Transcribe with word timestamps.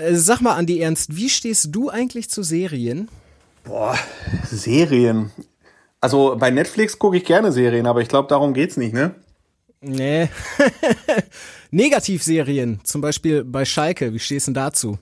Äh, 0.00 0.14
sag 0.14 0.40
mal, 0.40 0.54
Andi 0.54 0.80
Ernst, 0.80 1.16
wie 1.16 1.28
stehst 1.28 1.68
du 1.74 1.90
eigentlich 1.90 2.30
zu 2.30 2.42
Serien? 2.42 3.08
Boah, 3.64 3.96
Serien. 4.50 5.30
Also 6.00 6.36
bei 6.38 6.50
Netflix 6.50 6.98
gucke 6.98 7.18
ich 7.18 7.24
gerne 7.24 7.52
Serien, 7.52 7.86
aber 7.86 8.00
ich 8.00 8.08
glaube, 8.08 8.28
darum 8.28 8.54
geht's 8.54 8.76
nicht, 8.76 8.94
ne? 8.94 9.14
Nee. 9.82 10.28
Negativserien, 11.70 12.80
zum 12.84 13.00
Beispiel 13.00 13.44
bei 13.44 13.64
Schalke. 13.64 14.12
Wie 14.12 14.18
stehst 14.18 14.46
du 14.46 14.52
denn 14.52 14.62
dazu? 14.62 14.98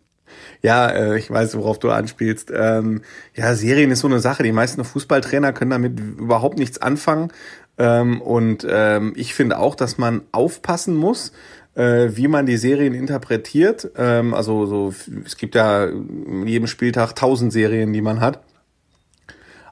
Ja, 0.63 0.89
äh, 0.89 1.19
ich 1.19 1.31
weiß, 1.31 1.57
worauf 1.57 1.79
du 1.79 1.91
anspielst. 1.91 2.53
Ähm, 2.55 3.03
ja, 3.35 3.55
Serien 3.55 3.91
ist 3.91 4.01
so 4.01 4.09
eine 4.09 4.21
Sache. 4.21 4.43
Die 4.43 4.53
meisten 4.53 4.85
Fußballtrainer 4.85 5.53
können 5.53 5.71
damit 5.71 5.99
überhaupt 5.99 6.59
nichts 6.59 6.81
anfangen. 6.81 7.33
Ähm, 7.79 8.21
und 8.21 8.67
ähm, 8.69 9.13
ich 9.17 9.35
finde 9.35 9.59
auch, 9.59 9.75
dass 9.75 9.99
man 9.99 10.23
aufpassen 10.33 10.97
muss, 10.97 11.33
äh, 11.79 12.17
wie 12.17 12.27
man 12.27 12.45
die 12.45 12.57
Serien 12.57 12.93
interpretiert. 12.93 13.93
Ähm, 13.97 14.35
also 14.35 14.67
so, 14.67 14.95
es 15.25 15.37
gibt 15.37 15.55
ja 15.55 15.85
in 15.85 16.47
jedem 16.47 16.67
Spieltag 16.67 17.15
tausend 17.15 17.53
Serien, 17.53 17.93
die 17.93 18.03
man 18.03 18.21
hat. 18.21 18.43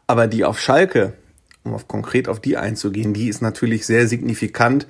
Aber 0.06 0.28
die 0.28 0.44
auf 0.44 0.60
Schalke, 0.60 1.14
um 1.64 1.74
auf 1.74 1.88
konkret 1.88 2.28
auf 2.28 2.38
die 2.38 2.56
einzugehen, 2.56 3.12
die 3.12 3.28
ist 3.28 3.42
natürlich 3.42 3.86
sehr 3.86 4.06
signifikant. 4.06 4.86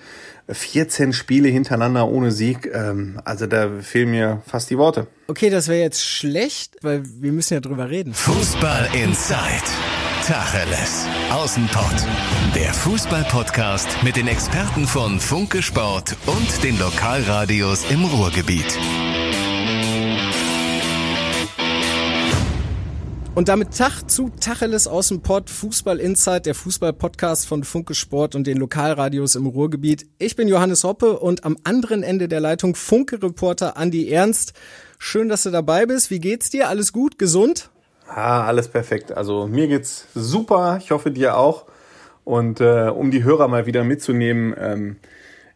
14 0.49 1.13
Spiele 1.15 1.49
hintereinander 1.49 2.07
ohne 2.07 2.31
Sieg, 2.31 2.71
ähm, 2.73 3.19
also 3.25 3.47
da 3.47 3.81
fehlen 3.81 4.11
mir 4.11 4.43
fast 4.47 4.69
die 4.69 4.79
Worte. 4.79 5.09
Okay, 5.27 5.49
das 5.49 5.69
wäre 5.69 5.81
jetzt 5.81 6.05
schlecht, 6.05 6.77
weil 6.83 7.03
wir 7.05 7.33
müssen 7.33 7.55
ja 7.55 7.61
drüber 7.61 7.89
reden. 7.89 8.13
Fußball 8.13 8.91
Inside. 8.93 9.96
Tacheles. 10.27 11.07
Außenpott. 11.31 12.05
Der 12.57 12.75
Fußball-Podcast 12.75 14.03
mit 14.03 14.17
den 14.17 14.27
Experten 14.27 14.85
von 14.85 15.21
Funke 15.21 15.63
Sport 15.63 16.17
und 16.27 16.65
den 16.65 16.77
Lokalradios 16.81 17.89
im 17.93 18.05
Ruhrgebiet. 18.05 18.77
Und 23.37 23.47
damit 23.47 23.77
Tag 23.79 24.11
zu 24.11 24.31
Tacheles 24.41 24.89
aus 24.89 25.09
dem 25.09 25.21
Pott, 25.21 25.49
Fußball 25.49 26.01
Insight, 26.01 26.47
der 26.47 26.57
Fußball-Podcast 26.57 27.47
von 27.47 27.63
Funke 27.63 27.95
Sport 27.95 28.35
und 28.35 28.49
den 28.49 28.57
Lokalradios 28.57 29.37
im 29.37 29.47
Ruhrgebiet. 29.47 30.09
Ich 30.19 30.35
bin 30.35 30.49
Johannes 30.49 30.83
Hoppe 30.83 31.21
und 31.21 31.45
am 31.45 31.57
anderen 31.63 32.03
Ende 32.03 32.27
der 32.27 32.41
Leitung 32.41 32.75
Funke-Reporter 32.75 33.77
Andi 33.77 34.11
Ernst. 34.11 34.55
Schön, 34.99 35.29
dass 35.29 35.45
du 35.45 35.51
dabei 35.51 35.87
bist. 35.87 36.11
Wie 36.11 36.19
geht's 36.19 36.51
dir? 36.51 36.69
Alles 36.69 36.93
gut? 36.93 37.17
Gesund? 37.17 37.71
Ah, 38.09 38.45
alles 38.47 38.69
perfekt. 38.69 39.13
Also 39.13 39.47
mir 39.47 39.69
geht's 39.69 40.07
super. 40.15 40.79
Ich 40.81 40.91
hoffe 40.91 41.11
dir 41.11 41.37
auch. 41.37 41.65
Und 42.25 42.61
äh, 42.61 42.89
um 42.89 43.11
die 43.11 43.25
Hörer 43.25 43.49
mal 43.49 43.67
wieder 43.67 43.85
mitzunehmen, 43.85 44.55
ähm, 44.59 44.97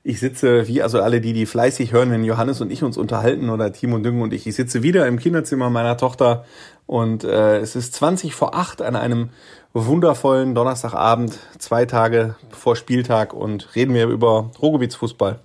ich 0.02 0.18
sitze, 0.18 0.66
wie 0.66 0.82
also 0.82 1.00
alle 1.02 1.20
die, 1.20 1.32
die 1.32 1.46
fleißig 1.46 1.92
hören, 1.92 2.10
wenn 2.10 2.24
Johannes 2.24 2.60
und 2.60 2.72
ich 2.72 2.82
uns 2.82 2.96
unterhalten 2.96 3.50
oder 3.50 3.72
Timo 3.72 3.98
Düngen 3.98 4.22
und 4.22 4.32
ich, 4.32 4.46
ich 4.46 4.54
sitze 4.54 4.82
wieder 4.82 5.06
im 5.06 5.18
Kinderzimmer 5.18 5.68
meiner 5.68 5.96
Tochter 5.96 6.44
und 6.86 7.22
äh, 7.24 7.58
es 7.58 7.76
ist 7.76 7.94
20 7.94 8.34
vor 8.34 8.54
8 8.54 8.82
an 8.82 8.96
einem 8.96 9.30
wundervollen 9.74 10.54
Donnerstagabend, 10.54 11.38
zwei 11.58 11.84
Tage 11.84 12.34
vor 12.50 12.76
Spieltag 12.76 13.34
und 13.34 13.74
reden 13.76 13.94
wir 13.94 14.06
über 14.06 14.50
Ruhrgebietsfußball. 14.60 15.40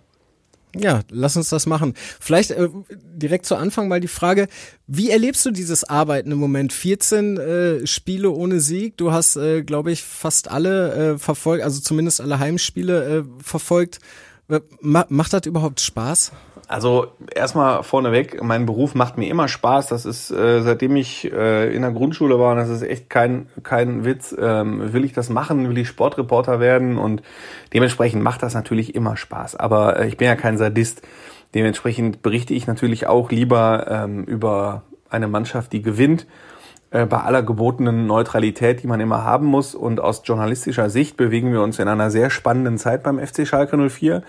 Ja, 0.78 1.02
lass 1.10 1.38
uns 1.38 1.50
das 1.50 1.66
machen. 1.66 1.94
Vielleicht 2.20 2.52
äh, 2.52 2.70
direkt 2.90 3.46
zu 3.46 3.56
Anfang 3.56 3.88
mal 3.88 4.00
die 4.00 4.08
Frage, 4.08 4.48
wie 4.88 5.10
erlebst 5.10 5.46
du 5.46 5.52
dieses 5.52 5.84
Arbeiten 5.84 6.32
im 6.32 6.38
Moment? 6.38 6.74
14 6.74 7.38
äh, 7.38 7.88
Spiele 7.88 8.30
ohne 8.32 8.60
Sieg. 8.60 8.98
Du 8.98 9.12
hast, 9.12 9.38
äh, 9.38 9.64
glaube 9.64 9.92
ich, 9.92 10.04
fast 10.04 10.50
alle 10.50 11.14
äh, 11.14 11.18
verfolgt, 11.18 11.64
also 11.64 11.80
zumindest 11.80 12.20
alle 12.22 12.40
Heimspiele 12.40 13.20
äh, 13.20 13.24
verfolgt. 13.42 14.00
Macht 14.82 15.34
das 15.34 15.48
überhaupt 15.48 15.80
Spaß? 15.80 16.32
Also 16.68 17.08
erstmal 17.34 17.84
vorneweg, 17.84 18.42
mein 18.42 18.66
Beruf 18.66 18.96
macht 18.96 19.18
mir 19.18 19.30
immer 19.30 19.48
Spaß. 19.48 19.88
Das 19.88 20.06
ist, 20.06 20.32
äh, 20.32 20.62
seitdem 20.62 20.96
ich 20.96 21.32
äh, 21.32 21.74
in 21.76 21.84
der 21.84 21.92
Grundschule 21.92 22.40
war, 22.40 22.54
und 22.54 22.58
das 22.58 22.70
ist 22.70 22.82
echt 22.82 23.10
kein, 23.10 23.48
kein 23.62 24.04
Witz, 24.04 24.36
ähm, 24.40 24.92
will 24.92 25.06
ich 25.06 25.14
das 25.14 25.30
machen, 25.30 25.70
will 25.70 25.78
ich 25.78 25.88
Sportreporter 25.88 26.60
werden 26.60 26.98
und 26.98 27.22
dementsprechend 27.74 28.24
macht 28.24 28.42
das 28.42 28.56
natürlich 28.56 28.96
immer 28.96 29.16
Spaß. 29.16 29.56
Aber 29.56 30.00
äh, 30.00 30.08
ich 30.08 30.18
bin 30.18 30.28
ja 30.28 30.36
kein 30.36 30.58
Sadist. 30.58 31.04
Dementsprechend 31.54 32.22
berichte 32.22 32.54
ich 32.54 32.68
natürlich 32.68 33.08
auch 33.08 33.30
lieber 33.32 33.86
ähm, 33.88 34.24
über 34.24 34.84
eine 35.10 35.28
Mannschaft, 35.28 35.72
die 35.72 35.84
gewinnt 35.84 36.26
bei 37.04 37.20
aller 37.20 37.44
gebotenen 37.44 38.08
Neutralität, 38.08 38.82
die 38.82 38.88
man 38.88 39.02
immer 39.02 39.24
haben 39.26 39.48
muss. 39.48 39.76
Und 39.76 40.00
aus 40.00 40.22
journalistischer 40.24 40.90
Sicht 40.90 41.18
bewegen 41.18 41.52
wir 41.52 41.62
uns 41.62 41.80
in 41.80 41.88
einer 41.88 42.10
sehr 42.10 42.30
spannenden 42.30 42.78
Zeit 42.78 43.04
beim 43.04 43.20
FC 43.20 43.46
Schalke 43.46 43.78
04. 43.78 44.22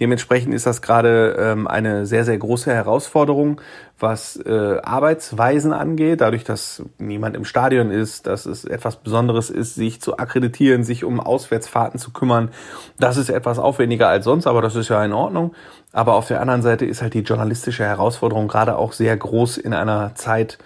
Dementsprechend 0.00 0.54
ist 0.54 0.64
das 0.64 0.80
gerade 0.80 1.36
ähm, 1.38 1.66
eine 1.66 2.06
sehr, 2.06 2.24
sehr 2.24 2.38
große 2.38 2.72
Herausforderung, 2.72 3.60
was 3.98 4.36
äh, 4.36 4.78
Arbeitsweisen 4.82 5.72
angeht. 5.72 6.20
Dadurch, 6.20 6.44
dass 6.44 6.82
niemand 6.98 7.36
im 7.36 7.44
Stadion 7.44 7.90
ist, 7.90 8.26
dass 8.26 8.46
es 8.46 8.64
etwas 8.64 8.96
Besonderes 8.96 9.50
ist, 9.50 9.74
sich 9.74 10.00
zu 10.00 10.16
akkreditieren, 10.16 10.82
sich 10.84 11.04
um 11.04 11.20
Auswärtsfahrten 11.20 12.00
zu 12.00 12.12
kümmern. 12.12 12.50
Das 12.98 13.16
ist 13.16 13.28
etwas 13.28 13.58
aufwendiger 13.58 14.08
als 14.08 14.24
sonst, 14.24 14.46
aber 14.46 14.62
das 14.62 14.76
ist 14.76 14.88
ja 14.88 15.04
in 15.04 15.12
Ordnung. 15.12 15.54
Aber 15.92 16.14
auf 16.14 16.26
der 16.26 16.40
anderen 16.40 16.62
Seite 16.62 16.86
ist 16.86 17.02
halt 17.02 17.14
die 17.14 17.20
journalistische 17.20 17.84
Herausforderung 17.84 18.48
gerade 18.48 18.76
auch 18.76 18.92
sehr 18.92 19.16
groß 19.16 19.58
in 19.58 19.72
einer 19.72 20.14
Zeit, 20.14 20.58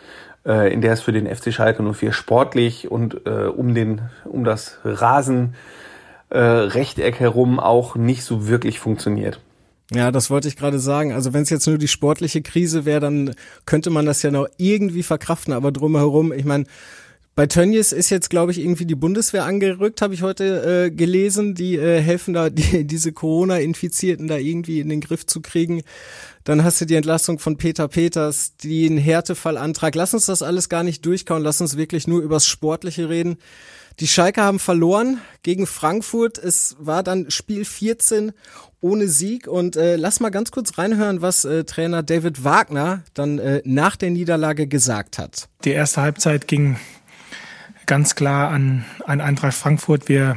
äh, 0.48 0.72
in 0.72 0.80
der 0.80 0.94
es 0.94 1.02
für 1.02 1.12
den 1.12 1.32
FC 1.32 1.52
Schalke 1.52 1.82
04 1.82 2.12
sportlich 2.12 2.90
und 2.90 3.26
äh, 3.26 3.44
um, 3.44 3.74
den, 3.74 4.00
um 4.24 4.42
das 4.42 4.78
Rasen 4.82 5.54
äh, 6.30 6.68
herum 7.20 7.60
auch 7.60 7.94
nicht 7.94 8.24
so 8.24 8.48
wirklich 8.48 8.80
funktioniert. 8.80 9.40
Ja, 9.94 10.10
das 10.10 10.28
wollte 10.30 10.48
ich 10.48 10.56
gerade 10.56 10.78
sagen. 10.78 11.12
Also 11.12 11.32
wenn 11.32 11.42
es 11.42 11.50
jetzt 11.50 11.66
nur 11.66 11.78
die 11.78 11.88
sportliche 11.88 12.42
Krise 12.42 12.84
wäre, 12.84 13.00
dann 13.00 13.34
könnte 13.64 13.90
man 13.90 14.04
das 14.04 14.22
ja 14.22 14.30
noch 14.30 14.46
irgendwie 14.58 15.02
verkraften. 15.02 15.54
Aber 15.54 15.72
drumherum, 15.72 16.32
ich 16.32 16.44
meine, 16.44 16.64
bei 17.38 17.46
Tönnies 17.46 17.92
ist 17.92 18.10
jetzt, 18.10 18.30
glaube 18.30 18.50
ich, 18.50 18.58
irgendwie 18.58 18.84
die 18.84 18.96
Bundeswehr 18.96 19.44
angerückt, 19.44 20.02
habe 20.02 20.12
ich 20.12 20.22
heute 20.22 20.86
äh, 20.86 20.90
gelesen. 20.90 21.54
Die 21.54 21.76
äh, 21.76 22.00
helfen 22.00 22.34
da, 22.34 22.50
die, 22.50 22.84
diese 22.84 23.12
Corona-Infizierten 23.12 24.26
da 24.26 24.38
irgendwie 24.38 24.80
in 24.80 24.88
den 24.88 25.00
Griff 25.00 25.24
zu 25.24 25.40
kriegen. 25.40 25.82
Dann 26.42 26.64
hast 26.64 26.80
du 26.80 26.84
die 26.84 26.96
Entlassung 26.96 27.38
von 27.38 27.56
Peter 27.56 27.86
Peters, 27.86 28.56
den 28.56 28.98
Härtefallantrag. 28.98 29.94
Lass 29.94 30.14
uns 30.14 30.26
das 30.26 30.42
alles 30.42 30.68
gar 30.68 30.82
nicht 30.82 31.06
durchkauen. 31.06 31.44
Lass 31.44 31.60
uns 31.60 31.76
wirklich 31.76 32.08
nur 32.08 32.22
übers 32.22 32.44
Sportliche 32.44 33.08
reden. 33.08 33.36
Die 34.00 34.08
Schalke 34.08 34.42
haben 34.42 34.58
verloren 34.58 35.20
gegen 35.44 35.68
Frankfurt. 35.68 36.38
Es 36.38 36.74
war 36.80 37.04
dann 37.04 37.30
Spiel 37.30 37.64
14 37.64 38.32
ohne 38.80 39.06
Sieg. 39.06 39.46
Und 39.46 39.76
äh, 39.76 39.94
lass 39.94 40.18
mal 40.18 40.30
ganz 40.30 40.50
kurz 40.50 40.76
reinhören, 40.76 41.22
was 41.22 41.44
äh, 41.44 41.62
Trainer 41.62 42.02
David 42.02 42.42
Wagner 42.42 43.04
dann 43.14 43.38
äh, 43.38 43.62
nach 43.64 43.94
der 43.94 44.10
Niederlage 44.10 44.66
gesagt 44.66 45.18
hat. 45.18 45.48
Die 45.64 45.70
erste 45.70 46.02
Halbzeit 46.02 46.48
ging 46.48 46.78
ganz 47.88 48.14
klar 48.14 48.50
an, 48.50 48.84
an 49.04 49.20
Eintracht 49.20 49.54
Frankfurt. 49.54 50.08
Wir, 50.08 50.36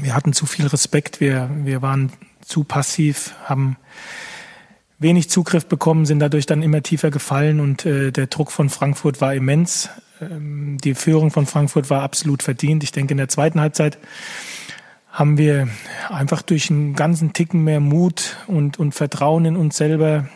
wir 0.00 0.14
hatten 0.14 0.32
zu 0.32 0.46
viel 0.46 0.68
Respekt, 0.68 1.20
wir, 1.20 1.50
wir 1.64 1.82
waren 1.82 2.12
zu 2.40 2.62
passiv, 2.62 3.34
haben 3.44 3.76
wenig 5.00 5.30
Zugriff 5.30 5.66
bekommen, 5.66 6.06
sind 6.06 6.20
dadurch 6.20 6.46
dann 6.46 6.62
immer 6.62 6.82
tiefer 6.82 7.10
gefallen 7.10 7.58
und 7.58 7.84
äh, 7.86 8.12
der 8.12 8.26
Druck 8.26 8.52
von 8.52 8.68
Frankfurt 8.68 9.20
war 9.20 9.34
immens. 9.34 9.88
Ähm, 10.20 10.78
die 10.78 10.94
Führung 10.94 11.30
von 11.30 11.46
Frankfurt 11.46 11.90
war 11.90 12.02
absolut 12.02 12.42
verdient. 12.42 12.84
Ich 12.84 12.92
denke, 12.92 13.12
in 13.12 13.18
der 13.18 13.28
zweiten 13.28 13.60
Halbzeit 13.60 13.98
haben 15.10 15.38
wir 15.38 15.68
einfach 16.10 16.42
durch 16.42 16.70
einen 16.70 16.94
ganzen 16.94 17.32
Ticken 17.32 17.64
mehr 17.64 17.80
Mut 17.80 18.36
und, 18.46 18.78
und 18.78 18.92
Vertrauen 18.92 19.46
in 19.46 19.56
uns 19.56 19.76
selber 19.76 20.28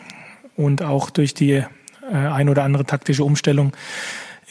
und 0.57 0.83
auch 0.83 1.11
durch 1.11 1.35
die 1.35 1.53
äh, 1.53 1.67
ein 2.11 2.49
oder 2.49 2.65
andere 2.65 2.87
taktische 2.87 3.25
Umstellung 3.25 3.73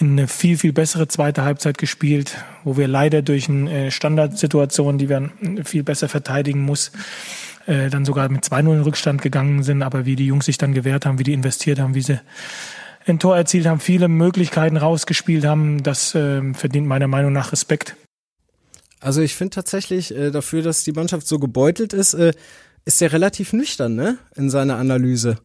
eine 0.02 0.28
viel, 0.28 0.58
viel 0.58 0.74
bessere 0.74 1.08
zweite 1.08 1.44
Halbzeit 1.44 1.78
gespielt, 1.78 2.38
wo 2.64 2.78
wir 2.78 2.88
leider 2.88 3.22
durch 3.22 3.50
eine 3.50 3.88
äh, 3.88 3.92
Standardsituation, 3.92 4.98
die 4.98 5.10
wir 5.10 5.30
viel 5.64 5.84
besser 5.84 6.10
verteidigen 6.10 6.62
muss, 6.62 6.92
äh, 7.68 7.90
dann 7.90 8.06
sogar 8.06 8.30
mit 8.30 8.44
2-0 8.44 8.74
in 8.74 8.82
Rückstand 8.82 9.22
gegangen 9.22 9.64
sind. 9.64 9.84
Aber 9.84 10.06
wie 10.06 10.16
die 10.16 10.26
Jungs 10.26 10.46
sich 10.46 10.58
dann 10.58 10.74
gewehrt 10.74 11.06
haben, 11.06 11.20
wie 11.20 11.24
die 11.24 11.34
investiert 11.34 11.80
haben, 11.80 11.96
wie 11.96 12.02
sie 12.02 12.20
ein 13.08 13.20
Tor 13.20 13.36
erzielt 13.36 13.66
haben, 13.66 13.80
viele 13.80 14.08
Möglichkeiten 14.08 14.78
rausgespielt 14.78 15.46
haben, 15.46 15.84
das 15.84 16.14
äh, 16.16 16.54
verdient 16.54 16.88
meiner 16.88 17.08
Meinung 17.08 17.34
nach 17.34 17.52
Respekt. 17.52 17.96
Also 19.00 19.22
ich 19.22 19.36
finde 19.36 19.56
tatsächlich 19.56 20.16
äh, 20.16 20.32
dafür, 20.32 20.62
dass 20.62 20.84
die 20.84 20.92
Mannschaft 20.92 21.28
so 21.28 21.40
gebeutelt 21.40 21.94
ist, 21.94 22.14
äh, 22.14 22.34
ist 22.86 23.02
er 23.02 23.12
relativ 23.12 23.54
nüchtern 23.54 23.96
ne? 23.96 24.18
in 24.36 24.50
seiner 24.50 24.78
Analyse. 24.78 25.38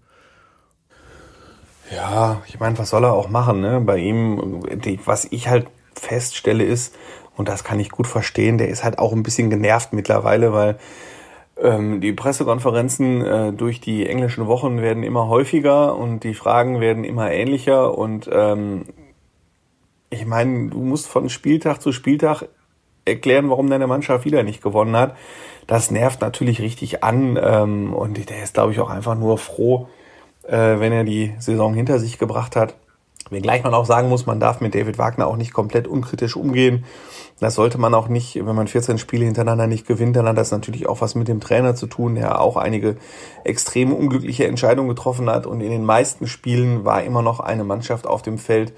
Ja, 1.90 2.42
ich 2.46 2.58
meine, 2.58 2.78
was 2.78 2.90
soll 2.90 3.04
er 3.04 3.12
auch 3.12 3.28
machen? 3.28 3.60
Ne? 3.60 3.80
Bei 3.80 3.98
ihm, 3.98 4.62
die, 4.84 4.98
was 5.04 5.26
ich 5.30 5.48
halt 5.48 5.68
feststelle 5.94 6.64
ist, 6.64 6.94
und 7.36 7.48
das 7.48 7.64
kann 7.64 7.80
ich 7.80 7.90
gut 7.90 8.06
verstehen, 8.06 8.58
der 8.58 8.68
ist 8.68 8.82
halt 8.82 8.98
auch 8.98 9.12
ein 9.12 9.22
bisschen 9.22 9.50
genervt 9.50 9.92
mittlerweile, 9.92 10.52
weil 10.52 10.78
ähm, 11.58 12.00
die 12.00 12.12
Pressekonferenzen 12.12 13.24
äh, 13.24 13.52
durch 13.52 13.80
die 13.80 14.06
englischen 14.06 14.46
Wochen 14.46 14.80
werden 14.80 15.02
immer 15.02 15.28
häufiger 15.28 15.96
und 15.96 16.20
die 16.24 16.34
Fragen 16.34 16.80
werden 16.80 17.04
immer 17.04 17.30
ähnlicher 17.30 17.96
und 17.96 18.28
ähm, 18.32 18.86
ich 20.10 20.24
meine, 20.24 20.70
du 20.70 20.78
musst 20.78 21.08
von 21.08 21.28
Spieltag 21.28 21.82
zu 21.82 21.92
Spieltag 21.92 22.44
erklären, 23.04 23.50
warum 23.50 23.68
deine 23.68 23.86
Mannschaft 23.86 24.24
wieder 24.24 24.42
nicht 24.42 24.62
gewonnen 24.62 24.96
hat. 24.96 25.16
Das 25.66 25.90
nervt 25.90 26.20
natürlich 26.20 26.60
richtig 26.60 27.02
an 27.02 27.38
ähm, 27.40 27.92
und 27.92 28.30
der 28.30 28.42
ist, 28.42 28.54
glaube 28.54 28.72
ich, 28.72 28.80
auch 28.80 28.90
einfach 28.90 29.14
nur 29.14 29.36
froh, 29.36 29.88
äh, 30.46 30.80
wenn 30.80 30.92
er 30.92 31.04
die 31.04 31.34
Saison 31.38 31.74
hinter 31.74 31.98
sich 31.98 32.18
gebracht 32.18 32.56
hat. 32.56 32.74
Wenngleich 33.30 33.64
man 33.64 33.74
auch 33.74 33.86
sagen 33.86 34.08
muss, 34.08 34.26
man 34.26 34.38
darf 34.38 34.60
mit 34.60 34.74
David 34.74 34.98
Wagner 34.98 35.26
auch 35.26 35.36
nicht 35.36 35.52
komplett 35.52 35.88
unkritisch 35.88 36.36
umgehen. 36.36 36.84
Das 37.40 37.56
sollte 37.56 37.76
man 37.76 37.92
auch 37.92 38.08
nicht, 38.08 38.36
wenn 38.36 38.54
man 38.54 38.68
14 38.68 38.98
Spiele 38.98 39.24
hintereinander 39.24 39.66
nicht 39.66 39.86
gewinnt, 39.86 40.16
dann 40.16 40.26
hat 40.26 40.38
das 40.38 40.52
natürlich 40.52 40.88
auch 40.88 41.00
was 41.00 41.14
mit 41.16 41.28
dem 41.28 41.40
Trainer 41.40 41.74
zu 41.74 41.86
tun, 41.86 42.14
der 42.14 42.40
auch 42.40 42.56
einige 42.56 42.96
extrem 43.44 43.92
unglückliche 43.92 44.46
Entscheidungen 44.46 44.88
getroffen 44.88 45.28
hat. 45.28 45.46
Und 45.46 45.60
in 45.60 45.70
den 45.70 45.84
meisten 45.84 46.28
Spielen 46.28 46.84
war 46.84 47.02
immer 47.02 47.20
noch 47.22 47.40
eine 47.40 47.64
Mannschaft 47.64 48.06
auf 48.06 48.22
dem 48.22 48.38
Feld, 48.38 48.72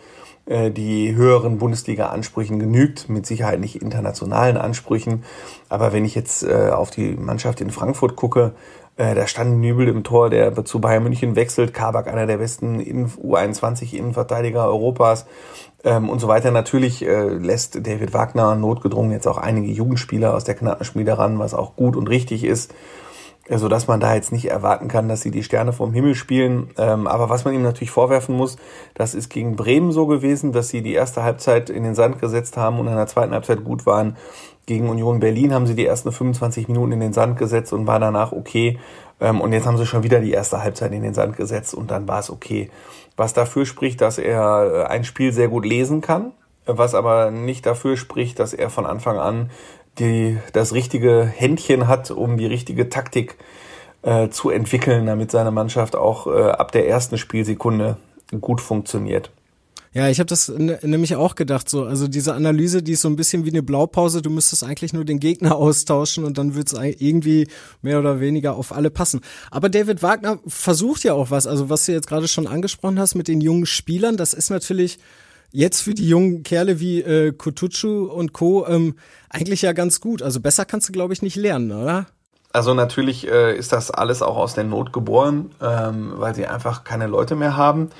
äh, 0.46 0.70
die 0.70 1.14
höheren 1.14 1.58
Bundesliga-Ansprüchen 1.58 2.58
genügt, 2.58 3.10
mit 3.10 3.26
Sicherheit 3.26 3.60
nicht 3.60 3.82
internationalen 3.82 4.56
Ansprüchen. 4.56 5.24
Aber 5.68 5.92
wenn 5.92 6.06
ich 6.06 6.14
jetzt 6.14 6.42
äh, 6.42 6.70
auf 6.70 6.90
die 6.90 7.10
Mannschaft 7.16 7.60
in 7.60 7.70
Frankfurt 7.70 8.16
gucke, 8.16 8.54
äh, 8.98 9.14
da 9.14 9.26
stand 9.26 9.60
Nübel 9.60 9.88
im 9.88 10.02
Tor, 10.04 10.28
der 10.28 10.64
zu 10.64 10.80
Bayern 10.80 11.04
München 11.04 11.36
wechselt. 11.36 11.72
Kabak, 11.72 12.08
einer 12.08 12.26
der 12.26 12.38
besten 12.38 12.80
U21-Innenverteidiger 12.80 14.66
Europas 14.66 15.26
ähm, 15.84 16.10
und 16.10 16.18
so 16.18 16.28
weiter. 16.28 16.50
Natürlich 16.50 17.06
äh, 17.06 17.28
lässt 17.28 17.86
David 17.86 18.12
Wagner 18.12 18.56
notgedrungen 18.56 19.12
jetzt 19.12 19.28
auch 19.28 19.38
einige 19.38 19.72
Jugendspieler 19.72 20.34
aus 20.34 20.44
der 20.44 20.56
Knappenschmiede 20.56 21.16
ran, 21.16 21.38
was 21.38 21.54
auch 21.54 21.76
gut 21.76 21.96
und 21.96 22.08
richtig 22.08 22.44
ist 22.44 22.74
so 23.50 23.68
dass 23.68 23.86
man 23.86 24.00
da 24.00 24.14
jetzt 24.14 24.32
nicht 24.32 24.50
erwarten 24.50 24.88
kann, 24.88 25.08
dass 25.08 25.22
sie 25.22 25.30
die 25.30 25.42
Sterne 25.42 25.72
vom 25.72 25.92
Himmel 25.92 26.14
spielen. 26.14 26.70
Ähm, 26.76 27.06
aber 27.06 27.30
was 27.30 27.44
man 27.44 27.54
ihm 27.54 27.62
natürlich 27.62 27.90
vorwerfen 27.90 28.36
muss, 28.36 28.56
das 28.94 29.14
ist 29.14 29.30
gegen 29.30 29.56
Bremen 29.56 29.90
so 29.90 30.06
gewesen, 30.06 30.52
dass 30.52 30.68
sie 30.68 30.82
die 30.82 30.92
erste 30.92 31.22
Halbzeit 31.22 31.70
in 31.70 31.82
den 31.82 31.94
Sand 31.94 32.20
gesetzt 32.20 32.56
haben 32.56 32.78
und 32.78 32.86
in 32.86 32.94
der 32.94 33.06
zweiten 33.06 33.32
Halbzeit 33.32 33.64
gut 33.64 33.86
waren. 33.86 34.16
Gegen 34.66 34.90
Union 34.90 35.20
Berlin 35.20 35.54
haben 35.54 35.66
sie 35.66 35.74
die 35.74 35.86
ersten 35.86 36.12
25 36.12 36.68
Minuten 36.68 36.92
in 36.92 37.00
den 37.00 37.14
Sand 37.14 37.38
gesetzt 37.38 37.72
und 37.72 37.86
war 37.86 37.98
danach 37.98 38.32
okay. 38.32 38.78
Ähm, 39.20 39.40
und 39.40 39.52
jetzt 39.52 39.66
haben 39.66 39.78
sie 39.78 39.86
schon 39.86 40.02
wieder 40.02 40.20
die 40.20 40.32
erste 40.32 40.62
Halbzeit 40.62 40.92
in 40.92 41.02
den 41.02 41.14
Sand 41.14 41.36
gesetzt 41.36 41.74
und 41.74 41.90
dann 41.90 42.06
war 42.06 42.18
es 42.18 42.30
okay. 42.30 42.70
Was 43.16 43.32
dafür 43.32 43.64
spricht, 43.64 44.00
dass 44.02 44.18
er 44.18 44.70
äh, 44.72 44.84
ein 44.84 45.04
Spiel 45.04 45.32
sehr 45.32 45.48
gut 45.48 45.64
lesen 45.64 46.02
kann, 46.02 46.32
was 46.66 46.94
aber 46.94 47.30
nicht 47.30 47.64
dafür 47.64 47.96
spricht, 47.96 48.38
dass 48.38 48.52
er 48.52 48.68
von 48.68 48.84
Anfang 48.84 49.18
an 49.18 49.50
die, 49.98 50.38
das 50.52 50.72
richtige 50.72 51.24
Händchen 51.24 51.88
hat, 51.88 52.10
um 52.10 52.36
die 52.36 52.46
richtige 52.46 52.88
Taktik 52.88 53.36
äh, 54.02 54.28
zu 54.28 54.50
entwickeln, 54.50 55.06
damit 55.06 55.30
seine 55.30 55.50
Mannschaft 55.50 55.96
auch 55.96 56.26
äh, 56.26 56.50
ab 56.50 56.72
der 56.72 56.88
ersten 56.88 57.18
Spielsekunde 57.18 57.96
gut 58.40 58.60
funktioniert. 58.60 59.30
Ja, 59.94 60.08
ich 60.08 60.20
habe 60.20 60.28
das 60.28 60.48
nämlich 60.48 61.16
auch 61.16 61.34
gedacht, 61.34 61.68
so, 61.68 61.84
also 61.84 62.08
diese 62.08 62.34
Analyse, 62.34 62.82
die 62.82 62.92
ist 62.92 63.00
so 63.00 63.08
ein 63.08 63.16
bisschen 63.16 63.46
wie 63.46 63.50
eine 63.50 63.62
Blaupause, 63.62 64.20
du 64.20 64.28
müsstest 64.28 64.62
eigentlich 64.62 64.92
nur 64.92 65.04
den 65.04 65.18
Gegner 65.18 65.56
austauschen 65.56 66.24
und 66.24 66.38
dann 66.38 66.54
wird 66.54 66.72
es 66.72 66.78
irgendwie 67.00 67.48
mehr 67.80 67.98
oder 67.98 68.20
weniger 68.20 68.54
auf 68.54 68.72
alle 68.72 68.90
passen. 68.90 69.20
Aber 69.50 69.68
David 69.68 70.02
Wagner 70.02 70.38
versucht 70.46 71.04
ja 71.04 71.14
auch 71.14 71.30
was, 71.30 71.46
also 71.46 71.70
was 71.70 71.86
du 71.86 71.92
jetzt 71.92 72.06
gerade 72.06 72.28
schon 72.28 72.46
angesprochen 72.46 72.98
hast 72.98 73.14
mit 73.14 73.28
den 73.28 73.40
jungen 73.40 73.66
Spielern, 73.66 74.16
das 74.16 74.34
ist 74.34 74.50
natürlich 74.50 74.98
jetzt 75.50 75.80
für 75.82 75.94
die 75.94 76.08
jungen 76.08 76.42
Kerle 76.42 76.80
wie 76.80 77.00
äh, 77.00 77.32
Kutucu 77.32 78.04
und 78.04 78.32
Co. 78.32 78.66
Ähm, 78.66 78.94
eigentlich 79.30 79.62
ja 79.62 79.72
ganz 79.72 80.00
gut. 80.00 80.22
Also 80.22 80.40
besser 80.40 80.64
kannst 80.64 80.88
du, 80.88 80.92
glaube 80.92 81.12
ich, 81.12 81.22
nicht 81.22 81.36
lernen, 81.36 81.72
oder? 81.72 82.06
Also 82.52 82.74
natürlich 82.74 83.28
äh, 83.28 83.56
ist 83.56 83.72
das 83.72 83.90
alles 83.90 84.22
auch 84.22 84.36
aus 84.36 84.54
der 84.54 84.64
Not 84.64 84.92
geboren, 84.92 85.50
ähm, 85.60 86.14
weil 86.16 86.34
sie 86.34 86.46
einfach 86.46 86.84
keine 86.84 87.06
Leute 87.06 87.36
mehr 87.36 87.56
haben. 87.56 87.90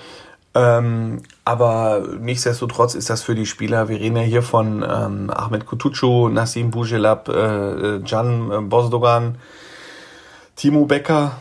Ähm, 0.55 1.21
aber 1.45 2.03
nichtsdestotrotz 2.19 2.95
ist 2.95 3.11
das 3.11 3.23
für 3.23 3.35
die 3.35 3.47
Spieler, 3.47 3.89
wir 3.89 4.01
reden 4.01 4.17
ja 4.17 4.23
hier 4.23 4.43
von 4.43 4.83
ähm, 4.83 5.31
Ahmed 5.31 5.67
Kutucu, 5.67 6.31
Nassim 6.31 6.71
Bougelab, 6.71 7.29
äh, 7.29 8.01
Can 8.01 8.51
äh, 8.51 8.61
Bosdogan, 8.63 9.37
Timo 10.57 10.87
Becker, 10.87 11.39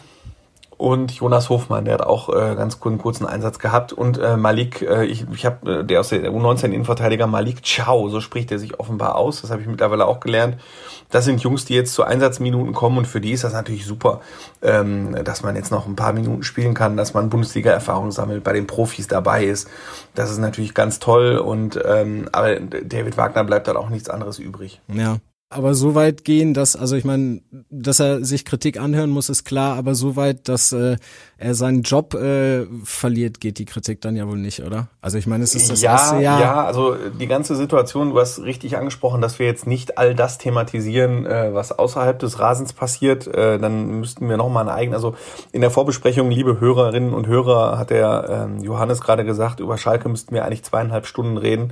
und 0.77 1.11
Jonas 1.11 1.49
Hofmann, 1.49 1.85
der 1.85 1.95
hat 1.95 2.01
auch 2.01 2.29
äh, 2.29 2.55
ganz 2.55 2.79
einen 2.83 2.99
kurzen 2.99 3.25
Einsatz 3.25 3.57
gehabt 3.59 3.93
und 3.93 4.19
äh, 4.19 4.37
Malik, 4.37 4.81
äh, 4.83 5.05
ich, 5.05 5.25
ich 5.33 5.45
habe 5.45 5.79
äh, 5.79 5.83
der 5.83 5.99
aus 5.99 6.09
der 6.09 6.31
U19 6.31 6.65
Innenverteidiger 6.65 7.25
Malik 7.25 7.65
Ciao, 7.65 8.09
so 8.09 8.21
spricht 8.21 8.51
er 8.51 8.59
sich 8.59 8.79
offenbar 8.79 9.15
aus, 9.15 9.41
das 9.41 9.49
habe 9.49 9.61
ich 9.61 9.67
mittlerweile 9.67 10.05
auch 10.05 10.19
gelernt. 10.19 10.57
Das 11.09 11.25
sind 11.25 11.41
Jungs, 11.41 11.65
die 11.65 11.73
jetzt 11.73 11.93
zu 11.93 12.03
Einsatzminuten 12.03 12.73
kommen 12.73 12.99
und 12.99 13.07
für 13.07 13.21
die 13.21 13.31
ist 13.31 13.43
das 13.43 13.53
natürlich 13.53 13.85
super, 13.85 14.21
ähm, 14.61 15.15
dass 15.23 15.41
man 15.41 15.55
jetzt 15.55 15.71
noch 15.71 15.87
ein 15.87 15.95
paar 15.95 16.13
Minuten 16.13 16.43
spielen 16.43 16.73
kann, 16.73 16.97
dass 16.97 17.13
man 17.13 17.29
Bundesliga-Erfahrung 17.29 18.11
sammelt, 18.11 18.43
bei 18.43 18.53
den 18.53 18.67
Profis 18.67 19.07
dabei 19.07 19.45
ist. 19.45 19.69
Das 20.15 20.29
ist 20.29 20.37
natürlich 20.37 20.73
ganz 20.73 20.99
toll 20.99 21.37
und 21.37 21.79
ähm, 21.83 22.29
aber 22.31 22.59
David 22.59 23.17
Wagner 23.17 23.43
bleibt 23.43 23.67
dann 23.67 23.77
auch 23.77 23.89
nichts 23.89 24.09
anderes 24.09 24.37
übrig. 24.37 24.81
Ja, 24.87 25.17
aber 25.49 25.75
so 25.75 25.95
weit 25.95 26.25
gehen, 26.25 26.53
dass, 26.53 26.75
also 26.75 26.97
ich 26.97 27.05
meine, 27.05 27.41
dass 27.69 28.01
er 28.01 28.25
sich 28.25 28.43
Kritik 28.43 28.77
anhören 28.77 29.09
muss, 29.09 29.29
ist 29.29 29.45
klar, 29.45 29.77
aber 29.77 29.95
so 29.95 30.17
weit, 30.17 30.49
dass 30.49 30.73
äh, 30.73 30.97
er 31.37 31.55
seinen 31.55 31.83
Job 31.83 32.15
äh, 32.15 32.65
verliert, 32.83 33.39
geht 33.39 33.57
die 33.57 33.63
Kritik 33.63 34.01
dann 34.01 34.17
ja 34.17 34.27
wohl 34.27 34.37
nicht, 34.37 34.61
oder? 34.61 34.89
Also 34.99 35.17
ich 35.17 35.25
meine, 35.25 35.45
es 35.45 35.55
ist 35.55 35.69
das 35.69 35.81
ja, 35.81 35.93
erste 35.93 36.15
Jahr. 36.17 36.41
Ja, 36.41 36.65
also 36.65 36.95
die 36.95 37.27
ganze 37.27 37.55
Situation, 37.55 38.09
du 38.09 38.19
hast 38.19 38.39
richtig 38.39 38.75
angesprochen, 38.75 39.21
dass 39.21 39.39
wir 39.39 39.45
jetzt 39.45 39.67
nicht 39.67 39.97
all 39.97 40.15
das 40.15 40.37
thematisieren, 40.37 41.25
äh, 41.25 41.53
was 41.53 41.71
außerhalb 41.71 42.19
des 42.19 42.39
Rasens 42.39 42.73
passiert, 42.73 43.27
äh, 43.27 43.57
dann 43.57 44.01
müssten 44.01 44.27
wir 44.27 44.35
nochmal 44.35 44.63
eine 44.63 44.73
eigene, 44.73 44.97
also 44.97 45.15
in 45.53 45.61
der 45.61 45.71
Vorbesprechung, 45.71 46.29
liebe 46.29 46.59
Hörerinnen 46.59 47.13
und 47.13 47.25
Hörer, 47.25 47.77
hat 47.77 47.89
der 47.89 48.49
äh, 48.59 48.63
Johannes 48.65 48.99
gerade 48.99 49.23
gesagt, 49.23 49.61
über 49.61 49.77
Schalke 49.77 50.09
müssten 50.09 50.35
wir 50.35 50.43
eigentlich 50.43 50.63
zweieinhalb 50.63 51.05
Stunden 51.05 51.37
reden. 51.37 51.71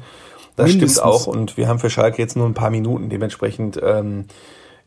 Das 0.55 0.67
Mindestens. 0.67 0.99
stimmt 0.99 1.05
auch 1.05 1.27
und 1.27 1.57
wir 1.57 1.67
haben 1.67 1.79
für 1.79 1.89
Schalke 1.89 2.21
jetzt 2.21 2.35
nur 2.35 2.47
ein 2.47 2.53
paar 2.53 2.69
Minuten. 2.69 3.09
Dementsprechend, 3.09 3.79
ähm, 3.81 4.25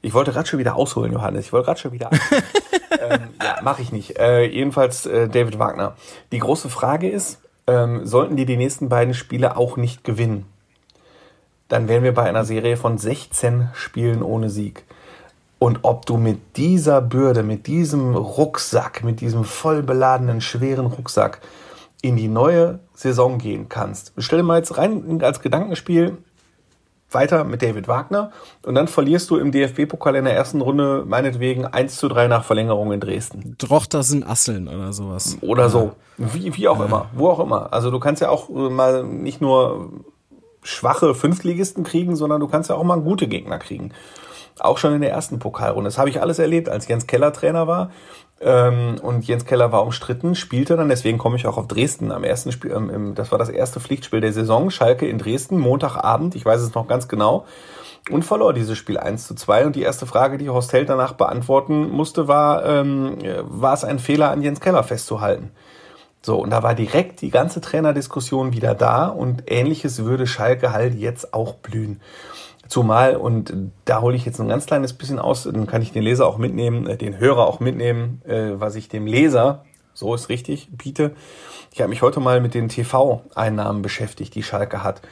ich 0.01 0.15
wollte 0.15 0.33
gerade 0.33 0.49
schon 0.49 0.59
wieder 0.59 0.77
ausholen, 0.77 1.13
Johannes. 1.13 1.47
Ich 1.47 1.53
wollte 1.53 1.67
gerade 1.67 1.81
schon 1.81 1.93
wieder. 1.93 2.11
ähm, 3.11 3.29
ja, 3.43 3.59
mache 3.63 3.83
ich 3.83 3.93
nicht. 3.93 4.19
Äh, 4.19 4.45
jedenfalls 4.45 5.07
äh, 5.07 5.29
David 5.29 5.59
Wagner. 5.59 5.97
Die 6.33 6.39
große 6.39 6.71
Frage 6.71 7.11
ist, 7.11 7.39
ähm, 7.67 8.07
sollten 8.07 8.37
die 8.37 8.47
die 8.47 8.57
nächsten 8.57 8.89
beiden 8.89 9.15
Spiele 9.15 9.57
auch 9.57 9.77
nicht 9.77 10.05
gewinnen, 10.05 10.47
dann 11.69 11.87
wären 11.87 12.03
wir 12.03 12.15
bei 12.15 12.23
einer 12.23 12.45
Serie 12.45 12.79
von 12.79 12.97
16 12.97 13.69
Spielen 13.75 14.23
ohne 14.23 14.49
Sieg. 14.49 14.85
Und 15.59 15.81
ob 15.83 16.07
du 16.07 16.17
mit 16.17 16.57
dieser 16.57 17.03
Bürde, 17.03 17.43
mit 17.43 17.67
diesem 17.67 18.15
Rucksack, 18.15 19.05
mit 19.05 19.21
diesem 19.21 19.45
voll 19.45 19.83
beladenen, 19.83 20.41
schweren 20.41 20.87
Rucksack 20.87 21.41
in 22.03 22.17
die 22.17 22.29
neue 22.29 22.81
Saison 22.95 23.39
gehen 23.39 23.69
kannst. 23.69 24.13
Stell 24.19 24.39
dir 24.39 24.45
mal 24.45 24.59
jetzt 24.59 24.77
rein 24.77 25.21
als 25.23 25.41
Gedankenspiel 25.41 26.19
weiter 27.11 27.45
mit 27.45 27.63
David 27.63 27.89
Wagner 27.89 28.33
und 28.63 28.75
dann 28.75 28.87
verlierst 28.87 29.31
du 29.31 29.37
im 29.37 29.51
DFB-Pokal 29.51 30.17
in 30.17 30.25
der 30.25 30.35
ersten 30.35 30.61
Runde 30.61 31.05
meinetwegen 31.07 31.65
1 31.65 31.97
zu 31.97 32.09
3 32.09 32.29
nach 32.29 32.45
Verlängerung 32.45 32.93
in 32.93 33.01
Dresden. 33.01 33.57
Drochter 33.59 34.03
sind 34.03 34.29
Asseln 34.29 34.69
oder 34.69 34.93
sowas. 34.93 35.39
Oder 35.41 35.71
so. 35.71 35.93
Wie, 36.19 36.55
wie 36.55 36.69
auch 36.69 36.79
ja. 36.79 36.85
immer. 36.85 37.07
Wo 37.15 37.29
auch 37.29 37.41
immer. 37.41 37.73
Also 37.73 37.91
du 37.91 37.99
kannst 37.99 38.21
ja 38.21 38.29
auch 38.29 38.51
mal 38.51 39.05
nicht 39.05 39.41
nur 39.41 39.91
schwache 40.63 41.15
Fünftligisten 41.15 41.83
kriegen, 41.83 42.15
sondern 42.15 42.41
du 42.41 42.49
kannst 42.49 42.69
ja 42.69 42.77
auch 42.77 42.85
mal 42.85 43.01
gute 43.01 43.27
Gegner 43.27 43.59
kriegen. 43.59 43.93
Auch 44.61 44.79
schon 44.79 44.95
in 44.95 45.01
der 45.01 45.11
ersten 45.11 45.39
Pokalrunde. 45.39 45.89
Das 45.89 45.99
habe 45.99 46.11
ich 46.11 46.21
alles 46.21 46.39
erlebt, 46.39 46.69
als 46.69 46.89
Jens 46.89 47.07
Keller 47.07 47.33
Trainer 47.33 47.67
war. 47.67 47.91
Ähm, 48.41 48.97
und 49.03 49.27
Jens 49.27 49.45
Keller 49.45 49.73
war 49.73 49.83
umstritten, 49.83 50.37
spielte 50.37 50.77
dann, 50.77 50.89
deswegen 50.89 51.19
komme 51.19 51.37
ich 51.37 51.47
auch 51.47 51.57
auf 51.57 51.67
Dresden 51.67 52.13
am 52.13 52.23
ersten 52.23 52.53
Spiel, 52.53 52.71
ähm, 52.71 53.17
das 53.17 53.33
war 53.33 53.39
das 53.39 53.49
erste 53.49 53.81
Pflichtspiel 53.81 54.21
der 54.21 54.33
Saison, 54.33 54.71
Schalke 54.71 55.09
in 55.09 55.19
Dresden, 55.19 55.59
Montagabend, 55.59 56.37
ich 56.37 56.45
weiß 56.45 56.61
es 56.61 56.73
noch 56.73 56.87
ganz 56.87 57.09
genau, 57.09 57.47
und 58.11 58.25
verlor 58.25 58.53
dieses 58.53 58.79
Spiel 58.79 58.97
1 58.97 59.27
zu 59.27 59.35
2. 59.35 59.67
Und 59.67 59.77
die 59.77 59.83
erste 59.83 60.07
Frage, 60.07 60.39
die 60.39 60.49
Horst 60.49 60.73
Held 60.73 60.89
danach 60.89 61.13
beantworten 61.13 61.91
musste, 61.91 62.29
war, 62.29 62.65
ähm, 62.65 63.19
war 63.43 63.75
es 63.75 63.85
ein 63.85 63.99
Fehler 63.99 64.31
an 64.31 64.41
Jens 64.41 64.61
Keller 64.61 64.83
festzuhalten? 64.83 65.51
So, 66.23 66.37
und 66.37 66.51
da 66.51 66.63
war 66.63 66.75
direkt 66.75 67.21
die 67.21 67.31
ganze 67.31 67.61
Trainerdiskussion 67.61 68.53
wieder 68.53 68.75
da 68.75 69.07
und 69.07 69.45
ähnliches 69.47 70.05
würde 70.05 70.27
Schalke 70.27 70.73
halt 70.73 70.95
jetzt 70.95 71.33
auch 71.33 71.55
blühen. 71.55 72.01
Zumal, 72.69 73.17
und 73.17 73.53
da 73.87 74.03
hole 74.03 74.15
ich 74.15 74.27
jetzt 74.27 74.41
ein 74.41 74.49
ganz 74.49 74.67
kleines 74.67 74.93
bisschen 74.93 75.19
aus, 75.19 75.45
dann 75.45 75.67
kann 75.67 75.83
ich 75.83 75.93
den 75.93 76.03
Leser 76.03 76.27
auch 76.27 76.37
mitnehmen, 76.39 76.87
äh, 76.87 76.97
den 76.97 77.19
Hörer 77.19 77.47
auch 77.47 77.61
mitnehmen, 77.61 78.23
äh, 78.27 78.53
was 78.53 78.75
ich 78.75 78.89
dem 78.89 79.07
Leser, 79.07 79.65
so 79.95 80.15
ist 80.15 80.29
richtig, 80.29 80.69
biete. 80.71 81.13
Ich 81.73 81.81
habe 81.81 81.89
mich 81.89 82.03
heute 82.03 82.21
mal 82.21 82.41
mit 82.41 82.55
den 82.55 82.69
TV-Einnahmen 82.69 83.83
beschäftigt, 83.83 84.35
die 84.35 84.43
Schalke 84.43 84.85
hat. 84.85 85.03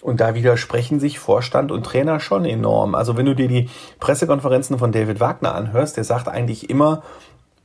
Und 0.00 0.20
da 0.20 0.34
widersprechen 0.34 0.98
sich 0.98 1.18
Vorstand 1.18 1.70
und 1.70 1.84
Trainer 1.84 2.20
schon 2.20 2.46
enorm. 2.46 2.94
Also 2.94 3.16
wenn 3.16 3.26
du 3.26 3.34
dir 3.34 3.48
die 3.48 3.68
Pressekonferenzen 3.98 4.78
von 4.78 4.92
David 4.92 5.20
Wagner 5.20 5.54
anhörst, 5.54 5.98
der 5.98 6.04
sagt 6.04 6.26
eigentlich 6.26 6.70
immer, 6.70 7.02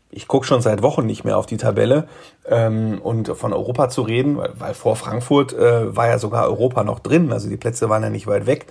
ich 0.10 0.28
gucke 0.28 0.46
schon 0.46 0.62
seit 0.62 0.82
Wochen 0.82 1.06
nicht 1.06 1.24
mehr 1.24 1.38
auf 1.38 1.46
die 1.46 1.58
Tabelle 1.58 2.08
ähm, 2.48 3.00
und 3.02 3.30
von 3.30 3.54
Europa 3.54 3.90
zu 3.90 4.02
reden, 4.02 4.38
weil, 4.38 4.52
weil 4.58 4.74
vor 4.74 4.96
Frankfurt 4.96 5.54
äh, 5.54 5.96
war 5.96 6.08
ja 6.08 6.20
sogar 6.20 6.46
Europa 6.46 6.84
noch 6.84 7.00
drin, 7.00 7.32
also 7.32 7.50
die 7.50 7.58
Plätze 7.58 7.90
waren 7.90 8.04
ja 8.04 8.10
nicht 8.10 8.28
weit 8.28 8.46
weg. 8.46 8.68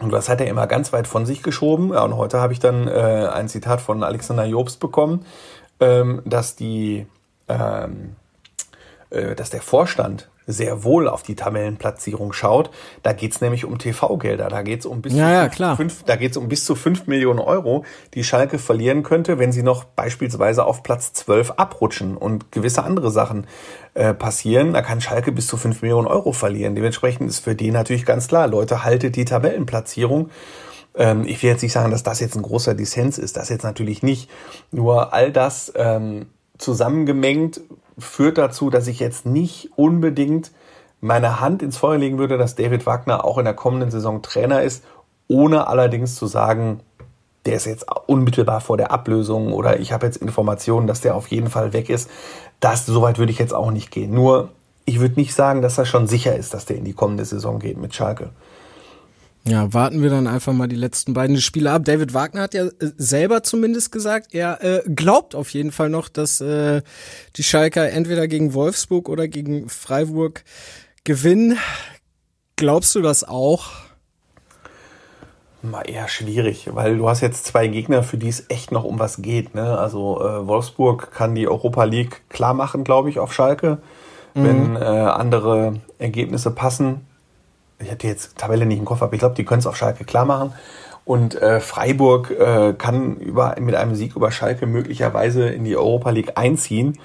Und 0.00 0.12
das 0.12 0.28
hat 0.28 0.40
er 0.40 0.46
immer 0.48 0.66
ganz 0.66 0.92
weit 0.92 1.06
von 1.06 1.26
sich 1.26 1.42
geschoben. 1.42 1.92
Ja, 1.92 2.02
und 2.02 2.16
heute 2.16 2.40
habe 2.40 2.52
ich 2.52 2.58
dann 2.58 2.88
äh, 2.88 3.28
ein 3.32 3.48
Zitat 3.48 3.80
von 3.80 4.02
Alexander 4.02 4.44
Jobst 4.44 4.80
bekommen, 4.80 5.26
ähm, 5.78 6.22
dass 6.24 6.56
die 6.56 7.06
ähm, 7.48 8.16
äh, 9.10 9.34
dass 9.34 9.50
der 9.50 9.60
Vorstand 9.60 10.29
sehr 10.52 10.84
wohl 10.84 11.08
auf 11.08 11.22
die 11.22 11.34
Tabellenplatzierung 11.34 12.32
schaut. 12.32 12.70
Da 13.02 13.12
geht's 13.12 13.40
nämlich 13.40 13.64
um 13.64 13.78
TV-Gelder. 13.78 14.48
Da 14.48 14.62
geht's 14.62 14.86
um 14.86 15.02
bis 15.02 15.14
ja, 15.14 15.50
zu 15.50 15.62
ja, 15.62 15.76
fünf, 15.76 16.02
da 16.04 16.16
geht's 16.16 16.36
um 16.36 16.48
bis 16.48 16.64
zu 16.64 16.74
fünf 16.74 17.06
Millionen 17.06 17.38
Euro, 17.38 17.84
die 18.14 18.24
Schalke 18.24 18.58
verlieren 18.58 19.02
könnte, 19.02 19.38
wenn 19.38 19.52
sie 19.52 19.62
noch 19.62 19.84
beispielsweise 19.84 20.64
auf 20.64 20.82
Platz 20.82 21.12
12 21.12 21.52
abrutschen 21.56 22.16
und 22.16 22.52
gewisse 22.52 22.84
andere 22.84 23.10
Sachen 23.10 23.46
äh, 23.94 24.14
passieren. 24.14 24.72
Da 24.72 24.82
kann 24.82 25.00
Schalke 25.00 25.32
bis 25.32 25.46
zu 25.46 25.56
fünf 25.56 25.82
Millionen 25.82 26.06
Euro 26.06 26.32
verlieren. 26.32 26.74
Dementsprechend 26.74 27.28
ist 27.28 27.40
für 27.40 27.54
die 27.54 27.70
natürlich 27.70 28.06
ganz 28.06 28.28
klar, 28.28 28.46
Leute, 28.46 28.84
haltet 28.84 29.16
die 29.16 29.24
Tabellenplatzierung. 29.24 30.30
Ähm, 30.94 31.24
ich 31.26 31.42
will 31.42 31.50
jetzt 31.50 31.62
nicht 31.62 31.72
sagen, 31.72 31.90
dass 31.90 32.02
das 32.02 32.20
jetzt 32.20 32.36
ein 32.36 32.42
großer 32.42 32.74
Dissens 32.74 33.18
ist. 33.18 33.36
Das 33.36 33.48
jetzt 33.48 33.64
natürlich 33.64 34.02
nicht. 34.02 34.30
Nur 34.70 35.12
all 35.12 35.32
das 35.32 35.72
ähm, 35.76 36.26
zusammengemengt 36.58 37.60
führt 38.00 38.38
dazu, 38.38 38.70
dass 38.70 38.86
ich 38.86 38.98
jetzt 39.00 39.26
nicht 39.26 39.70
unbedingt 39.76 40.50
meine 41.00 41.40
Hand 41.40 41.62
ins 41.62 41.76
Feuer 41.76 41.98
legen 41.98 42.18
würde, 42.18 42.38
dass 42.38 42.56
David 42.56 42.86
Wagner 42.86 43.24
auch 43.24 43.38
in 43.38 43.44
der 43.44 43.54
kommenden 43.54 43.90
Saison 43.90 44.22
Trainer 44.22 44.62
ist, 44.62 44.84
ohne 45.28 45.68
allerdings 45.68 46.16
zu 46.16 46.26
sagen, 46.26 46.80
der 47.46 47.54
ist 47.54 47.66
jetzt 47.66 47.86
unmittelbar 48.06 48.60
vor 48.60 48.76
der 48.76 48.90
Ablösung 48.90 49.52
oder 49.52 49.80
ich 49.80 49.92
habe 49.92 50.06
jetzt 50.06 50.16
Informationen, 50.16 50.86
dass 50.86 51.00
der 51.00 51.14
auf 51.14 51.28
jeden 51.28 51.48
Fall 51.48 51.72
weg 51.72 51.88
ist. 51.88 52.10
Das, 52.60 52.84
soweit 52.84 53.18
würde 53.18 53.32
ich 53.32 53.38
jetzt 53.38 53.54
auch 53.54 53.70
nicht 53.70 53.90
gehen. 53.90 54.12
Nur, 54.12 54.50
ich 54.84 55.00
würde 55.00 55.18
nicht 55.18 55.34
sagen, 55.34 55.62
dass 55.62 55.76
das 55.76 55.88
schon 55.88 56.06
sicher 56.06 56.36
ist, 56.36 56.52
dass 56.52 56.66
der 56.66 56.76
in 56.76 56.84
die 56.84 56.92
kommende 56.92 57.24
Saison 57.24 57.58
geht 57.58 57.78
mit 57.78 57.94
Schalke. 57.94 58.30
Ja, 59.44 59.72
warten 59.72 60.02
wir 60.02 60.10
dann 60.10 60.26
einfach 60.26 60.52
mal 60.52 60.68
die 60.68 60.76
letzten 60.76 61.14
beiden 61.14 61.40
Spiele 61.40 61.70
ab. 61.70 61.84
David 61.84 62.12
Wagner 62.12 62.42
hat 62.42 62.54
ja 62.54 62.66
äh, 62.66 62.72
selber 62.96 63.42
zumindest 63.42 63.90
gesagt, 63.90 64.34
er 64.34 64.62
äh, 64.62 64.82
glaubt 64.90 65.34
auf 65.34 65.50
jeden 65.50 65.72
Fall 65.72 65.88
noch, 65.88 66.08
dass 66.08 66.40
äh, 66.42 66.82
die 67.36 67.42
Schalker 67.42 67.90
entweder 67.90 68.28
gegen 68.28 68.52
Wolfsburg 68.52 69.08
oder 69.08 69.28
gegen 69.28 69.68
Freiburg 69.70 70.44
gewinnen. 71.04 71.56
Glaubst 72.56 72.94
du 72.94 73.00
das 73.00 73.24
auch? 73.24 73.70
Mal 75.62 75.82
eher 75.82 76.08
schwierig, 76.08 76.68
weil 76.72 76.98
du 76.98 77.08
hast 77.08 77.22
jetzt 77.22 77.46
zwei 77.46 77.66
Gegner, 77.66 78.02
für 78.02 78.18
die 78.18 78.28
es 78.28 78.44
echt 78.48 78.72
noch 78.72 78.84
um 78.84 78.98
was 78.98 79.22
geht. 79.22 79.54
Ne? 79.54 79.78
Also 79.78 80.20
äh, 80.20 80.46
Wolfsburg 80.46 81.12
kann 81.12 81.34
die 81.34 81.48
Europa 81.48 81.84
League 81.84 82.22
klar 82.28 82.52
machen, 82.52 82.84
glaube 82.84 83.08
ich, 83.08 83.18
auf 83.18 83.32
Schalke, 83.32 83.78
mhm. 84.34 84.44
wenn 84.44 84.76
äh, 84.76 84.84
andere 84.84 85.80
Ergebnisse 85.98 86.50
passen 86.50 87.06
ich 87.80 87.90
hatte 87.90 88.06
jetzt 88.06 88.36
Tabelle 88.36 88.66
nicht 88.66 88.78
im 88.78 88.84
Kopf, 88.84 89.02
aber 89.02 89.12
ich 89.14 89.18
glaube, 89.18 89.34
die 89.34 89.44
können 89.44 89.60
es 89.60 89.66
auf 89.66 89.76
Schalke 89.76 90.04
klar 90.04 90.24
machen. 90.24 90.52
Und 91.04 91.34
äh, 91.34 91.60
Freiburg 91.60 92.30
äh, 92.30 92.74
kann 92.74 93.16
über, 93.16 93.56
mit 93.58 93.74
einem 93.74 93.94
Sieg 93.94 94.14
über 94.14 94.30
Schalke 94.30 94.66
möglicherweise 94.66 95.48
in 95.48 95.64
die 95.64 95.76
Europa 95.76 96.10
League 96.10 96.32
einziehen. 96.36 96.98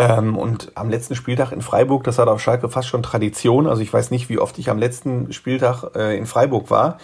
Ähm, 0.00 0.38
und 0.38 0.70
am 0.76 0.90
letzten 0.90 1.16
Spieltag 1.16 1.50
in 1.50 1.60
Freiburg, 1.60 2.04
das 2.04 2.18
hat 2.18 2.28
auf 2.28 2.40
Schalke 2.40 2.68
fast 2.68 2.86
schon 2.86 3.02
Tradition. 3.02 3.66
Also 3.66 3.82
ich 3.82 3.92
weiß 3.92 4.12
nicht, 4.12 4.28
wie 4.28 4.38
oft 4.38 4.56
ich 4.58 4.70
am 4.70 4.78
letzten 4.78 5.32
Spieltag 5.32 5.96
äh, 5.96 6.16
in 6.16 6.26
Freiburg 6.26 6.70
war. 6.70 6.98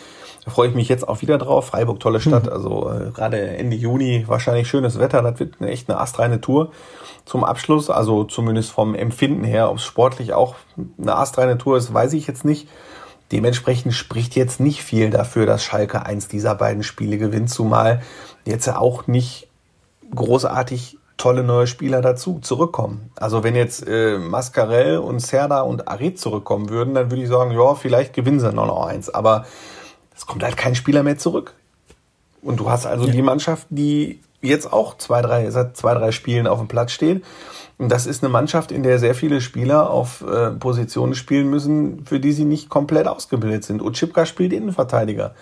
Da 0.44 0.52
freue 0.52 0.68
ich 0.68 0.74
mich 0.76 0.88
jetzt 0.88 1.08
auch 1.08 1.20
wieder 1.20 1.36
drauf. 1.36 1.66
Freiburg, 1.66 1.98
tolle 1.98 2.20
Stadt. 2.20 2.48
Also 2.48 2.88
äh, 2.88 3.10
gerade 3.10 3.40
Ende 3.56 3.74
Juni 3.74 4.24
wahrscheinlich 4.28 4.68
schönes 4.68 5.00
Wetter. 5.00 5.22
Das 5.22 5.40
wird 5.40 5.56
eine, 5.58 5.70
echt 5.70 5.90
eine 5.90 5.98
astreine 5.98 6.40
Tour 6.40 6.70
zum 7.24 7.42
Abschluss. 7.42 7.90
Also 7.90 8.22
zumindest 8.22 8.70
vom 8.70 8.94
Empfinden 8.94 9.42
her, 9.42 9.70
ob 9.70 9.78
es 9.78 9.84
sportlich 9.84 10.32
auch 10.32 10.54
eine 10.96 11.16
astreine 11.16 11.58
Tour 11.58 11.76
ist, 11.76 11.92
weiß 11.92 12.12
ich 12.12 12.28
jetzt 12.28 12.44
nicht. 12.44 12.68
Dementsprechend 13.32 13.94
spricht 13.94 14.36
jetzt 14.36 14.60
nicht 14.60 14.84
viel 14.84 15.10
dafür, 15.10 15.46
dass 15.46 15.64
Schalke 15.64 16.06
eins 16.06 16.28
dieser 16.28 16.54
beiden 16.54 16.84
Spiele 16.84 17.18
gewinnt, 17.18 17.50
zumal 17.50 18.02
jetzt 18.44 18.68
auch 18.68 19.08
nicht 19.08 19.48
großartig 20.14 20.98
tolle 21.16 21.44
neue 21.44 21.66
Spieler 21.66 22.02
dazu 22.02 22.40
zurückkommen. 22.40 23.10
Also 23.16 23.44
wenn 23.44 23.54
jetzt 23.54 23.86
äh, 23.86 24.18
Mascarell 24.18 24.98
und 24.98 25.20
Serda 25.20 25.60
und 25.60 25.88
Arid 25.88 26.18
zurückkommen 26.18 26.70
würden, 26.70 26.94
dann 26.94 27.10
würde 27.10 27.22
ich 27.22 27.28
sagen, 27.28 27.52
ja, 27.52 27.74
vielleicht 27.74 28.14
gewinnen 28.14 28.40
sie 28.40 28.52
noch, 28.52 28.66
noch 28.66 28.86
eins. 28.86 29.10
Aber 29.10 29.46
es 30.14 30.26
kommt 30.26 30.42
halt 30.42 30.56
kein 30.56 30.74
Spieler 30.74 31.02
mehr 31.02 31.18
zurück. 31.18 31.54
Und 32.42 32.60
du 32.60 32.68
hast 32.68 32.86
also 32.86 33.06
ja. 33.06 33.12
die 33.12 33.22
Mannschaft, 33.22 33.66
die 33.70 34.20
jetzt 34.42 34.72
auch 34.72 34.98
zwei, 34.98 35.22
drei, 35.22 35.50
seit 35.50 35.76
zwei, 35.76 35.94
drei 35.94 36.12
Spielen 36.12 36.46
auf 36.46 36.58
dem 36.58 36.68
Platz 36.68 36.92
steht 36.92 37.22
und 37.76 37.90
das 37.90 38.06
ist 38.06 38.22
eine 38.22 38.32
Mannschaft, 38.32 38.70
in 38.70 38.82
der 38.82 38.98
sehr 38.98 39.14
viele 39.14 39.40
Spieler 39.40 39.90
auf 39.90 40.22
äh, 40.22 40.50
Positionen 40.50 41.14
spielen 41.14 41.50
müssen, 41.50 42.06
für 42.06 42.20
die 42.20 42.32
sie 42.32 42.44
nicht 42.44 42.68
komplett 42.68 43.08
ausgebildet 43.08 43.64
sind. 43.64 43.82
Utschipka 43.82 44.26
spielt 44.26 44.52
Innenverteidiger. 44.52 45.34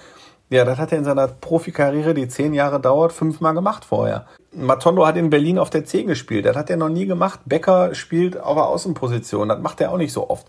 Ja, 0.52 0.66
das 0.66 0.78
hat 0.78 0.92
er 0.92 0.98
in 0.98 1.04
seiner 1.04 1.28
Profikarriere, 1.28 2.12
die 2.12 2.28
zehn 2.28 2.52
Jahre 2.52 2.78
dauert, 2.78 3.14
fünfmal 3.14 3.54
gemacht 3.54 3.86
vorher. 3.86 4.26
Matondo 4.54 5.06
hat 5.06 5.16
in 5.16 5.30
Berlin 5.30 5.58
auf 5.58 5.70
der 5.70 5.86
10 5.86 6.08
gespielt. 6.08 6.44
Das 6.44 6.56
hat 6.56 6.68
er 6.68 6.76
noch 6.76 6.90
nie 6.90 7.06
gemacht. 7.06 7.40
Becker 7.46 7.94
spielt 7.94 8.38
auf 8.38 8.56
der 8.56 8.66
Außenposition. 8.66 9.48
Das 9.48 9.60
macht 9.60 9.80
er 9.80 9.90
auch 9.90 9.96
nicht 9.96 10.12
so 10.12 10.28
oft. 10.28 10.46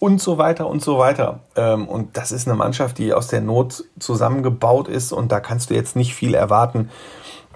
Und 0.00 0.20
so 0.20 0.38
weiter 0.38 0.66
und 0.66 0.82
so 0.82 0.98
weiter. 0.98 1.38
Ähm, 1.54 1.86
und 1.86 2.16
das 2.16 2.32
ist 2.32 2.48
eine 2.48 2.56
Mannschaft, 2.56 2.98
die 2.98 3.14
aus 3.14 3.28
der 3.28 3.42
Not 3.42 3.84
zusammengebaut 4.00 4.88
ist. 4.88 5.12
Und 5.12 5.30
da 5.30 5.38
kannst 5.38 5.70
du 5.70 5.74
jetzt 5.74 5.94
nicht 5.94 6.16
viel 6.16 6.34
erwarten 6.34 6.90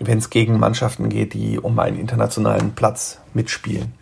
wenn 0.00 0.18
es 0.18 0.30
gegen 0.30 0.58
Mannschaften 0.58 1.08
geht, 1.08 1.34
die 1.34 1.58
um 1.58 1.78
einen 1.78 1.98
internationalen 1.98 2.72
Platz 2.74 3.20
mitspielen. 3.34 3.94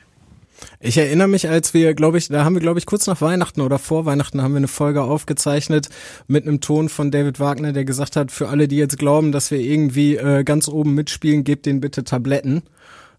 Ich 0.81 0.99
erinnere 0.99 1.29
mich, 1.29 1.49
als 1.49 1.73
wir, 1.75 1.95
glaube 1.95 2.19
ich, 2.19 2.29
da 2.29 2.45
haben 2.45 2.55
wir, 2.55 2.61
glaube 2.61 2.79
ich, 2.79 2.87
kurz 2.87 3.07
nach 3.07 3.21
Weihnachten 3.21 3.61
oder 3.61 3.79
vor 3.79 4.05
Weihnachten 4.05 4.43
haben 4.43 4.53
wir 4.53 4.59
eine 4.59 4.69
Folge 4.69 5.03
aufgezeichnet 5.03 5.89
mit 6.27 6.47
einem 6.47 6.61
Ton 6.61 6.89
von 6.89 7.11
David 7.11 7.41
Wagner, 7.41 7.73
der 7.73 7.85
gesagt 7.85 8.17
hat, 8.17 8.31
für 8.31 8.49
alle, 8.49 8.69
die 8.69 8.77
jetzt 8.77 8.99
glauben, 8.99 9.33
dass 9.33 9.51
wir 9.51 9.59
irgendwie 9.59 10.17
äh, 10.17 10.45
ganz 10.45 10.69
oben 10.69 10.95
mitspielen, 10.95 11.45
gebt 11.45 11.67
denen 11.67 11.81
bitte 11.81 12.05
Tabletten. 12.05 12.63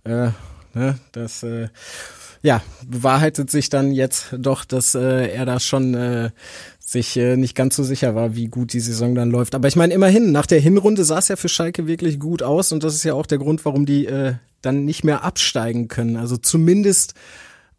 Äh, 0.03 0.29
ne, 0.73 0.99
das 1.11 1.41
äh, 1.43 1.69
ja, 2.43 2.61
bewahrheitet 2.85 3.49
sich 3.49 3.69
dann 3.69 3.91
jetzt 3.91 4.35
doch, 4.37 4.63
dass 4.63 4.93
äh, 4.93 5.27
er 5.27 5.45
da 5.45 5.59
schon 5.59 5.95
äh, 5.95 6.29
sich 6.79 7.17
äh, 7.17 7.35
nicht 7.35 7.55
ganz 7.55 7.75
so 7.75 7.83
sicher 7.83 8.15
war, 8.15 8.35
wie 8.35 8.47
gut 8.47 8.71
die 8.73 8.79
Saison 8.79 9.15
dann 9.15 9.31
läuft. 9.31 9.55
Aber 9.55 9.67
ich 9.67 9.75
meine, 9.75 9.93
immerhin, 9.93 10.31
nach 10.31 10.45
der 10.45 10.59
Hinrunde 10.59 11.03
sah 11.03 11.17
es 11.17 11.27
ja 11.27 11.35
für 11.35 11.49
Schalke 11.49 11.87
wirklich 11.87 12.19
gut 12.19 12.43
aus 12.43 12.71
und 12.71 12.83
das 12.83 12.93
ist 12.93 13.03
ja 13.03 13.15
auch 13.15 13.25
der 13.25 13.39
Grund, 13.39 13.65
warum 13.65 13.85
die 13.85 14.05
äh, 14.05 14.35
dann 14.61 14.85
nicht 14.85 15.03
mehr 15.03 15.23
absteigen 15.23 15.87
können. 15.87 16.15
Also 16.15 16.37
zumindest 16.37 17.13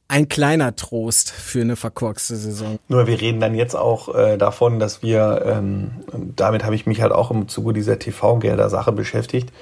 ein 0.09 0.29
kleiner 0.29 0.75
Trost 0.75 1.31
für 1.31 1.61
eine 1.61 1.77
verkorkste 1.77 2.37
Saison. 2.37 2.79
Nur 2.88 3.07
wir 3.07 3.21
reden 3.21 3.41
dann 3.41 3.55
jetzt 3.55 3.77
auch 3.77 4.15
äh, 4.15 4.38
davon, 4.38 4.79
dass 4.79 5.03
wir, 5.03 5.43
ähm, 5.45 5.91
damit 6.35 6.65
habe 6.65 6.75
ich 6.75 6.87
mich 6.87 7.03
halt 7.03 7.12
auch 7.12 7.31
im 7.31 7.47
Zuge 7.49 7.75
dieser 7.75 7.99
TV-Gelder-Sache 7.99 8.93
beschäftigt, 8.93 9.53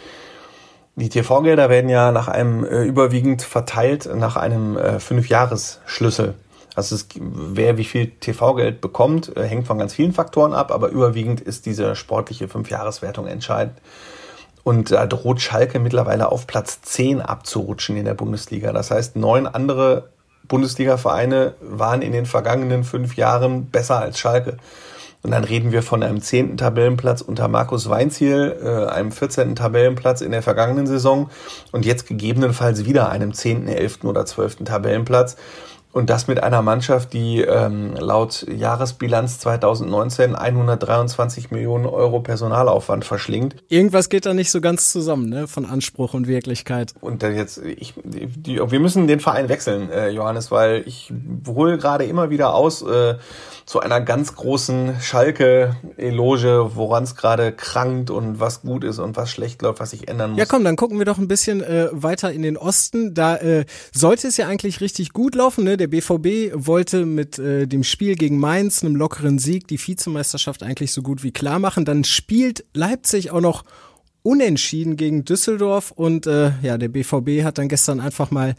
die 0.98 1.10
TV-Gelder 1.10 1.68
werden 1.68 1.90
ja 1.90 2.10
nach 2.10 2.28
einem 2.28 2.64
äh, 2.64 2.84
überwiegend 2.84 3.42
verteilt 3.42 4.08
nach 4.14 4.36
einem 4.36 4.78
äh, 4.78 4.98
Fünfjahresschlüssel. 4.98 6.34
Also 6.74 6.94
es, 6.94 7.08
wer 7.18 7.76
wie 7.76 7.84
viel 7.84 8.12
TV-Geld 8.18 8.80
bekommt, 8.80 9.36
äh, 9.36 9.42
hängt 9.42 9.66
von 9.66 9.78
ganz 9.78 9.92
vielen 9.92 10.12
Faktoren 10.12 10.54
ab, 10.54 10.70
aber 10.70 10.88
überwiegend 10.88 11.42
ist 11.42 11.66
diese 11.66 11.96
sportliche 11.96 12.48
Fünfjahreswertung 12.48 13.26
entscheidend. 13.26 13.76
Und 14.62 14.90
da 14.90 15.06
droht 15.06 15.42
Schalke 15.42 15.80
mittlerweile 15.80 16.32
auf 16.32 16.46
Platz 16.46 16.80
10 16.80 17.20
abzurutschen 17.20 17.96
in 17.96 18.06
der 18.06 18.14
Bundesliga. 18.14 18.72
Das 18.72 18.90
heißt, 18.90 19.16
neun 19.16 19.46
andere 19.46 20.08
Bundesliga-Vereine 20.48 21.54
waren 21.60 22.02
in 22.02 22.12
den 22.12 22.26
vergangenen 22.26 22.84
fünf 22.84 23.16
Jahren 23.16 23.66
besser 23.70 23.98
als 23.98 24.18
Schalke. 24.18 24.56
Und 25.22 25.32
dann 25.32 25.42
reden 25.42 25.72
wir 25.72 25.82
von 25.82 26.04
einem 26.04 26.20
zehnten 26.20 26.56
Tabellenplatz 26.56 27.20
unter 27.20 27.48
Markus 27.48 27.88
Weinziel, 27.88 28.56
äh, 28.62 28.90
einem 28.92 29.10
vierzehnten 29.10 29.56
Tabellenplatz 29.56 30.20
in 30.20 30.30
der 30.30 30.42
vergangenen 30.42 30.86
Saison 30.86 31.30
und 31.72 31.84
jetzt 31.84 32.06
gegebenenfalls 32.06 32.84
wieder 32.84 33.08
einem 33.08 33.32
zehnten, 33.32 33.66
elften 33.66 34.06
oder 34.06 34.24
zwölften 34.24 34.64
Tabellenplatz. 34.66 35.36
Und 35.96 36.10
das 36.10 36.26
mit 36.26 36.42
einer 36.42 36.60
Mannschaft, 36.60 37.14
die 37.14 37.40
ähm, 37.40 37.94
laut 37.94 38.46
Jahresbilanz 38.54 39.38
2019 39.38 40.34
123 40.34 41.50
Millionen 41.50 41.86
Euro 41.86 42.20
Personalaufwand 42.20 43.06
verschlingt. 43.06 43.56
Irgendwas 43.70 44.10
geht 44.10 44.26
da 44.26 44.34
nicht 44.34 44.50
so 44.50 44.60
ganz 44.60 44.92
zusammen, 44.92 45.30
ne? 45.30 45.48
Von 45.48 45.64
Anspruch 45.64 46.12
und 46.12 46.26
Wirklichkeit. 46.26 46.92
Und 47.00 47.22
dann 47.22 47.34
jetzt, 47.34 47.56
ich, 47.64 47.94
die, 48.04 48.60
wir 48.60 48.78
müssen 48.78 49.06
den 49.06 49.20
Verein 49.20 49.48
wechseln, 49.48 49.88
äh, 49.90 50.10
Johannes, 50.10 50.50
weil 50.50 50.82
ich 50.84 51.10
hole 51.46 51.78
gerade 51.78 52.04
immer 52.04 52.28
wieder 52.28 52.52
aus. 52.52 52.82
Äh, 52.82 53.14
zu 53.66 53.80
einer 53.80 54.00
ganz 54.00 54.36
großen 54.36 55.00
Schalke-Eloge, 55.00 56.70
woran 56.76 57.02
es 57.02 57.16
gerade 57.16 57.50
krankt 57.50 58.10
und 58.10 58.38
was 58.38 58.62
gut 58.62 58.84
ist 58.84 59.00
und 59.00 59.16
was 59.16 59.28
schlecht 59.28 59.60
läuft, 59.60 59.80
was 59.80 59.90
sich 59.90 60.06
ändern 60.06 60.30
muss. 60.30 60.38
Ja, 60.38 60.46
komm, 60.46 60.62
dann 60.62 60.76
gucken 60.76 60.98
wir 60.98 61.04
doch 61.04 61.18
ein 61.18 61.26
bisschen 61.26 61.64
äh, 61.64 61.88
weiter 61.90 62.32
in 62.32 62.42
den 62.42 62.56
Osten. 62.56 63.12
Da 63.12 63.36
äh, 63.36 63.64
sollte 63.92 64.28
es 64.28 64.36
ja 64.36 64.46
eigentlich 64.46 64.80
richtig 64.80 65.12
gut 65.12 65.34
laufen. 65.34 65.64
Ne? 65.64 65.76
Der 65.76 65.85
BVB 65.88 66.52
wollte 66.54 67.06
mit 67.06 67.38
äh, 67.38 67.66
dem 67.66 67.84
Spiel 67.84 68.14
gegen 68.14 68.38
Mainz, 68.38 68.82
einem 68.82 68.96
lockeren 68.96 69.38
Sieg, 69.38 69.66
die 69.68 69.78
Vizemeisterschaft 69.78 70.62
eigentlich 70.62 70.92
so 70.92 71.02
gut 71.02 71.22
wie 71.22 71.32
klar 71.32 71.58
machen. 71.58 71.84
Dann 71.84 72.04
spielt 72.04 72.64
Leipzig 72.74 73.30
auch 73.30 73.40
noch 73.40 73.64
unentschieden 74.22 74.96
gegen 74.96 75.24
Düsseldorf 75.24 75.92
und 75.92 76.26
äh, 76.26 76.52
ja, 76.62 76.78
der 76.78 76.88
BVB 76.88 77.44
hat 77.44 77.58
dann 77.58 77.68
gestern 77.68 78.00
einfach 78.00 78.30
mal 78.30 78.54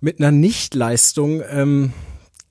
mit 0.00 0.20
einer 0.20 0.30
Nichtleistung 0.30 1.42
ähm, 1.50 1.92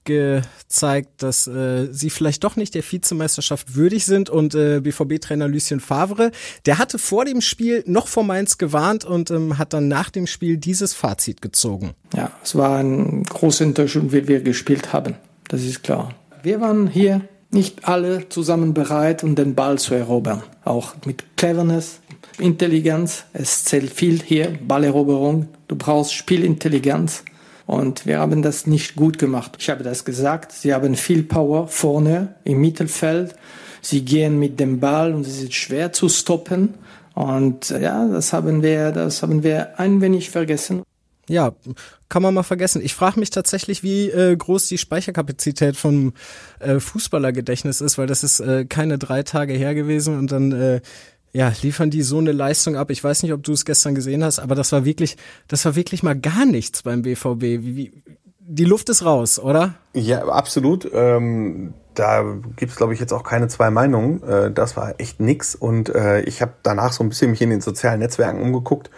gezeigt, 0.09 1.21
dass 1.21 1.45
äh, 1.45 1.87
sie 1.91 2.09
vielleicht 2.09 2.43
doch 2.43 2.55
nicht 2.55 2.73
der 2.73 2.83
Vizemeisterschaft 2.83 3.75
würdig 3.75 4.05
sind 4.05 4.29
und 4.29 4.55
äh, 4.55 4.79
BVB-Trainer 4.81 5.47
Lucien 5.47 5.79
Favre, 5.79 6.31
der 6.65 6.79
hatte 6.79 6.97
vor 6.97 7.25
dem 7.25 7.41
Spiel 7.41 7.83
noch 7.85 8.07
vor 8.07 8.23
Mainz 8.23 8.57
gewarnt 8.57 9.05
und 9.05 9.29
ähm, 9.29 9.59
hat 9.59 9.73
dann 9.73 9.87
nach 9.87 10.09
dem 10.09 10.25
Spiel 10.25 10.57
dieses 10.57 10.93
Fazit 10.93 11.43
gezogen. 11.43 11.91
Ja, 12.15 12.31
es 12.43 12.55
war 12.55 12.79
ein 12.79 13.23
großer 13.23 13.65
Unterschied, 13.65 14.11
wie 14.11 14.27
wir 14.27 14.41
gespielt 14.41 14.93
haben. 14.93 15.15
Das 15.47 15.63
ist 15.63 15.83
klar. 15.83 16.15
Wir 16.41 16.59
waren 16.59 16.87
hier 16.87 17.21
nicht 17.51 17.87
alle 17.87 18.29
zusammen 18.29 18.73
bereit, 18.73 19.23
um 19.23 19.35
den 19.35 19.53
Ball 19.53 19.77
zu 19.77 19.93
erobern. 19.93 20.41
Auch 20.63 20.95
mit 21.05 21.23
Cleverness, 21.37 21.99
Intelligenz. 22.39 23.25
Es 23.33 23.63
zählt 23.63 23.91
viel 23.91 24.21
hier, 24.23 24.57
Balleroberung. 24.67 25.49
Du 25.67 25.75
brauchst 25.75 26.13
Spielintelligenz. 26.13 27.23
Und 27.69 28.07
wir 28.07 28.17
haben 28.17 28.41
das 28.41 28.65
nicht 28.65 28.95
gut 28.95 29.19
gemacht. 29.19 29.57
Ich 29.59 29.69
habe 29.69 29.83
das 29.83 30.03
gesagt. 30.03 30.53
Sie 30.53 30.73
haben 30.73 30.95
viel 30.95 31.21
Power 31.21 31.67
vorne 31.67 32.33
im 32.43 32.61
Mittelfeld. 32.61 33.35
Sie 33.83 34.03
gehen 34.03 34.39
mit 34.39 34.59
dem 34.59 34.79
Ball 34.79 35.13
und 35.13 35.27
es 35.27 35.39
ist 35.39 35.53
schwer 35.53 35.93
zu 35.93 36.09
stoppen. 36.09 36.73
Und 37.13 37.69
ja, 37.69 38.07
das 38.07 38.33
haben 38.33 38.63
wir, 38.63 38.91
das 38.91 39.21
haben 39.21 39.43
wir 39.43 39.79
ein 39.79 40.01
wenig 40.01 40.31
vergessen. 40.31 40.81
Ja, 41.27 41.51
kann 42.09 42.23
man 42.23 42.33
mal 42.33 42.41
vergessen. 42.41 42.81
Ich 42.83 42.95
frage 42.95 43.19
mich 43.19 43.29
tatsächlich, 43.29 43.83
wie 43.83 44.09
äh, 44.09 44.35
groß 44.35 44.65
die 44.65 44.79
Speicherkapazität 44.79 45.77
vom 45.77 46.13
äh, 46.57 46.79
Fußballergedächtnis 46.79 47.81
ist, 47.81 47.99
weil 47.99 48.07
das 48.07 48.23
ist 48.23 48.39
äh, 48.39 48.65
keine 48.65 48.97
drei 48.97 49.21
Tage 49.21 49.53
her 49.53 49.75
gewesen 49.75 50.17
und 50.17 50.31
dann 50.31 50.51
äh, 50.53 50.81
ja, 51.33 51.51
liefern 51.61 51.89
die 51.89 52.01
so 52.01 52.17
eine 52.17 52.31
Leistung 52.31 52.75
ab. 52.75 52.89
Ich 52.89 53.03
weiß 53.03 53.23
nicht, 53.23 53.33
ob 53.33 53.43
du 53.43 53.51
es 53.51 53.65
gestern 53.65 53.95
gesehen 53.95 54.23
hast, 54.23 54.39
aber 54.39 54.55
das 54.55 54.71
war 54.71 54.85
wirklich, 54.85 55.17
das 55.47 55.63
war 55.65 55.75
wirklich 55.75 56.03
mal 56.03 56.19
gar 56.19 56.45
nichts 56.45 56.83
beim 56.83 57.03
BVB. 57.03 57.41
Wie, 57.41 57.75
wie, 57.75 58.03
die 58.39 58.65
Luft 58.65 58.89
ist 58.89 59.05
raus, 59.05 59.37
oder? 59.37 59.75
Ja, 59.93 60.27
absolut. 60.27 60.89
Ähm, 60.91 61.73
da 61.93 62.23
gibt's 62.55 62.77
glaube 62.77 62.93
ich, 62.93 62.99
jetzt 62.99 63.13
auch 63.13 63.23
keine 63.23 63.47
zwei 63.47 63.69
Meinungen. 63.69 64.23
Äh, 64.23 64.51
das 64.51 64.75
war 64.75 64.99
echt 64.99 65.19
nix. 65.19 65.53
Und 65.53 65.93
äh, 65.93 66.21
ich 66.21 66.41
habe 66.41 66.53
danach 66.63 66.93
so 66.93 67.03
ein 67.03 67.09
bisschen 67.09 67.29
mich 67.29 67.41
in 67.41 67.51
den 67.51 67.61
sozialen 67.61 67.99
Netzwerken 67.99 68.41
umgeguckt. 68.41 68.89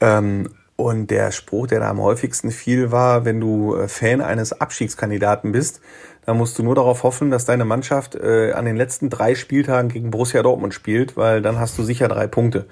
Ähm, 0.00 0.48
und 0.78 1.10
der 1.10 1.32
Spruch, 1.32 1.66
der 1.66 1.80
da 1.80 1.90
am 1.90 2.00
häufigsten 2.00 2.52
fiel, 2.52 2.92
war, 2.92 3.24
wenn 3.24 3.40
du 3.40 3.74
äh, 3.74 3.88
Fan 3.88 4.20
eines 4.20 4.52
Abstiegskandidaten 4.60 5.50
bist, 5.50 5.80
dann 6.24 6.38
musst 6.38 6.56
du 6.56 6.62
nur 6.62 6.76
darauf 6.76 7.02
hoffen, 7.02 7.32
dass 7.32 7.44
deine 7.44 7.64
Mannschaft 7.64 8.14
äh, 8.14 8.52
an 8.52 8.64
den 8.64 8.76
letzten 8.76 9.10
drei 9.10 9.34
Spieltagen 9.34 9.90
gegen 9.90 10.12
Borussia 10.12 10.40
Dortmund 10.40 10.72
spielt, 10.72 11.16
weil 11.16 11.42
dann 11.42 11.58
hast 11.58 11.76
du 11.78 11.82
sicher 11.82 12.06
drei 12.06 12.28
Punkte. 12.28 12.66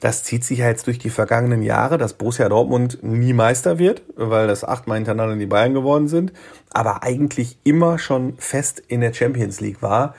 Das 0.00 0.24
zieht 0.24 0.44
sich 0.44 0.60
ja 0.60 0.68
jetzt 0.68 0.86
durch 0.86 0.98
die 0.98 1.10
vergangenen 1.10 1.62
Jahre, 1.62 1.98
dass 1.98 2.14
Borussia 2.14 2.48
Dortmund 2.48 3.02
nie 3.02 3.34
Meister 3.34 3.78
wird, 3.78 4.00
weil 4.16 4.46
das 4.46 4.64
achtmal 4.64 4.96
hintereinander 4.96 5.36
die 5.36 5.44
Bayern 5.44 5.74
geworden 5.74 6.08
sind, 6.08 6.32
aber 6.70 7.02
eigentlich 7.02 7.58
immer 7.64 7.98
schon 7.98 8.38
fest 8.38 8.82
in 8.88 9.02
der 9.02 9.12
Champions 9.12 9.60
League 9.60 9.82
war. 9.82 10.14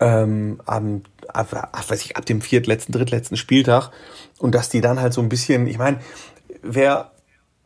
Ähm, 0.00 0.60
am, 0.66 1.02
ab, 1.28 1.52
weiß 1.88 2.04
ich, 2.04 2.16
ab 2.16 2.26
dem 2.26 2.40
viertletzten, 2.40 2.90
drittletzten 2.90 3.36
Spieltag. 3.36 3.90
Und 4.38 4.54
dass 4.56 4.68
die 4.68 4.80
dann 4.80 5.00
halt 5.00 5.12
so 5.12 5.20
ein 5.20 5.28
bisschen, 5.28 5.66
ich 5.66 5.78
meine, 5.78 5.98
wer 6.62 7.10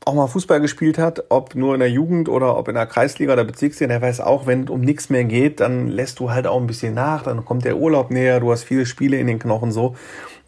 auch 0.05 0.15
mal 0.15 0.27
Fußball 0.27 0.61
gespielt 0.61 0.99
hat, 0.99 1.25
ob 1.31 1.55
nur 1.55 1.75
in 1.75 1.81
der 1.81 1.91
Jugend 1.91 2.29
oder 2.29 2.57
ob 2.57 2.69
in 2.69 2.75
der 2.75 2.87
Kreisliga 2.87 3.33
oder 3.33 3.45
Bezirksliga, 3.45 3.89
der 3.89 4.03
weiß 4.03 4.21
auch, 4.21 4.47
wenn 4.47 4.65
es 4.65 4.71
um 4.71 4.81
nichts 4.81 5.09
mehr 5.09 5.25
geht, 5.25 5.61
dann 5.61 5.89
lässt 5.89 6.21
du 6.21 6.31
halt 6.31 6.47
auch 6.47 6.61
ein 6.61 6.67
bisschen 6.67 6.95
nach, 6.95 7.23
dann 7.23 7.45
kommt 7.45 7.65
der 7.65 7.79
Urlaub 7.79 8.11
näher, 8.11 8.41
du 8.41 8.53
hast 8.53 8.65
viele 8.65 8.87
Spiele 8.87 9.17
in 9.17 9.27
den 9.27 9.39
Knochen 9.39 9.73
so. 9.73 9.97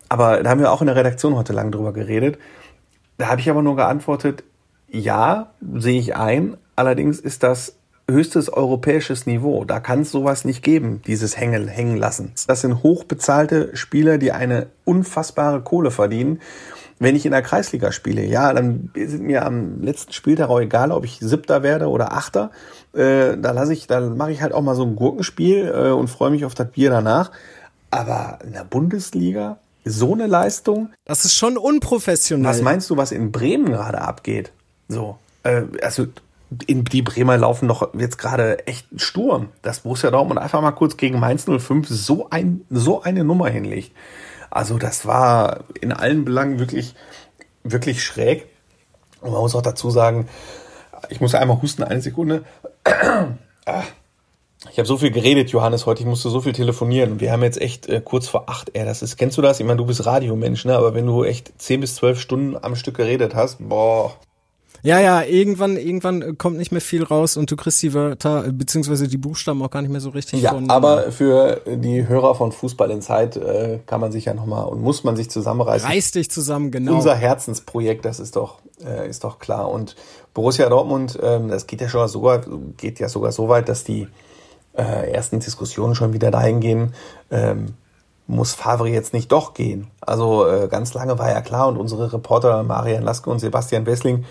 Aber 0.09 0.43
da 0.43 0.51
haben 0.51 0.61
wir 0.61 0.71
auch 0.71 0.83
in 0.83 0.87
der 0.87 0.97
Redaktion 0.97 1.35
heute 1.37 1.53
lang 1.53 1.73
drüber 1.73 1.93
geredet. 1.93 2.39
Da 3.19 3.29
habe 3.29 3.41
ich 3.41 3.51
aber 3.51 3.63
nur 3.63 3.77
geantwortet, 3.77 4.45
ja, 4.89 5.53
sehe 5.75 5.99
ich 5.99 6.15
ein. 6.15 6.57
Allerdings 6.77 7.19
ist 7.19 7.43
das 7.43 7.77
höchstes 8.09 8.53
europäisches 8.53 9.27
Niveau. 9.27 9.65
Da 9.65 9.81
kann 9.81 10.03
es 10.03 10.13
sowas 10.13 10.45
nicht 10.45 10.63
geben, 10.63 11.03
dieses 11.07 11.37
Hängen, 11.37 11.67
hängen 11.67 11.97
lassen. 11.97 12.33
Das 12.47 12.61
sind 12.61 12.83
hochbezahlte 12.83 13.75
Spieler, 13.75 14.19
die 14.19 14.33
eine 14.33 14.69
unfassbare 14.85 15.63
Kohle 15.63 15.91
verdienen 15.91 16.41
wenn 16.99 17.17
ich 17.17 17.27
in 17.27 17.33
der 17.33 17.43
Kreisliga 17.43 17.93
spiele, 17.93 18.25
ja, 18.25 18.53
dann 18.53 18.91
sind 18.95 19.23
mir 19.23 19.45
am 19.45 19.83
letzten 19.83 20.13
Spieltag 20.13 20.49
auch 20.49 20.61
egal, 20.61 20.93
ob 20.93 21.05
ich 21.05 21.19
Siebter 21.21 21.63
werde 21.63 21.89
oder 21.89 22.13
Achter. 22.13 22.51
Äh, 22.95 23.37
da 23.37 23.51
lasse 23.53 23.73
ich, 23.73 23.87
dann 23.87 24.17
mache 24.17 24.33
ich 24.33 24.41
halt 24.41 24.53
auch 24.53 24.63
mal 24.63 24.75
so 24.75 24.85
ein 24.85 24.97
Gurkenspiel 24.97 25.73
äh, 25.75 25.91
und 25.91 26.09
freue 26.09 26.31
mich 26.31 26.45
auf 26.45 26.55
das 26.55 26.71
Bier 26.71 26.91
danach. 26.91 27.31
Aber 27.91 28.39
in 28.45 28.53
der 28.53 28.65
Bundesliga 28.65 29.59
so 29.85 30.15
eine 30.15 30.27
Leistung. 30.27 30.91
Das 31.05 31.25
ist 31.25 31.35
schon 31.35 31.57
unprofessionell. 31.57 32.51
Was 32.51 32.63
meinst 32.63 32.91
du, 32.91 32.97
was 32.97 33.13
in 33.13 33.31
Bremen 33.31 33.67
gerade 33.67 34.01
abgeht? 34.01 34.53
So, 34.89 35.19
äh, 35.45 35.63
also 35.83 36.07
in 36.67 36.85
die 36.85 37.03
Bremer 37.03 37.37
laufen 37.37 37.67
noch 37.67 37.95
jetzt 37.95 38.19
gerade 38.19 38.67
echt 38.67 38.87
Sturm. 38.97 39.49
Das 39.63 39.81
Borussia 39.81 40.11
Dortmund 40.11 40.41
einfach 40.41 40.61
mal 40.61 40.73
kurz 40.73 40.97
gegen 40.97 41.19
Mainz 41.19 41.45
05 41.45 41.89
so 41.89 42.29
ein 42.31 42.63
so 42.71 43.03
eine 43.03 43.25
Nummer 43.25 43.49
hinlegt. 43.49 43.93
Also 44.51 44.79
das 44.79 45.07
war 45.07 45.65
in 45.81 45.93
allen 45.93 46.25
Belangen 46.25 46.59
wirklich, 46.59 46.95
wirklich 47.63 48.03
schräg. 48.03 48.47
Und 49.21 49.33
man 49.33 49.41
muss 49.41 49.55
auch 49.55 49.63
dazu 49.63 49.91
sagen, 49.91 50.29
ich 51.09 51.21
muss 51.21 51.35
einmal 51.35 51.61
husten, 51.61 51.83
eine 51.83 52.01
Sekunde. 52.01 52.45
Ich 54.71 54.79
habe 54.79 54.87
so 54.87 54.97
viel 54.97 55.11
geredet, 55.11 55.51
Johannes, 55.51 55.87
heute. 55.87 56.01
Ich 56.01 56.07
musste 56.07 56.31
so 56.31 56.41
viel 56.41 56.53
telefonieren. 56.53 57.21
Wir 57.21 57.31
haben 57.31 57.43
jetzt 57.43 57.61
echt 57.61 57.89
äh, 57.89 58.01
kurz 58.01 58.27
vor 58.27 58.49
acht. 58.49 58.71
Ey, 58.75 58.85
das 58.85 59.03
ist, 59.03 59.17
kennst 59.17 59.37
du 59.39 59.43
das? 59.43 59.61
Ich 59.61 59.67
meine, 59.67 59.77
du 59.77 59.87
bist 59.87 60.07
Radiomensch, 60.07 60.65
ne? 60.65 60.77
Aber 60.77 60.95
wenn 60.95 61.07
du 61.07 61.25
echt 61.25 61.53
zehn 61.61 61.81
bis 61.81 61.95
zwölf 61.97 62.19
Stunden 62.19 62.57
am 62.61 62.75
Stück 62.75 62.97
geredet 62.97 63.35
hast, 63.35 63.59
boah, 63.61 64.15
ja, 64.87 65.01
ja, 65.01 65.23
irgendwann, 65.23 65.77
irgendwann 65.77 66.39
kommt 66.39 66.59
nicht 66.59 66.71
mehr 66.71 66.81
viel 66.81 67.03
raus 67.03 67.37
und 67.37 67.51
du 67.51 67.57
kriegst 67.57 67.83
die 67.83 67.93
Wörter, 67.93 68.45
beziehungsweise 68.53 69.09
die 69.09 69.17
Buchstaben 69.17 69.61
auch 69.65 69.71
gar 69.71 69.83
nicht 69.83 69.91
mehr 69.91 70.01
so 70.01 70.11
richtig 70.11 70.43
ja, 70.43 70.51
von. 70.51 70.71
Aber 70.71 71.11
für 71.11 71.61
die 71.67 72.07
Hörer 72.07 72.37
von 72.37 72.53
Fußball 72.53 72.93
in 72.93 73.03
Zeit 73.03 73.37
äh, 73.37 73.81
kann 73.85 74.01
man 74.01 74.13
sich 74.13 74.27
ja 74.27 74.35
nochmal 74.35 74.67
und 74.67 74.81
muss 74.81 75.03
man 75.03 75.17
sich 75.17 75.29
zusammenreißen. 75.29 75.89
Reiß 75.89 76.13
dich 76.13 76.31
zusammen, 76.31 76.71
genau. 76.71 76.95
Unser 76.95 77.17
Herzensprojekt, 77.17 78.05
das 78.05 78.21
ist 78.21 78.37
doch, 78.37 78.61
äh, 78.81 79.11
ist 79.11 79.25
doch 79.25 79.41
klar. 79.41 79.73
Und 79.73 79.97
Borussia 80.35 80.69
Dortmund, 80.69 81.19
ähm, 81.21 81.49
das 81.49 81.67
geht 81.67 81.81
ja 81.81 81.89
schon 81.89 82.07
sogar, 82.07 82.43
geht 82.77 83.01
ja 83.01 83.09
sogar 83.09 83.33
so 83.33 83.49
weit, 83.49 83.69
dass 83.69 83.83
die 83.83 84.07
äh, 84.75 85.11
ersten 85.11 85.41
Diskussionen 85.41 85.97
schon 85.97 86.13
wieder 86.13 86.31
dahin 86.31 86.61
gehen, 86.61 86.95
ähm, 87.33 87.75
muss 88.29 88.55
Favre 88.55 88.89
jetzt 88.89 89.13
nicht 89.13 89.33
doch 89.33 89.53
gehen? 89.53 89.89
Also 90.01 90.47
äh, 90.47 90.69
ganz 90.69 90.95
lange 90.95 91.19
war 91.19 91.31
ja 91.31 91.41
klar 91.41 91.67
und 91.67 91.77
unsere 91.77 92.13
Reporter 92.13 92.63
Marian 92.63 93.03
Laske 93.03 93.31
und 93.31 93.41
Sebastian 93.41 93.85
Wessling 93.85 94.25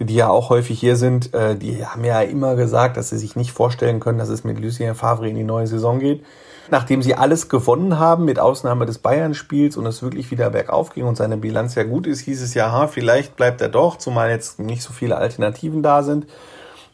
die 0.00 0.14
ja 0.14 0.28
auch 0.28 0.50
häufig 0.50 0.78
hier 0.78 0.96
sind, 0.96 1.34
äh, 1.34 1.56
die 1.56 1.84
haben 1.84 2.04
ja 2.04 2.20
immer 2.22 2.54
gesagt, 2.54 2.96
dass 2.96 3.10
sie 3.10 3.18
sich 3.18 3.34
nicht 3.34 3.52
vorstellen 3.52 4.00
können, 4.00 4.18
dass 4.18 4.28
es 4.28 4.44
mit 4.44 4.60
Lucien 4.60 4.94
Favre 4.94 5.28
in 5.28 5.36
die 5.36 5.44
neue 5.44 5.66
Saison 5.66 5.98
geht. 5.98 6.24
Nachdem 6.70 7.02
sie 7.02 7.14
alles 7.14 7.48
gewonnen 7.48 7.98
haben, 7.98 8.26
mit 8.26 8.38
Ausnahme 8.38 8.84
des 8.84 8.98
Bayern-Spiels 8.98 9.76
und 9.76 9.86
es 9.86 10.02
wirklich 10.02 10.30
wieder 10.30 10.50
bergauf 10.50 10.90
ging 10.90 11.04
und 11.04 11.16
seine 11.16 11.38
Bilanz 11.38 11.74
ja 11.74 11.82
gut 11.82 12.06
ist, 12.06 12.20
hieß 12.20 12.42
es 12.42 12.54
ja, 12.54 12.70
ha, 12.70 12.86
vielleicht 12.86 13.36
bleibt 13.36 13.60
er 13.62 13.70
doch, 13.70 13.96
zumal 13.96 14.30
jetzt 14.30 14.58
nicht 14.58 14.82
so 14.82 14.92
viele 14.92 15.16
Alternativen 15.16 15.82
da 15.82 16.02
sind. 16.02 16.26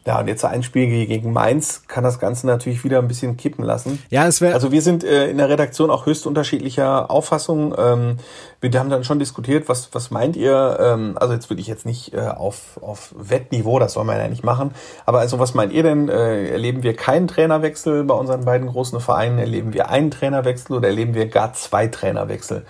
Ja, 0.07 0.19
und 0.19 0.27
jetzt 0.27 0.45
ein 0.45 0.61
Spiel 0.61 1.07
gegen 1.07 1.33
Mainz 1.33 1.81
kann 1.87 2.03
das 2.03 2.19
Ganze 2.19 2.45
natürlich 2.45 2.83
wieder 2.83 2.99
ein 2.99 3.07
bisschen 3.07 3.37
kippen 3.37 3.65
lassen. 3.65 4.03
Ja, 4.11 4.27
es 4.27 4.39
wäre. 4.39 4.53
Also 4.53 4.71
wir 4.71 4.83
sind 4.83 5.03
äh, 5.03 5.31
in 5.31 5.39
der 5.39 5.49
Redaktion 5.49 5.89
auch 5.89 6.05
höchst 6.05 6.27
unterschiedlicher 6.27 7.09
Auffassung. 7.09 7.73
Ähm, 7.75 8.17
wir 8.61 8.71
haben 8.79 8.91
dann 8.91 9.03
schon 9.03 9.17
diskutiert, 9.17 9.67
was, 9.67 9.89
was 9.93 10.11
meint 10.11 10.35
ihr? 10.35 10.77
Ähm, 10.79 11.17
also 11.19 11.33
jetzt 11.33 11.49
würde 11.49 11.61
ich 11.61 11.67
jetzt 11.67 11.87
nicht 11.87 12.13
äh, 12.13 12.19
auf, 12.19 12.79
auf 12.83 13.15
Wettniveau, 13.17 13.79
das 13.79 13.93
soll 13.93 14.03
man 14.03 14.19
ja 14.19 14.27
nicht 14.27 14.43
machen. 14.43 14.75
Aber 15.07 15.19
also 15.21 15.39
was 15.39 15.55
meint 15.55 15.73
ihr 15.73 15.81
denn? 15.81 16.07
Äh, 16.07 16.49
erleben 16.49 16.83
wir 16.83 16.95
keinen 16.95 17.27
Trainerwechsel 17.27 18.03
bei 18.03 18.13
unseren 18.13 18.45
beiden 18.45 18.67
großen 18.67 18.99
Vereinen? 18.99 19.39
Erleben 19.39 19.73
wir 19.73 19.89
einen 19.89 20.11
Trainerwechsel 20.11 20.75
oder 20.75 20.87
erleben 20.87 21.15
wir 21.15 21.29
gar 21.29 21.53
zwei 21.53 21.87
Trainerwechsel? 21.87 22.63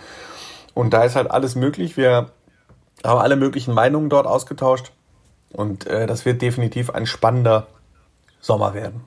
Und 0.74 0.94
da 0.94 1.04
ist 1.04 1.18
halt 1.18 1.30
alles 1.32 1.56
möglich. 1.56 1.98
Wir 1.98 2.28
haben 3.04 3.20
alle 3.20 3.36
möglichen 3.36 3.74
Meinungen 3.74 4.10
dort 4.10 4.26
ausgetauscht. 4.26 4.94
Und 5.52 5.88
äh, 5.88 6.08
das 6.08 6.26
wird 6.26 6.42
definitiv 6.42 6.90
ein 6.90 7.06
spannender 7.06 7.68
Sommer 8.42 8.74
werden. 8.74 9.02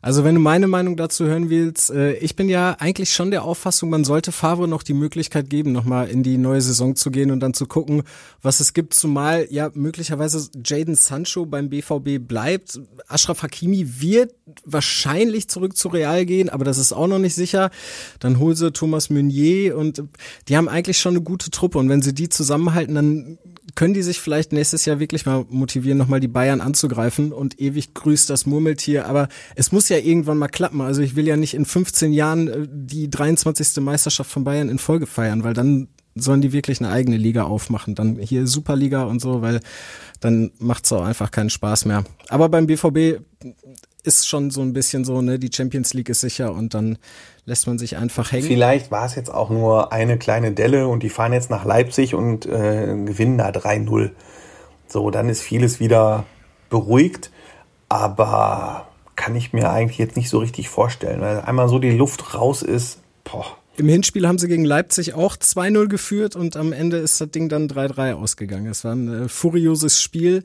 Also 0.00 0.22
wenn 0.22 0.36
du 0.36 0.40
meine 0.40 0.68
Meinung 0.68 0.96
dazu 0.96 1.26
hören 1.26 1.50
willst, 1.50 1.90
äh, 1.90 2.12
ich 2.14 2.36
bin 2.36 2.48
ja 2.48 2.76
eigentlich 2.78 3.12
schon 3.12 3.30
der 3.30 3.42
Auffassung, 3.42 3.90
man 3.90 4.04
sollte 4.04 4.30
Favre 4.30 4.68
noch 4.68 4.82
die 4.82 4.94
Möglichkeit 4.94 5.50
geben, 5.50 5.72
nochmal 5.72 6.08
in 6.08 6.22
die 6.22 6.38
neue 6.38 6.60
Saison 6.60 6.94
zu 6.94 7.10
gehen 7.10 7.30
und 7.30 7.40
dann 7.40 7.52
zu 7.52 7.66
gucken, 7.66 8.04
was 8.40 8.60
es 8.60 8.74
gibt, 8.74 8.94
zumal 8.94 9.48
ja 9.50 9.70
möglicherweise 9.74 10.48
Jaden 10.64 10.94
Sancho 10.94 11.46
beim 11.46 11.68
BVB 11.68 12.18
bleibt. 12.20 12.80
Ashraf 13.08 13.42
Hakimi 13.42 14.00
wird 14.00 14.34
wahrscheinlich 14.64 15.48
zurück 15.48 15.76
zu 15.76 15.88
Real 15.88 16.24
gehen, 16.26 16.48
aber 16.48 16.64
das 16.64 16.78
ist 16.78 16.92
auch 16.92 17.08
noch 17.08 17.18
nicht 17.18 17.34
sicher. 17.34 17.70
Dann 18.20 18.38
hol 18.38 18.54
sie 18.54 18.72
Thomas 18.72 19.10
Meunier 19.10 19.76
und 19.76 20.04
die 20.48 20.56
haben 20.56 20.68
eigentlich 20.68 20.98
schon 20.98 21.14
eine 21.14 21.22
gute 21.22 21.50
Truppe 21.50 21.78
und 21.78 21.88
wenn 21.88 22.02
sie 22.02 22.14
die 22.14 22.28
zusammenhalten, 22.28 22.94
dann 22.94 23.38
können 23.74 23.94
die 23.94 24.02
sich 24.02 24.20
vielleicht 24.20 24.52
nächstes 24.52 24.84
Jahr 24.84 24.98
wirklich 24.98 25.26
mal 25.26 25.44
motivieren, 25.48 25.98
nochmal 25.98 26.20
die 26.20 26.28
Bayern 26.28 26.60
anzugreifen 26.60 27.32
und 27.32 27.60
ewig 27.60 27.94
grüßt 27.94 28.30
das 28.30 28.46
Murmeltier. 28.46 29.06
Aber 29.06 29.28
es 29.54 29.72
muss 29.72 29.88
ja 29.88 29.98
irgendwann 29.98 30.38
mal 30.38 30.48
klappen. 30.48 30.80
Also 30.80 31.02
ich 31.02 31.16
will 31.16 31.26
ja 31.26 31.36
nicht 31.36 31.54
in 31.54 31.64
15 31.64 32.12
Jahren 32.12 32.48
äh, 32.48 32.66
die 32.70 33.10
23. 33.10 33.82
Meisterschaft 33.82 34.30
von 34.30 34.44
Bayern 34.44 34.68
in 34.68 34.78
Folge 34.78 35.06
feiern, 35.06 35.44
weil 35.44 35.54
dann 35.54 35.88
sollen 36.14 36.40
die 36.40 36.52
wirklich 36.52 36.80
eine 36.80 36.90
eigene 36.90 37.16
Liga 37.16 37.44
aufmachen. 37.44 37.94
Dann 37.94 38.18
hier 38.18 38.46
Superliga 38.46 39.04
und 39.04 39.20
so, 39.20 39.42
weil 39.42 39.60
dann 40.20 40.50
macht's 40.58 40.92
auch 40.92 41.04
einfach 41.04 41.30
keinen 41.30 41.50
Spaß 41.50 41.84
mehr. 41.84 42.04
Aber 42.28 42.48
beim 42.48 42.66
BVB 42.66 43.20
ist 44.04 44.28
schon 44.28 44.50
so 44.50 44.60
ein 44.62 44.72
bisschen 44.72 45.04
so, 45.04 45.20
ne, 45.20 45.38
die 45.38 45.50
Champions 45.52 45.92
League 45.94 46.08
ist 46.08 46.20
sicher 46.20 46.52
und 46.52 46.74
dann 46.74 46.98
lässt 47.44 47.66
man 47.66 47.78
sich 47.78 47.96
einfach 47.96 48.32
hängen. 48.32 48.46
Vielleicht 48.46 48.90
war 48.90 49.04
es 49.04 49.14
jetzt 49.14 49.32
auch 49.32 49.50
nur 49.50 49.92
eine 49.92 50.18
kleine 50.18 50.52
Delle 50.52 50.86
und 50.88 51.02
die 51.02 51.08
fahren 51.08 51.32
jetzt 51.32 51.50
nach 51.50 51.64
Leipzig 51.64 52.14
und 52.14 52.46
äh, 52.46 52.94
gewinnen 53.04 53.38
da 53.38 53.50
3-0. 53.50 54.10
So, 54.86 55.10
dann 55.10 55.28
ist 55.28 55.42
vieles 55.42 55.80
wieder 55.80 56.24
beruhigt, 56.70 57.30
aber 57.88 58.88
kann 59.16 59.34
ich 59.34 59.52
mir 59.52 59.70
eigentlich 59.70 59.98
jetzt 59.98 60.16
nicht 60.16 60.30
so 60.30 60.38
richtig 60.38 60.68
vorstellen, 60.68 61.20
weil 61.20 61.40
einmal 61.40 61.68
so 61.68 61.78
die 61.78 61.90
Luft 61.90 62.34
raus 62.34 62.62
ist, 62.62 63.00
boah. 63.24 63.46
Im 63.76 63.88
Hinspiel 63.88 64.26
haben 64.26 64.38
sie 64.38 64.48
gegen 64.48 64.64
Leipzig 64.64 65.14
auch 65.14 65.36
2-0 65.36 65.86
geführt 65.86 66.34
und 66.34 66.56
am 66.56 66.72
Ende 66.72 66.96
ist 66.98 67.20
das 67.20 67.30
Ding 67.30 67.48
dann 67.48 67.68
3-3 67.68 68.14
ausgegangen. 68.14 68.66
Es 68.66 68.84
war 68.84 68.92
ein 68.92 69.24
äh, 69.24 69.28
furioses 69.28 70.02
Spiel. 70.02 70.44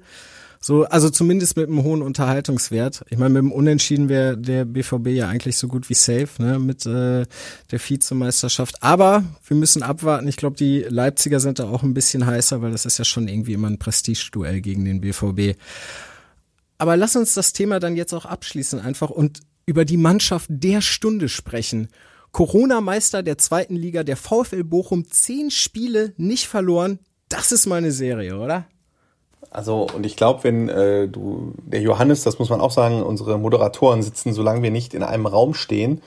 So, 0.65 0.85
also 0.85 1.09
zumindest 1.09 1.57
mit 1.57 1.67
einem 1.67 1.83
hohen 1.83 2.01
Unterhaltungswert. 2.01 3.03
Ich 3.09 3.17
meine, 3.17 3.33
mit 3.33 3.41
dem 3.41 3.51
Unentschieden 3.51 4.07
wäre 4.07 4.37
der 4.37 4.63
BVB 4.63 5.07
ja 5.07 5.27
eigentlich 5.27 5.57
so 5.57 5.67
gut 5.67 5.89
wie 5.89 5.93
safe, 5.93 6.29
ne, 6.41 6.57
mit 6.57 6.85
äh, 6.85 7.25
der 7.69 7.79
Vizemeisterschaft. 7.85 8.81
Aber 8.81 9.25
wir 9.45 9.57
müssen 9.57 9.83
abwarten. 9.83 10.25
Ich 10.29 10.37
glaube, 10.37 10.55
die 10.55 10.85
Leipziger 10.87 11.41
sind 11.41 11.59
da 11.59 11.67
auch 11.67 11.83
ein 11.83 11.93
bisschen 11.93 12.25
heißer, 12.25 12.61
weil 12.61 12.71
das 12.71 12.85
ist 12.85 12.97
ja 12.97 13.03
schon 13.03 13.27
irgendwie 13.27 13.51
immer 13.51 13.69
ein 13.69 13.77
Prestigeduell 13.77 14.61
gegen 14.61 14.85
den 14.85 15.01
BVB. 15.01 15.59
Aber 16.77 16.95
lass 16.95 17.17
uns 17.17 17.33
das 17.33 17.51
Thema 17.51 17.81
dann 17.81 17.97
jetzt 17.97 18.13
auch 18.13 18.25
abschließen 18.25 18.79
einfach 18.79 19.09
und 19.09 19.41
über 19.65 19.83
die 19.83 19.97
Mannschaft 19.97 20.47
der 20.49 20.79
Stunde 20.79 21.27
sprechen. 21.27 21.89
Corona-Meister 22.31 23.21
der 23.21 23.37
zweiten 23.37 23.75
Liga, 23.75 24.05
der 24.05 24.15
VfL 24.15 24.63
Bochum, 24.63 25.11
zehn 25.11 25.51
Spiele 25.51 26.13
nicht 26.15 26.47
verloren. 26.47 26.99
Das 27.27 27.51
ist 27.51 27.65
mal 27.65 27.79
eine 27.79 27.91
Serie, 27.91 28.37
oder? 28.37 28.65
Also, 29.51 29.87
und 29.95 30.05
ich 30.05 30.15
glaube, 30.15 30.43
wenn 30.43 30.69
äh, 30.69 31.07
du, 31.07 31.53
der 31.65 31.81
Johannes, 31.81 32.23
das 32.23 32.39
muss 32.39 32.49
man 32.49 32.61
auch 32.61 32.71
sagen, 32.71 33.03
unsere 33.03 33.37
Moderatoren 33.37 34.01
sitzen, 34.01 34.33
solange 34.33 34.63
wir 34.63 34.71
nicht 34.71 34.93
in 34.93 35.03
einem 35.03 35.25
Raum 35.25 35.53
stehen 35.53 36.01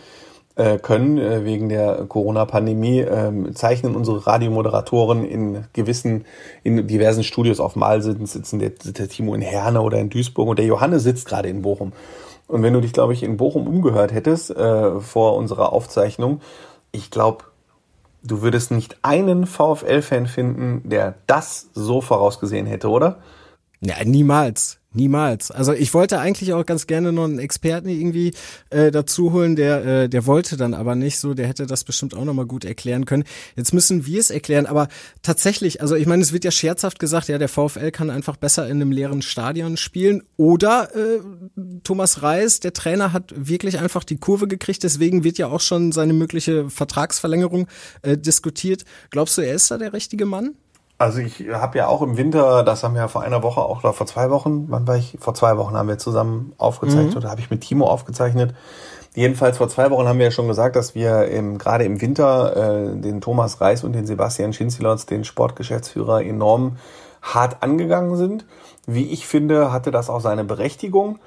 äh, 0.56 0.78
können, 0.78 1.18
äh, 1.18 1.44
wegen 1.44 1.68
der 1.68 2.06
Corona-Pandemie, 2.08 3.00
äh, 3.00 3.52
zeichnen 3.54 3.94
unsere 3.94 4.26
Radiomoderatoren 4.26 5.24
in 5.24 5.64
gewissen, 5.72 6.24
in 6.64 6.86
diversen 6.86 7.22
Studios 7.24 7.60
auf 7.60 7.76
Mal 7.76 8.02
sitzen, 8.02 8.26
sitzen 8.26 8.58
der, 8.58 8.70
der 8.70 9.08
Timo 9.08 9.34
in 9.34 9.42
Herne 9.42 9.82
oder 9.82 9.98
in 9.98 10.10
Duisburg 10.10 10.48
und 10.48 10.58
der 10.58 10.66
Johannes 10.66 11.02
sitzt 11.04 11.28
gerade 11.28 11.48
in 11.48 11.62
Bochum. 11.62 11.92
Und 12.48 12.62
wenn 12.62 12.72
du 12.72 12.80
dich, 12.80 12.92
glaube 12.92 13.12
ich, 13.12 13.22
in 13.22 13.36
Bochum 13.36 13.66
umgehört 13.66 14.12
hättest 14.12 14.50
äh, 14.50 15.00
vor 15.00 15.36
unserer 15.36 15.72
Aufzeichnung, 15.72 16.40
ich 16.92 17.10
glaube, 17.10 17.44
du 18.26 18.42
würdest 18.42 18.70
nicht 18.70 18.98
einen 19.02 19.46
VfL-Fan 19.46 20.26
finden, 20.26 20.88
der 20.88 21.14
das 21.26 21.70
so 21.74 22.00
vorausgesehen 22.00 22.66
hätte, 22.66 22.88
oder? 22.88 23.18
Ja, 23.80 23.96
niemals. 24.04 24.78
Niemals. 24.96 25.50
Also 25.50 25.72
ich 25.72 25.92
wollte 25.94 26.18
eigentlich 26.18 26.52
auch 26.54 26.64
ganz 26.64 26.86
gerne 26.86 27.12
noch 27.12 27.24
einen 27.24 27.38
Experten 27.38 27.88
irgendwie 27.88 28.32
äh, 28.70 28.90
dazu 28.90 29.32
holen, 29.32 29.54
der 29.54 29.84
äh, 29.84 30.08
der 30.08 30.26
wollte 30.26 30.56
dann 30.56 30.72
aber 30.72 30.94
nicht 30.94 31.18
so, 31.18 31.34
der 31.34 31.46
hätte 31.46 31.66
das 31.66 31.84
bestimmt 31.84 32.14
auch 32.14 32.24
nochmal 32.24 32.46
gut 32.46 32.64
erklären 32.64 33.04
können. 33.04 33.24
Jetzt 33.54 33.74
müssen 33.74 34.06
wir 34.06 34.18
es 34.18 34.30
erklären, 34.30 34.64
aber 34.64 34.88
tatsächlich, 35.22 35.82
also 35.82 35.94
ich 35.94 36.06
meine, 36.06 36.22
es 36.22 36.32
wird 36.32 36.44
ja 36.44 36.50
scherzhaft 36.50 36.98
gesagt, 36.98 37.28
ja, 37.28 37.36
der 37.36 37.48
VfL 37.48 37.90
kann 37.90 38.08
einfach 38.08 38.36
besser 38.36 38.66
in 38.66 38.80
einem 38.80 38.92
leeren 38.92 39.20
Stadion 39.20 39.76
spielen 39.76 40.22
oder 40.36 40.94
äh, 40.96 41.20
Thomas 41.84 42.22
Reis, 42.22 42.60
der 42.60 42.72
Trainer 42.72 43.12
hat 43.12 43.34
wirklich 43.36 43.78
einfach 43.78 44.04
die 44.04 44.16
Kurve 44.16 44.48
gekriegt, 44.48 44.82
deswegen 44.82 45.24
wird 45.24 45.36
ja 45.36 45.48
auch 45.48 45.60
schon 45.60 45.92
seine 45.92 46.14
mögliche 46.14 46.70
Vertragsverlängerung 46.70 47.66
äh, 48.00 48.16
diskutiert. 48.16 48.84
Glaubst 49.10 49.36
du, 49.36 49.42
er 49.42 49.54
ist 49.54 49.70
da 49.70 49.76
der 49.76 49.92
richtige 49.92 50.24
Mann? 50.24 50.54
Also 50.98 51.18
ich 51.18 51.48
habe 51.52 51.76
ja 51.76 51.88
auch 51.88 52.00
im 52.00 52.16
Winter, 52.16 52.62
das 52.62 52.82
haben 52.82 52.94
wir 52.94 53.02
ja 53.02 53.08
vor 53.08 53.22
einer 53.22 53.42
Woche 53.42 53.60
auch 53.60 53.84
oder 53.84 53.92
vor 53.92 54.06
zwei 54.06 54.30
Wochen, 54.30 54.66
wann 54.68 54.86
war 54.86 54.96
ich? 54.96 55.18
Vor 55.20 55.34
zwei 55.34 55.58
Wochen 55.58 55.76
haben 55.76 55.88
wir 55.88 55.98
zusammen 55.98 56.54
aufgezeichnet 56.56 57.10
mhm. 57.10 57.18
oder 57.18 57.30
habe 57.30 57.40
ich 57.40 57.50
mit 57.50 57.60
Timo 57.60 57.86
aufgezeichnet. 57.86 58.54
Jedenfalls 59.14 59.58
vor 59.58 59.68
zwei 59.68 59.90
Wochen 59.90 60.06
haben 60.08 60.18
wir 60.18 60.26
ja 60.26 60.30
schon 60.30 60.48
gesagt, 60.48 60.76
dass 60.76 60.94
wir 60.94 61.26
im, 61.28 61.58
gerade 61.58 61.84
im 61.84 62.00
Winter 62.00 62.56
äh, 62.56 63.00
den 63.00 63.20
Thomas 63.20 63.60
Reis 63.60 63.84
und 63.84 63.92
den 63.92 64.06
Sebastian 64.06 64.52
Schinzilotz, 64.52 65.06
den 65.06 65.24
Sportgeschäftsführer, 65.24 66.22
enorm 66.22 66.76
hart 67.22 67.62
angegangen 67.62 68.16
sind. 68.16 68.46
Wie 68.86 69.10
ich 69.10 69.26
finde, 69.26 69.72
hatte 69.72 69.90
das 69.90 70.10
auch 70.10 70.20
seine 70.20 70.44
Berechtigung. 70.44 71.18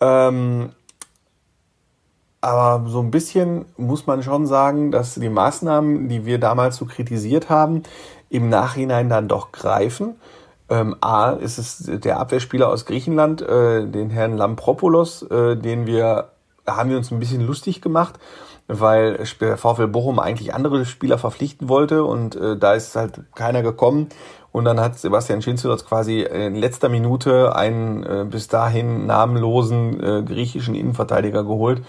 Ähm, 0.00 0.70
aber 2.40 2.88
so 2.88 3.00
ein 3.00 3.10
bisschen 3.10 3.64
muss 3.76 4.06
man 4.06 4.22
schon 4.22 4.46
sagen, 4.46 4.90
dass 4.90 5.14
die 5.14 5.28
Maßnahmen, 5.28 6.08
die 6.08 6.24
wir 6.24 6.38
damals 6.38 6.76
so 6.76 6.84
kritisiert 6.84 7.50
haben, 7.50 7.82
im 8.30 8.48
Nachhinein 8.48 9.08
dann 9.08 9.28
doch 9.28 9.52
greifen. 9.52 10.16
Ähm, 10.68 10.96
A 11.00 11.30
ist 11.30 11.58
es 11.58 11.78
der 11.78 12.20
Abwehrspieler 12.20 12.68
aus 12.68 12.84
Griechenland, 12.84 13.42
äh, 13.42 13.86
den 13.86 14.10
Herrn 14.10 14.36
Lampropoulos, 14.36 15.22
äh, 15.22 15.56
den 15.56 15.86
wir, 15.86 16.30
haben 16.66 16.90
wir 16.90 16.98
uns 16.98 17.10
ein 17.10 17.18
bisschen 17.18 17.46
lustig 17.46 17.80
gemacht, 17.80 18.18
weil 18.68 19.24
VfL 19.24 19.88
Bochum 19.88 20.18
eigentlich 20.18 20.54
andere 20.54 20.84
Spieler 20.84 21.16
verpflichten 21.16 21.70
wollte 21.70 22.04
und 22.04 22.36
äh, 22.36 22.56
da 22.58 22.74
ist 22.74 22.94
halt 22.94 23.22
keiner 23.34 23.62
gekommen. 23.62 24.10
Und 24.52 24.64
dann 24.64 24.80
hat 24.80 24.98
Sebastian 24.98 25.42
Schinzelos 25.42 25.84
quasi 25.84 26.22
in 26.22 26.54
letzter 26.54 26.88
Minute 26.88 27.54
einen 27.54 28.02
äh, 28.02 28.26
bis 28.28 28.48
dahin 28.48 29.06
namenlosen 29.06 30.02
äh, 30.02 30.22
griechischen 30.22 30.74
Innenverteidiger 30.74 31.44
geholt. 31.44 31.82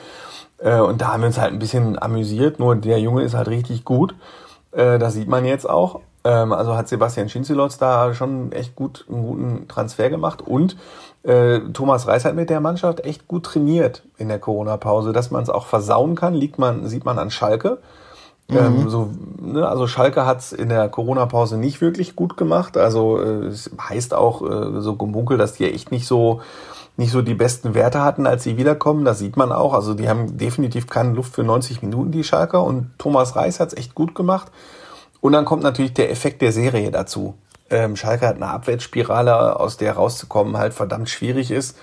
Äh, 0.61 0.79
und 0.79 1.01
da 1.01 1.13
haben 1.13 1.21
wir 1.21 1.27
uns 1.27 1.39
halt 1.39 1.53
ein 1.53 1.59
bisschen 1.59 2.01
amüsiert. 2.01 2.59
Nur 2.59 2.75
der 2.75 2.99
Junge 2.99 3.23
ist 3.23 3.33
halt 3.33 3.47
richtig 3.47 3.85
gut. 3.85 4.15
Äh, 4.71 4.99
das 4.99 5.13
sieht 5.13 5.27
man 5.27 5.45
jetzt 5.45 5.69
auch. 5.69 6.01
Ähm, 6.23 6.51
also 6.51 6.75
hat 6.75 6.87
Sebastian 6.87 7.29
Schinzelotz 7.29 7.77
da 7.77 8.13
schon 8.13 8.51
echt 8.51 8.75
gut 8.75 9.05
einen 9.09 9.25
guten 9.25 9.67
Transfer 9.67 10.09
gemacht 10.09 10.41
und 10.41 10.75
äh, 11.23 11.59
Thomas 11.73 12.07
Reis 12.07 12.25
hat 12.25 12.35
mit 12.35 12.49
der 12.49 12.59
Mannschaft 12.59 13.05
echt 13.05 13.27
gut 13.27 13.45
trainiert 13.45 14.03
in 14.17 14.27
der 14.27 14.39
Corona-Pause. 14.39 15.13
Dass 15.13 15.31
man 15.31 15.43
es 15.43 15.49
auch 15.49 15.65
versauen 15.65 16.15
kann, 16.15 16.33
liegt 16.33 16.59
man, 16.59 16.87
sieht 16.87 17.05
man 17.05 17.19
an 17.19 17.31
Schalke. 17.31 17.79
Mhm. 18.49 18.57
Ähm, 18.57 18.89
so, 18.89 19.09
ne, 19.41 19.67
also 19.67 19.87
Schalke 19.87 20.25
hat 20.25 20.39
es 20.39 20.53
in 20.53 20.69
der 20.69 20.89
Corona-Pause 20.89 21.57
nicht 21.57 21.81
wirklich 21.81 22.15
gut 22.15 22.35
gemacht. 22.35 22.77
Also 22.77 23.21
äh, 23.21 23.47
es 23.47 23.69
heißt 23.79 24.13
auch 24.13 24.41
äh, 24.41 24.81
so 24.81 24.95
gemunkelt, 24.95 25.39
dass 25.39 25.53
die 25.53 25.71
echt 25.71 25.91
nicht 25.91 26.07
so 26.07 26.41
nicht 26.99 27.11
so 27.11 27.21
die 27.21 27.33
besten 27.33 27.73
Werte 27.73 28.03
hatten, 28.03 28.27
als 28.27 28.43
sie 28.43 28.57
wiederkommen. 28.57 29.05
Das 29.05 29.19
sieht 29.19 29.37
man 29.37 29.53
auch. 29.53 29.73
Also 29.73 29.93
die 29.93 30.09
haben 30.09 30.37
definitiv 30.37 30.85
keine 30.87 31.13
Luft 31.13 31.33
für 31.33 31.43
90 31.43 31.81
Minuten, 31.81 32.11
die 32.11 32.25
Schalker. 32.25 32.61
Und 32.61 32.91
Thomas 32.97 33.37
Reis 33.37 33.61
hat 33.61 33.69
es 33.69 33.77
echt 33.77 33.95
gut 33.95 34.13
gemacht. 34.13 34.51
Und 35.21 35.31
dann 35.31 35.45
kommt 35.45 35.63
natürlich 35.63 35.93
der 35.93 36.11
Effekt 36.11 36.41
der 36.41 36.51
Serie 36.51 36.91
dazu. 36.91 37.35
Ähm, 37.69 37.95
Schalke 37.95 38.27
hat 38.27 38.35
eine 38.35 38.47
Abwärtsspirale, 38.47 39.57
aus 39.57 39.77
der 39.77 39.93
rauszukommen 39.93 40.57
halt 40.57 40.73
verdammt 40.73 41.09
schwierig 41.09 41.51
ist. 41.51 41.77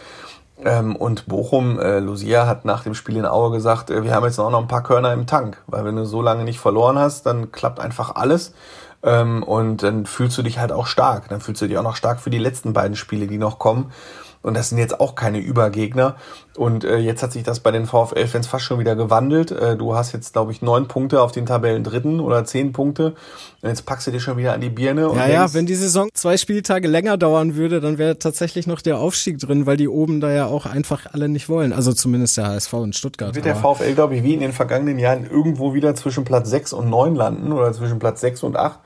Ähm, 0.63 0.95
und 0.95 1.27
Bochum, 1.27 1.79
äh, 1.81 1.99
Lucia 1.99 2.47
hat 2.47 2.67
nach 2.67 2.83
dem 2.83 2.95
Spiel 2.95 3.17
in 3.17 3.25
Aue 3.27 3.51
gesagt, 3.53 3.91
äh, 3.91 4.05
wir 4.05 4.15
haben 4.15 4.25
jetzt 4.25 4.39
auch 4.39 4.51
noch 4.51 4.61
ein 4.61 4.69
paar 4.69 4.83
Körner 4.83 5.15
im 5.15 5.27
Tank, 5.27 5.63
weil 5.67 5.85
wenn 5.87 5.97
du 5.97 6.05
so 6.05 6.21
lange 6.21 6.45
nicht 6.45 6.61
verloren 6.61 6.99
hast, 6.99 7.25
dann 7.25 7.53
klappt 7.53 7.81
einfach 7.81 8.15
alles. 8.17 8.53
Ähm, 9.03 9.43
und 9.43 9.83
dann 9.83 10.05
fühlst 10.05 10.37
du 10.37 10.43
dich 10.43 10.59
halt 10.59 10.73
auch 10.73 10.87
stark. 10.87 11.29
Dann 11.29 11.41
fühlst 11.41 11.63
du 11.63 11.69
dich 11.69 11.79
auch 11.79 11.83
noch 11.83 11.97
stark 11.97 12.21
für 12.21 12.31
die 12.31 12.39
letzten 12.39 12.75
beiden 12.75 12.97
Spiele, 12.97 13.27
die 13.27 13.39
noch 13.39 13.59
kommen. 13.59 13.93
Und 14.47 14.55
das 14.55 14.69
sind 14.69 14.79
jetzt 14.79 15.01
auch 15.01 15.17
keine 15.17 15.41
Übergegner. 15.41 16.15
Und 16.57 16.85
äh, 16.85 16.99
jetzt 16.99 17.21
hat 17.25 17.33
sich 17.33 17.43
das 17.43 17.59
bei 17.59 17.73
den 17.73 17.85
VfL-Fans 17.85 18.47
fast 18.47 18.65
schon 18.65 18.79
wieder 18.79 18.95
gewandelt. 18.95 19.51
Äh, 19.51 19.77
du 19.77 19.97
hast 19.97 20.13
jetzt, 20.13 20.35
glaube 20.35 20.53
ich, 20.53 20.63
neun 20.63 20.87
Punkte 20.87 21.21
auf 21.21 21.33
den 21.33 21.47
Tabellen 21.47 21.83
dritten 21.83 22.21
oder 22.21 22.45
zehn 22.45 22.73
Punkte. 22.73 23.17
Und 23.63 23.69
jetzt 23.69 23.87
packst 23.87 24.07
du 24.07 24.13
dir 24.13 24.21
schon 24.21 24.37
wieder 24.37 24.53
an 24.53 24.61
die 24.61 24.71
Birne. 24.71 25.11
ja, 25.17 25.27
ja, 25.27 25.53
wenn 25.53 25.67
die 25.67 25.75
Saison 25.75 26.09
zwei 26.15 26.37
Spieltage 26.37 26.87
länger 26.87 27.17
dauern 27.17 27.57
würde, 27.57 27.81
dann 27.81 27.99
wäre 27.99 28.21
tatsächlich 28.21 28.69
noch 28.69 28.81
der 28.83 28.99
Aufstieg 28.99 29.41
drin, 29.41 29.67
weil 29.67 29.77
die 29.77 29.89
oben 29.89 30.21
da 30.21 30.31
ja 30.31 30.47
auch 30.47 30.65
einfach 30.65 31.07
alle 31.13 31.29
nicht 31.29 31.49
wollen. 31.49 31.73
Also 31.73 31.93
zumindest 31.93 32.37
der 32.37 32.47
HSV 32.47 32.73
und 32.75 32.95
Stuttgart. 32.95 33.35
Wird 33.35 33.47
der 33.47 33.57
VfL, 33.57 33.95
glaube 33.95 34.15
ich, 34.15 34.23
wie 34.23 34.35
in 34.35 34.41
den 34.41 34.53
vergangenen 34.53 35.01
Jahren 35.01 35.29
irgendwo 35.29 35.75
wieder 35.75 35.97
zwischen 35.97 36.23
Platz 36.25 36.49
sechs 36.49 36.73
und 36.73 36.89
neun 36.89 37.17
landen 37.17 37.51
oder 37.51 37.73
zwischen 37.73 37.99
Platz 37.99 38.21
sechs 38.21 38.45
und 38.45 38.57
acht. 38.57 38.79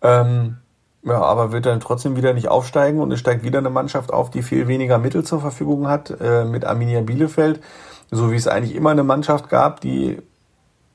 Ähm, 0.00 0.58
ja, 1.04 1.20
aber 1.20 1.52
wird 1.52 1.66
dann 1.66 1.80
trotzdem 1.80 2.16
wieder 2.16 2.32
nicht 2.32 2.48
aufsteigen 2.48 3.00
und 3.00 3.10
es 3.12 3.20
steigt 3.20 3.42
wieder 3.42 3.58
eine 3.58 3.70
Mannschaft 3.70 4.12
auf, 4.12 4.30
die 4.30 4.42
viel 4.42 4.68
weniger 4.68 4.98
Mittel 4.98 5.24
zur 5.24 5.40
Verfügung 5.40 5.88
hat, 5.88 6.14
äh, 6.20 6.44
mit 6.44 6.64
Arminia 6.64 7.00
Bielefeld, 7.00 7.60
so 8.10 8.30
wie 8.30 8.36
es 8.36 8.46
eigentlich 8.46 8.74
immer 8.74 8.90
eine 8.90 9.02
Mannschaft 9.02 9.48
gab, 9.48 9.80
die 9.80 10.18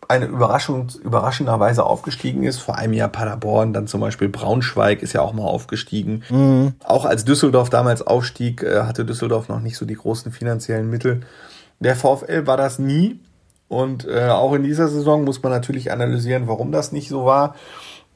eine 0.08 0.26
Überraschung, 0.26 0.88
überraschenderweise 1.04 1.84
aufgestiegen 1.84 2.44
ist. 2.44 2.60
Vor 2.60 2.78
einem 2.78 2.94
Jahr 2.94 3.10
Paderborn, 3.10 3.74
dann 3.74 3.88
zum 3.88 4.00
Beispiel 4.00 4.30
Braunschweig 4.30 5.02
ist 5.02 5.12
ja 5.12 5.22
auch 5.22 5.34
mal 5.34 5.44
aufgestiegen. 5.44 6.24
Mhm. 6.30 6.74
Auch 6.86 7.04
als 7.04 7.26
Düsseldorf 7.26 7.70
damals 7.70 8.06
aufstieg, 8.06 8.64
äh, 8.64 8.84
hatte 8.84 9.04
Düsseldorf 9.04 9.50
noch 9.50 9.60
nicht 9.60 9.76
so 9.76 9.86
die 9.86 9.96
großen 9.96 10.32
finanziellen 10.32 10.90
Mittel. 10.90 11.22
Der 11.80 11.98
VfL 11.98 12.48
war 12.48 12.56
das 12.56 12.80
nie. 12.80 13.20
Und 13.68 14.08
äh, 14.08 14.30
auch 14.30 14.54
in 14.54 14.64
dieser 14.64 14.88
Saison 14.88 15.26
muss 15.26 15.44
man 15.44 15.52
natürlich 15.52 15.92
analysieren, 15.92 16.48
warum 16.48 16.72
das 16.72 16.94
nicht 16.94 17.10
so 17.10 17.26
war 17.26 17.56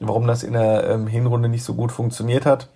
warum 0.08 0.26
das 0.26 0.42
in 0.42 0.52
der 0.52 0.88
ähm, 0.88 1.06
Hinrunde 1.06 1.48
nicht 1.48 1.64
so 1.64 1.74
gut 1.74 1.92
funktioniert 1.92 2.46
hat. 2.46 2.68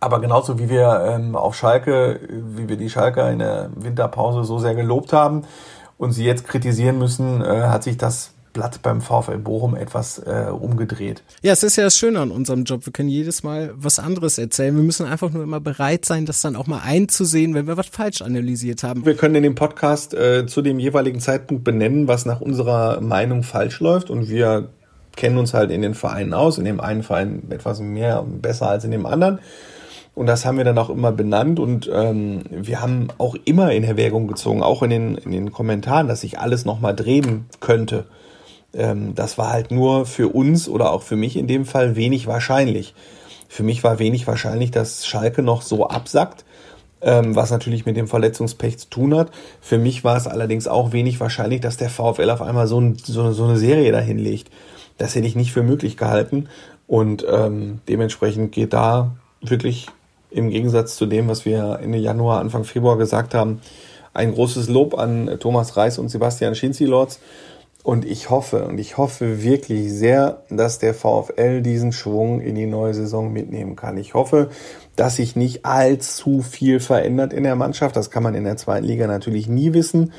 Aber 0.00 0.20
genauso 0.20 0.58
wie 0.58 0.68
wir 0.68 1.04
ähm, 1.06 1.36
auf 1.36 1.54
Schalke, 1.54 2.20
wie 2.28 2.68
wir 2.68 2.76
die 2.76 2.90
Schalker 2.90 3.30
in 3.30 3.38
der 3.38 3.70
Winterpause 3.76 4.44
so 4.44 4.58
sehr 4.58 4.74
gelobt 4.74 5.12
haben 5.12 5.44
und 5.96 6.12
sie 6.12 6.24
jetzt 6.24 6.48
kritisieren 6.48 6.98
müssen, 6.98 7.40
äh, 7.40 7.62
hat 7.68 7.84
sich 7.84 7.98
das 7.98 8.32
Blatt 8.52 8.82
beim 8.82 9.00
VfL 9.00 9.38
Bochum 9.38 9.74
etwas 9.74 10.18
äh, 10.18 10.46
umgedreht. 10.50 11.22
Ja, 11.42 11.52
es 11.52 11.62
ist 11.62 11.76
ja 11.76 11.84
das 11.84 11.96
Schöne 11.96 12.20
an 12.20 12.30
unserem 12.30 12.64
Job. 12.64 12.84
Wir 12.84 12.92
können 12.92 13.08
jedes 13.08 13.42
Mal 13.42 13.72
was 13.76 13.98
anderes 13.98 14.38
erzählen. 14.38 14.74
Wir 14.76 14.82
müssen 14.82 15.06
einfach 15.06 15.30
nur 15.30 15.42
immer 15.42 15.60
bereit 15.60 16.04
sein, 16.04 16.26
das 16.26 16.42
dann 16.42 16.56
auch 16.56 16.66
mal 16.66 16.80
einzusehen, 16.84 17.54
wenn 17.54 17.66
wir 17.66 17.76
was 17.76 17.86
falsch 17.86 18.22
analysiert 18.22 18.82
haben. 18.82 19.06
Wir 19.06 19.16
können 19.16 19.36
in 19.36 19.42
dem 19.42 19.54
Podcast 19.54 20.14
äh, 20.14 20.46
zu 20.46 20.62
dem 20.62 20.78
jeweiligen 20.78 21.20
Zeitpunkt 21.20 21.64
benennen, 21.64 22.08
was 22.08 22.26
nach 22.26 22.40
unserer 22.40 23.00
Meinung 23.00 23.42
falsch 23.42 23.80
läuft 23.80 24.10
und 24.10 24.28
wir 24.28 24.68
kennen 25.16 25.38
uns 25.38 25.54
halt 25.54 25.70
in 25.70 25.82
den 25.82 25.94
Vereinen 25.94 26.34
aus, 26.34 26.58
in 26.58 26.64
dem 26.64 26.80
einen 26.80 27.02
Verein 27.02 27.42
etwas 27.50 27.80
mehr 27.80 28.24
besser 28.26 28.68
als 28.68 28.84
in 28.84 28.90
dem 28.90 29.06
anderen. 29.06 29.40
Und 30.14 30.26
das 30.26 30.44
haben 30.44 30.58
wir 30.58 30.64
dann 30.64 30.78
auch 30.78 30.90
immer 30.90 31.10
benannt 31.10 31.58
und 31.58 31.90
ähm, 31.92 32.42
wir 32.50 32.82
haben 32.82 33.08
auch 33.16 33.34
immer 33.46 33.72
in 33.72 33.82
Erwägung 33.82 34.26
gezogen, 34.26 34.62
auch 34.62 34.82
in 34.82 34.90
den, 34.90 35.14
in 35.16 35.30
den 35.30 35.52
Kommentaren, 35.52 36.06
dass 36.06 36.20
sich 36.20 36.38
alles 36.38 36.66
nochmal 36.66 36.94
drehen 36.94 37.46
könnte. 37.60 38.04
Ähm, 38.74 39.14
das 39.14 39.38
war 39.38 39.50
halt 39.50 39.70
nur 39.70 40.04
für 40.04 40.28
uns 40.28 40.68
oder 40.68 40.92
auch 40.92 41.02
für 41.02 41.16
mich 41.16 41.36
in 41.36 41.46
dem 41.46 41.64
Fall 41.64 41.96
wenig 41.96 42.26
wahrscheinlich. 42.26 42.94
Für 43.48 43.62
mich 43.62 43.84
war 43.84 43.98
wenig 43.98 44.26
wahrscheinlich, 44.26 44.70
dass 44.70 45.06
Schalke 45.06 45.42
noch 45.42 45.62
so 45.62 45.88
absackt, 45.88 46.44
ähm, 47.00 47.34
was 47.34 47.50
natürlich 47.50 47.86
mit 47.86 47.96
dem 47.96 48.06
Verletzungspech 48.06 48.78
zu 48.78 48.90
tun 48.90 49.14
hat. 49.14 49.30
Für 49.60 49.78
mich 49.78 50.04
war 50.04 50.16
es 50.16 50.26
allerdings 50.26 50.68
auch 50.68 50.92
wenig 50.92 51.20
wahrscheinlich, 51.20 51.60
dass 51.60 51.78
der 51.78 51.90
VfL 51.90 52.30
auf 52.30 52.42
einmal 52.42 52.66
so, 52.66 52.80
ein, 52.80 52.96
so, 52.96 53.32
so 53.32 53.44
eine 53.44 53.56
Serie 53.56 53.92
dahin 53.92 54.18
legt. 54.18 54.50
Das 55.02 55.16
hätte 55.16 55.26
ich 55.26 55.34
nicht 55.34 55.52
für 55.52 55.64
möglich 55.64 55.96
gehalten. 55.96 56.48
Und 56.86 57.26
ähm, 57.28 57.80
dementsprechend 57.88 58.52
geht 58.52 58.72
da 58.72 59.16
wirklich 59.40 59.88
im 60.30 60.48
Gegensatz 60.48 60.94
zu 60.94 61.06
dem, 61.06 61.26
was 61.26 61.44
wir 61.44 61.80
Ende 61.82 61.98
Januar, 61.98 62.38
Anfang 62.38 62.62
Februar 62.62 62.96
gesagt 62.96 63.34
haben, 63.34 63.60
ein 64.14 64.32
großes 64.32 64.68
Lob 64.68 64.96
an 64.96 65.38
Thomas 65.40 65.76
Reis 65.76 65.98
und 65.98 66.08
Sebastian 66.08 66.54
Schinzi-Lords. 66.54 67.18
Und 67.82 68.04
ich 68.04 68.30
hoffe, 68.30 68.66
und 68.66 68.78
ich 68.78 68.96
hoffe 68.96 69.42
wirklich 69.42 69.92
sehr, 69.92 70.44
dass 70.50 70.78
der 70.78 70.94
VfL 70.94 71.62
diesen 71.62 71.90
Schwung 71.90 72.40
in 72.40 72.54
die 72.54 72.66
neue 72.66 72.94
Saison 72.94 73.32
mitnehmen 73.32 73.74
kann. 73.74 73.98
Ich 73.98 74.14
hoffe, 74.14 74.50
dass 74.94 75.16
sich 75.16 75.34
nicht 75.34 75.66
allzu 75.66 76.42
viel 76.42 76.78
verändert 76.78 77.32
in 77.32 77.42
der 77.42 77.56
Mannschaft. 77.56 77.96
Das 77.96 78.12
kann 78.12 78.22
man 78.22 78.36
in 78.36 78.44
der 78.44 78.56
zweiten 78.56 78.86
Liga 78.86 79.08
natürlich 79.08 79.48
nie 79.48 79.72
wissen 79.72 80.12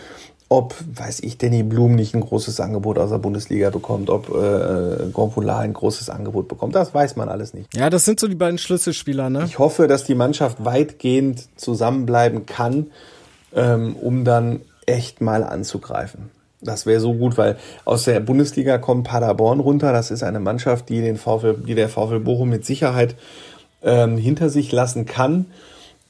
ob, 0.54 0.76
weiß 0.94 1.22
ich, 1.22 1.40
Danny 1.40 1.64
Blum 1.64 1.96
nicht 1.96 2.14
ein 2.14 2.22
großes 2.22 2.60
Angebot 2.60 3.00
aus 3.00 3.10
der 3.10 3.18
Bundesliga 3.18 3.72
bekommt, 3.72 4.12
ob 4.12 4.30
äh, 4.30 5.10
Gonpola 5.12 5.58
ein 5.58 5.74
großes 5.74 6.12
Angebot 6.12 6.48
bekommt. 6.48 6.76
Das 6.76 6.94
weiß 6.94 7.16
man 7.16 7.28
alles 7.28 7.56
nicht. 7.56 7.76
Ja, 7.76 7.90
das 7.90 8.06
sind 8.06 8.20
so 8.20 8.28
die 8.28 8.36
beiden 8.36 8.60
Schlüsselspieler, 8.60 9.32
ne? 9.32 9.46
Ich 9.46 9.58
hoffe, 9.58 9.88
dass 9.88 10.04
die 10.04 10.14
Mannschaft 10.14 10.64
weitgehend 10.64 11.48
zusammenbleiben 11.56 12.46
kann, 12.46 12.92
ähm, 13.56 13.96
um 13.96 14.26
dann 14.26 14.62
echt 14.86 15.22
mal 15.22 15.44
anzugreifen. 15.44 16.30
Das 16.62 16.86
wäre 16.86 17.00
so 17.00 17.16
gut, 17.16 17.36
weil 17.36 17.58
aus 17.84 18.04
der 18.04 18.20
Bundesliga 18.20 18.78
kommt 18.78 19.08
Paderborn 19.08 19.60
runter. 19.60 19.92
Das 19.92 20.12
ist 20.12 20.22
eine 20.22 20.40
Mannschaft, 20.40 20.88
die 20.88 21.02
den 21.02 21.18
VfL, 21.18 21.64
die 21.66 21.74
der 21.74 21.90
VfL 21.90 22.20
Bochum 22.20 22.50
mit 22.50 22.64
Sicherheit 22.64 23.16
ähm, 23.82 24.18
hinter 24.18 24.50
sich 24.50 24.72
lassen 24.72 25.08
kann. 25.08 25.48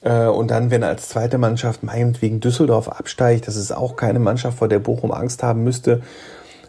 Äh, 0.03 0.25
und 0.25 0.51
dann, 0.51 0.71
wenn 0.71 0.83
als 0.83 1.09
zweite 1.09 1.37
Mannschaft 1.37 1.83
meinetwegen 1.83 2.39
Düsseldorf 2.39 2.89
absteigt, 2.89 3.47
das 3.47 3.55
ist 3.55 3.71
auch 3.71 3.95
keine 3.95 4.19
Mannschaft, 4.19 4.57
vor 4.57 4.67
der 4.67 4.79
Bochum 4.79 5.11
Angst 5.11 5.43
haben 5.43 5.63
müsste, 5.63 6.01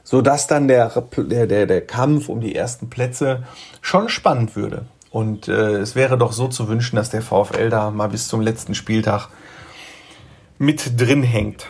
so 0.03 0.23
dass 0.23 0.47
dann 0.47 0.69
der, 0.69 0.91
der, 1.17 1.47
der, 1.47 1.67
der 1.67 1.81
Kampf 1.87 2.29
um 2.29 2.41
die 2.41 2.55
ersten 2.55 2.91
Plätze 2.91 3.43
schon 3.81 4.09
spannend 4.09 4.55
würde. 4.57 4.87
Und 5.11 5.49
äh, 5.49 5.77
es 5.77 5.95
wäre 5.95 6.19
doch 6.19 6.33
so 6.33 6.49
zu 6.49 6.69
wünschen, 6.69 6.97
dass 6.97 7.11
der 7.11 7.23
VfL 7.23 7.71
da 7.71 7.91
mal 7.91 8.09
bis 8.09 8.29
zum 8.29 8.41
letzten 8.41 8.75
Spieltag 8.75 9.29
mit 10.59 11.01
drin 11.01 11.23
hängt. 11.23 11.67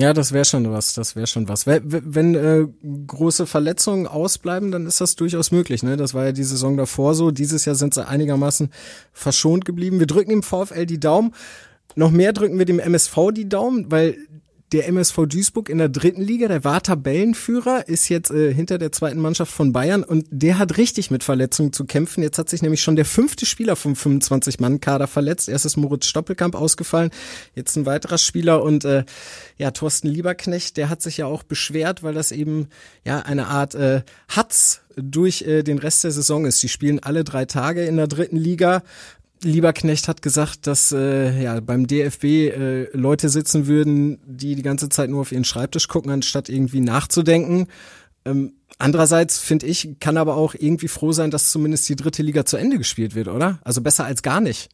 Ja, 0.00 0.14
das 0.14 0.32
wäre 0.32 0.46
schon 0.46 0.70
was, 0.72 0.94
das 0.94 1.14
wäre 1.14 1.26
schon 1.26 1.46
was. 1.48 1.66
Wenn, 1.66 1.82
wenn 1.84 2.34
äh, 2.34 2.66
große 3.06 3.46
Verletzungen 3.46 4.06
ausbleiben, 4.06 4.72
dann 4.72 4.86
ist 4.86 5.02
das 5.02 5.14
durchaus 5.14 5.50
möglich. 5.50 5.82
Ne? 5.82 5.98
Das 5.98 6.14
war 6.14 6.24
ja 6.24 6.32
die 6.32 6.44
Saison 6.44 6.78
davor 6.78 7.14
so. 7.14 7.30
Dieses 7.30 7.66
Jahr 7.66 7.74
sind 7.74 7.92
sie 7.92 8.08
einigermaßen 8.08 8.70
verschont 9.12 9.66
geblieben. 9.66 9.98
Wir 9.98 10.06
drücken 10.06 10.30
dem 10.30 10.42
VfL 10.42 10.86
die 10.86 11.00
Daumen. 11.00 11.34
Noch 11.96 12.10
mehr 12.10 12.32
drücken 12.32 12.58
wir 12.58 12.64
dem 12.64 12.78
MSV 12.78 13.14
die 13.34 13.46
Daumen, 13.46 13.90
weil 13.90 14.16
der 14.72 14.86
MSV 14.86 15.26
Duisburg 15.26 15.68
in 15.68 15.78
der 15.78 15.88
dritten 15.88 16.22
Liga, 16.22 16.46
der 16.46 16.62
war 16.62 16.82
Tabellenführer, 16.82 17.88
ist 17.88 18.08
jetzt 18.08 18.30
äh, 18.30 18.54
hinter 18.54 18.78
der 18.78 18.92
zweiten 18.92 19.18
Mannschaft 19.18 19.52
von 19.52 19.72
Bayern 19.72 20.04
und 20.04 20.26
der 20.30 20.58
hat 20.58 20.76
richtig 20.76 21.10
mit 21.10 21.24
Verletzungen 21.24 21.72
zu 21.72 21.84
kämpfen. 21.84 22.22
Jetzt 22.22 22.38
hat 22.38 22.48
sich 22.48 22.62
nämlich 22.62 22.82
schon 22.82 22.96
der 22.96 23.04
fünfte 23.04 23.46
Spieler 23.46 23.74
vom 23.74 23.94
25-Mann-Kader 23.94 25.08
verletzt. 25.08 25.48
Erst 25.48 25.66
ist 25.66 25.76
Moritz 25.76 26.06
Stoppelkamp 26.06 26.54
ausgefallen, 26.54 27.10
jetzt 27.54 27.76
ein 27.76 27.86
weiterer 27.86 28.18
Spieler 28.18 28.62
und 28.62 28.84
äh, 28.84 29.04
ja, 29.56 29.72
Thorsten 29.72 30.08
Lieberknecht, 30.08 30.76
der 30.76 30.88
hat 30.88 31.02
sich 31.02 31.16
ja 31.16 31.26
auch 31.26 31.42
beschwert, 31.42 32.02
weil 32.02 32.14
das 32.14 32.30
eben 32.30 32.68
ja 33.04 33.20
eine 33.20 33.48
Art 33.48 33.74
äh, 33.74 34.02
Hatz 34.28 34.82
durch 34.96 35.42
äh, 35.42 35.62
den 35.62 35.78
Rest 35.78 36.04
der 36.04 36.10
Saison 36.10 36.44
ist. 36.44 36.62
Die 36.62 36.68
spielen 36.68 37.00
alle 37.00 37.24
drei 37.24 37.44
Tage 37.44 37.84
in 37.84 37.96
der 37.96 38.06
dritten 38.06 38.36
Liga 38.36 38.82
Lieberknecht 39.42 40.08
hat 40.08 40.22
gesagt, 40.22 40.66
dass 40.66 40.92
äh, 40.92 41.42
ja 41.42 41.60
beim 41.60 41.86
DFB 41.86 42.24
äh, 42.24 42.96
Leute 42.96 43.28
sitzen 43.28 43.66
würden, 43.66 44.18
die 44.26 44.54
die 44.54 44.62
ganze 44.62 44.88
Zeit 44.88 45.10
nur 45.10 45.22
auf 45.22 45.32
ihren 45.32 45.44
Schreibtisch 45.44 45.88
gucken, 45.88 46.10
anstatt 46.10 46.48
irgendwie 46.48 46.80
nachzudenken. 46.80 47.66
Ähm, 48.24 48.52
andererseits 48.78 49.38
finde 49.38 49.66
ich, 49.66 49.96
kann 49.98 50.16
aber 50.16 50.36
auch 50.36 50.54
irgendwie 50.54 50.88
froh 50.88 51.12
sein, 51.12 51.30
dass 51.30 51.50
zumindest 51.50 51.88
die 51.88 51.96
dritte 51.96 52.22
Liga 52.22 52.44
zu 52.44 52.56
Ende 52.56 52.78
gespielt 52.78 53.14
wird, 53.14 53.28
oder? 53.28 53.58
Also 53.64 53.80
besser 53.80 54.04
als 54.04 54.22
gar 54.22 54.40
nicht. 54.40 54.68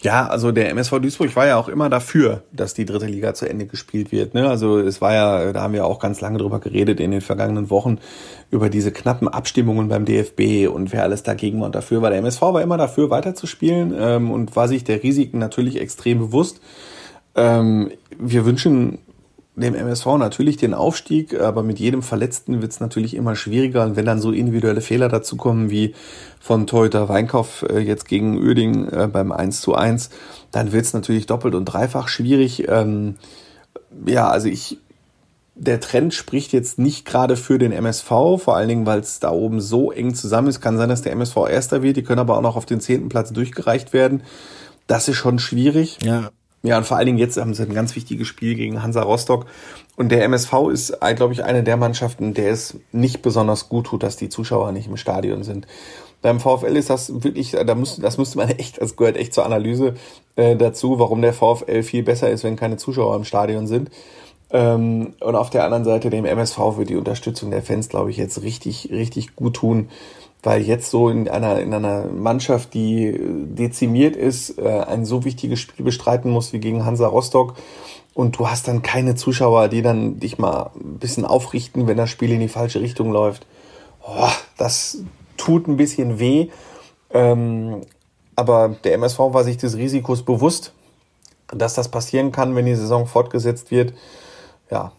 Ja, 0.00 0.26
also 0.26 0.52
der 0.52 0.70
MSV 0.70 0.98
Duisburg 0.98 1.34
war 1.36 1.46
ja 1.46 1.56
auch 1.56 1.68
immer 1.68 1.88
dafür, 1.88 2.42
dass 2.52 2.74
die 2.74 2.84
dritte 2.84 3.06
Liga 3.06 3.32
zu 3.32 3.48
Ende 3.48 3.66
gespielt 3.66 4.12
wird. 4.12 4.34
Ne? 4.34 4.48
Also 4.48 4.78
es 4.78 5.00
war 5.00 5.14
ja, 5.14 5.52
da 5.52 5.62
haben 5.62 5.72
wir 5.72 5.86
auch 5.86 5.98
ganz 5.98 6.20
lange 6.20 6.38
drüber 6.38 6.58
geredet 6.58 7.00
in 7.00 7.10
den 7.10 7.20
vergangenen 7.20 7.70
Wochen, 7.70 7.98
über 8.50 8.68
diese 8.68 8.92
knappen 8.92 9.28
Abstimmungen 9.28 9.88
beim 9.88 10.04
DFB 10.04 10.68
und 10.68 10.92
wer 10.92 11.04
alles 11.04 11.22
dagegen 11.22 11.60
war 11.60 11.66
und 11.66 11.74
dafür 11.74 12.02
war. 12.02 12.10
Der 12.10 12.18
MSV 12.18 12.42
war 12.42 12.60
immer 12.60 12.76
dafür, 12.76 13.08
weiterzuspielen 13.08 13.94
ähm, 13.96 14.30
und 14.30 14.56
war 14.56 14.68
sich 14.68 14.84
der 14.84 15.02
Risiken 15.02 15.38
natürlich 15.38 15.80
extrem 15.80 16.18
bewusst. 16.18 16.60
Ähm, 17.36 17.90
wir 18.18 18.44
wünschen 18.44 18.98
dem 19.56 19.74
MSV 19.74 20.06
natürlich 20.18 20.56
den 20.56 20.74
Aufstieg, 20.74 21.38
aber 21.40 21.62
mit 21.62 21.78
jedem 21.78 22.02
Verletzten 22.02 22.60
wird 22.60 22.72
es 22.72 22.80
natürlich 22.80 23.14
immer 23.14 23.36
schwieriger. 23.36 23.84
Und 23.84 23.94
wenn 23.94 24.04
dann 24.04 24.20
so 24.20 24.32
individuelle 24.32 24.80
Fehler 24.80 25.08
dazukommen 25.08 25.70
wie 25.70 25.94
von 26.40 26.66
Torhüter 26.66 27.08
Weinkauf 27.08 27.64
äh, 27.68 27.78
jetzt 27.78 28.08
gegen 28.08 28.36
Öding 28.36 28.88
äh, 28.88 29.08
beim 29.10 29.30
1 29.30 29.60
zu 29.60 29.74
1, 29.74 30.10
dann 30.50 30.72
wird 30.72 30.84
es 30.84 30.92
natürlich 30.92 31.26
doppelt 31.26 31.54
und 31.54 31.66
dreifach 31.66 32.08
schwierig. 32.08 32.68
Ähm, 32.68 33.14
ja, 34.06 34.28
also 34.28 34.48
ich, 34.48 34.78
der 35.54 35.80
Trend 35.80 36.14
spricht 36.14 36.52
jetzt 36.52 36.80
nicht 36.80 37.04
gerade 37.04 37.36
für 37.36 37.58
den 37.58 37.70
MSV, 37.70 38.08
vor 38.08 38.56
allen 38.56 38.68
Dingen, 38.68 38.86
weil 38.86 38.98
es 38.98 39.20
da 39.20 39.30
oben 39.30 39.60
so 39.60 39.92
eng 39.92 40.16
zusammen 40.16 40.48
ist. 40.48 40.60
Kann 40.60 40.78
sein, 40.78 40.88
dass 40.88 41.02
der 41.02 41.12
MSV 41.12 41.36
Erster 41.48 41.80
wird, 41.80 41.96
die 41.96 42.02
können 42.02 42.18
aber 42.18 42.36
auch 42.36 42.42
noch 42.42 42.56
auf 42.56 42.66
den 42.66 42.80
zehnten 42.80 43.08
Platz 43.08 43.32
durchgereicht 43.32 43.92
werden. 43.92 44.24
Das 44.88 45.06
ist 45.06 45.16
schon 45.16 45.38
schwierig. 45.38 45.98
Ja. 46.02 46.30
Ja, 46.64 46.78
und 46.78 46.86
vor 46.86 46.96
allen 46.96 47.04
Dingen 47.04 47.18
jetzt 47.18 47.36
haben 47.36 47.52
sie 47.52 47.62
ein 47.62 47.74
ganz 47.74 47.94
wichtiges 47.94 48.26
Spiel 48.26 48.54
gegen 48.54 48.82
Hansa 48.82 49.02
Rostock. 49.02 49.44
Und 49.96 50.08
der 50.08 50.24
MSV 50.24 50.70
ist, 50.72 50.96
äh, 51.02 51.14
glaube 51.14 51.34
ich, 51.34 51.44
eine 51.44 51.62
der 51.62 51.76
Mannschaften, 51.76 52.32
der 52.32 52.50
es 52.50 52.78
nicht 52.90 53.20
besonders 53.20 53.68
gut 53.68 53.86
tut, 53.86 54.02
dass 54.02 54.16
die 54.16 54.30
Zuschauer 54.30 54.72
nicht 54.72 54.88
im 54.88 54.96
Stadion 54.96 55.44
sind. 55.44 55.66
Beim 56.22 56.40
VfL 56.40 56.74
ist 56.74 56.88
das 56.88 57.22
wirklich, 57.22 57.52
äh, 57.52 57.66
da 57.66 57.74
muss, 57.74 57.96
das 57.96 58.16
müsste 58.16 58.38
man 58.38 58.48
echt, 58.58 58.80
das 58.80 58.96
gehört 58.96 59.18
echt 59.18 59.34
zur 59.34 59.44
Analyse 59.44 59.92
äh, 60.36 60.56
dazu, 60.56 60.98
warum 60.98 61.20
der 61.20 61.34
VfL 61.34 61.82
viel 61.82 62.02
besser 62.02 62.30
ist, 62.30 62.44
wenn 62.44 62.56
keine 62.56 62.78
Zuschauer 62.78 63.14
im 63.14 63.24
Stadion 63.24 63.66
sind. 63.66 63.90
Ähm, 64.50 65.12
und 65.20 65.34
auf 65.34 65.50
der 65.50 65.64
anderen 65.64 65.84
Seite 65.84 66.08
dem 66.08 66.24
MSV 66.24 66.78
wird 66.78 66.88
die 66.88 66.96
Unterstützung 66.96 67.50
der 67.50 67.62
Fans, 67.62 67.90
glaube 67.90 68.10
ich, 68.10 68.16
jetzt 68.16 68.40
richtig, 68.40 68.88
richtig 68.90 69.36
gut 69.36 69.56
tun 69.56 69.90
weil 70.44 70.62
jetzt 70.62 70.90
so 70.90 71.08
in 71.08 71.28
einer, 71.28 71.58
in 71.60 71.72
einer 71.72 72.04
Mannschaft, 72.04 72.74
die 72.74 73.18
dezimiert 73.18 74.14
ist, 74.14 74.58
äh, 74.58 74.68
ein 74.68 75.04
so 75.04 75.24
wichtiges 75.24 75.58
Spiel 75.58 75.84
bestreiten 75.84 76.30
muss 76.30 76.52
wie 76.52 76.60
gegen 76.60 76.84
Hansa 76.84 77.06
Rostock 77.06 77.54
und 78.12 78.38
du 78.38 78.48
hast 78.48 78.68
dann 78.68 78.82
keine 78.82 79.14
Zuschauer, 79.14 79.68
die 79.68 79.82
dann 79.82 80.20
dich 80.20 80.38
mal 80.38 80.70
ein 80.76 80.98
bisschen 80.98 81.24
aufrichten, 81.24 81.86
wenn 81.86 81.96
das 81.96 82.10
Spiel 82.10 82.30
in 82.30 82.40
die 82.40 82.48
falsche 82.48 82.80
Richtung 82.80 83.10
läuft. 83.10 83.46
Oh, 84.06 84.28
das 84.58 84.98
tut 85.36 85.66
ein 85.66 85.78
bisschen 85.78 86.18
weh. 86.18 86.48
Ähm, 87.10 87.80
aber 88.36 88.76
der 88.84 88.94
MSV 88.94 89.18
war 89.18 89.44
sich 89.44 89.56
des 89.56 89.76
Risikos 89.76 90.22
bewusst, 90.22 90.72
dass 91.48 91.74
das 91.74 91.88
passieren 91.88 92.32
kann, 92.32 92.54
wenn 92.54 92.66
die 92.66 92.74
Saison 92.74 93.06
fortgesetzt 93.06 93.70
wird. 93.70 93.94
Ja, 94.70 94.92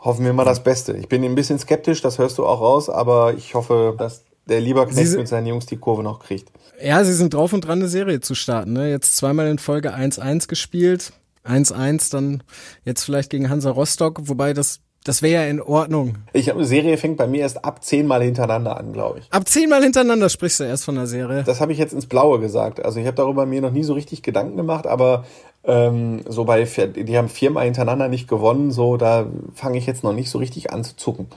hoffen 0.00 0.24
wir 0.24 0.32
mal 0.32 0.44
das 0.44 0.62
Beste. 0.62 0.92
Ich 0.96 1.08
bin 1.08 1.24
ein 1.24 1.34
bisschen 1.34 1.58
skeptisch, 1.58 2.02
das 2.02 2.18
hörst 2.18 2.38
du 2.38 2.46
auch 2.46 2.60
raus, 2.60 2.88
aber 2.88 3.34
ich 3.34 3.54
hoffe, 3.54 3.94
dass 3.98 4.25
der 4.46 4.60
Lieberknecht 4.60 5.16
mit 5.16 5.28
seinen 5.28 5.46
Jungs 5.46 5.66
die 5.66 5.76
Kurve 5.76 6.02
noch 6.02 6.20
kriegt. 6.20 6.50
Ja, 6.82 7.02
sie 7.04 7.12
sind 7.12 7.34
drauf 7.34 7.52
und 7.52 7.62
dran, 7.62 7.80
eine 7.80 7.88
Serie 7.88 8.20
zu 8.20 8.34
starten. 8.34 8.72
Ne? 8.72 8.90
Jetzt 8.90 9.16
zweimal 9.16 9.48
in 9.48 9.58
Folge 9.58 9.94
1-1 9.94 10.48
gespielt. 10.48 11.12
1-1, 11.44 12.10
dann 12.10 12.42
jetzt 12.84 13.04
vielleicht 13.04 13.30
gegen 13.30 13.48
Hansa 13.48 13.70
Rostock, 13.70 14.20
wobei 14.24 14.52
das 14.52 14.80
das 15.06 15.22
wäre 15.22 15.44
ja 15.44 15.48
in 15.48 15.62
Ordnung. 15.62 16.16
Ich 16.32 16.48
habe 16.48 16.58
eine 16.58 16.66
Serie 16.66 16.98
fängt 16.98 17.16
bei 17.16 17.28
mir 17.28 17.42
erst 17.42 17.64
ab 17.64 17.84
zehnmal 17.84 18.24
hintereinander 18.24 18.76
an, 18.76 18.92
glaube 18.92 19.20
ich. 19.20 19.32
Ab 19.32 19.48
zehnmal 19.48 19.80
hintereinander 19.80 20.28
sprichst 20.28 20.58
du 20.58 20.64
erst 20.64 20.84
von 20.84 20.96
der 20.96 21.06
Serie. 21.06 21.44
Das 21.44 21.60
habe 21.60 21.70
ich 21.70 21.78
jetzt 21.78 21.92
ins 21.92 22.06
Blaue 22.06 22.40
gesagt. 22.40 22.84
Also 22.84 22.98
ich 22.98 23.06
habe 23.06 23.14
darüber 23.14 23.46
mir 23.46 23.60
noch 23.60 23.70
nie 23.70 23.84
so 23.84 23.92
richtig 23.92 24.24
Gedanken 24.24 24.56
gemacht, 24.56 24.88
aber 24.88 25.24
ähm, 25.62 26.22
so 26.28 26.44
bei 26.44 26.64
die 26.64 27.16
haben 27.16 27.28
viermal 27.28 27.66
hintereinander 27.66 28.08
nicht 28.08 28.26
gewonnen, 28.26 28.72
so 28.72 28.96
da 28.96 29.28
fange 29.54 29.78
ich 29.78 29.86
jetzt 29.86 30.02
noch 30.02 30.12
nicht 30.12 30.28
so 30.28 30.38
richtig 30.38 30.72
an 30.72 30.82
zu 30.82 30.96
zucken. 30.96 31.28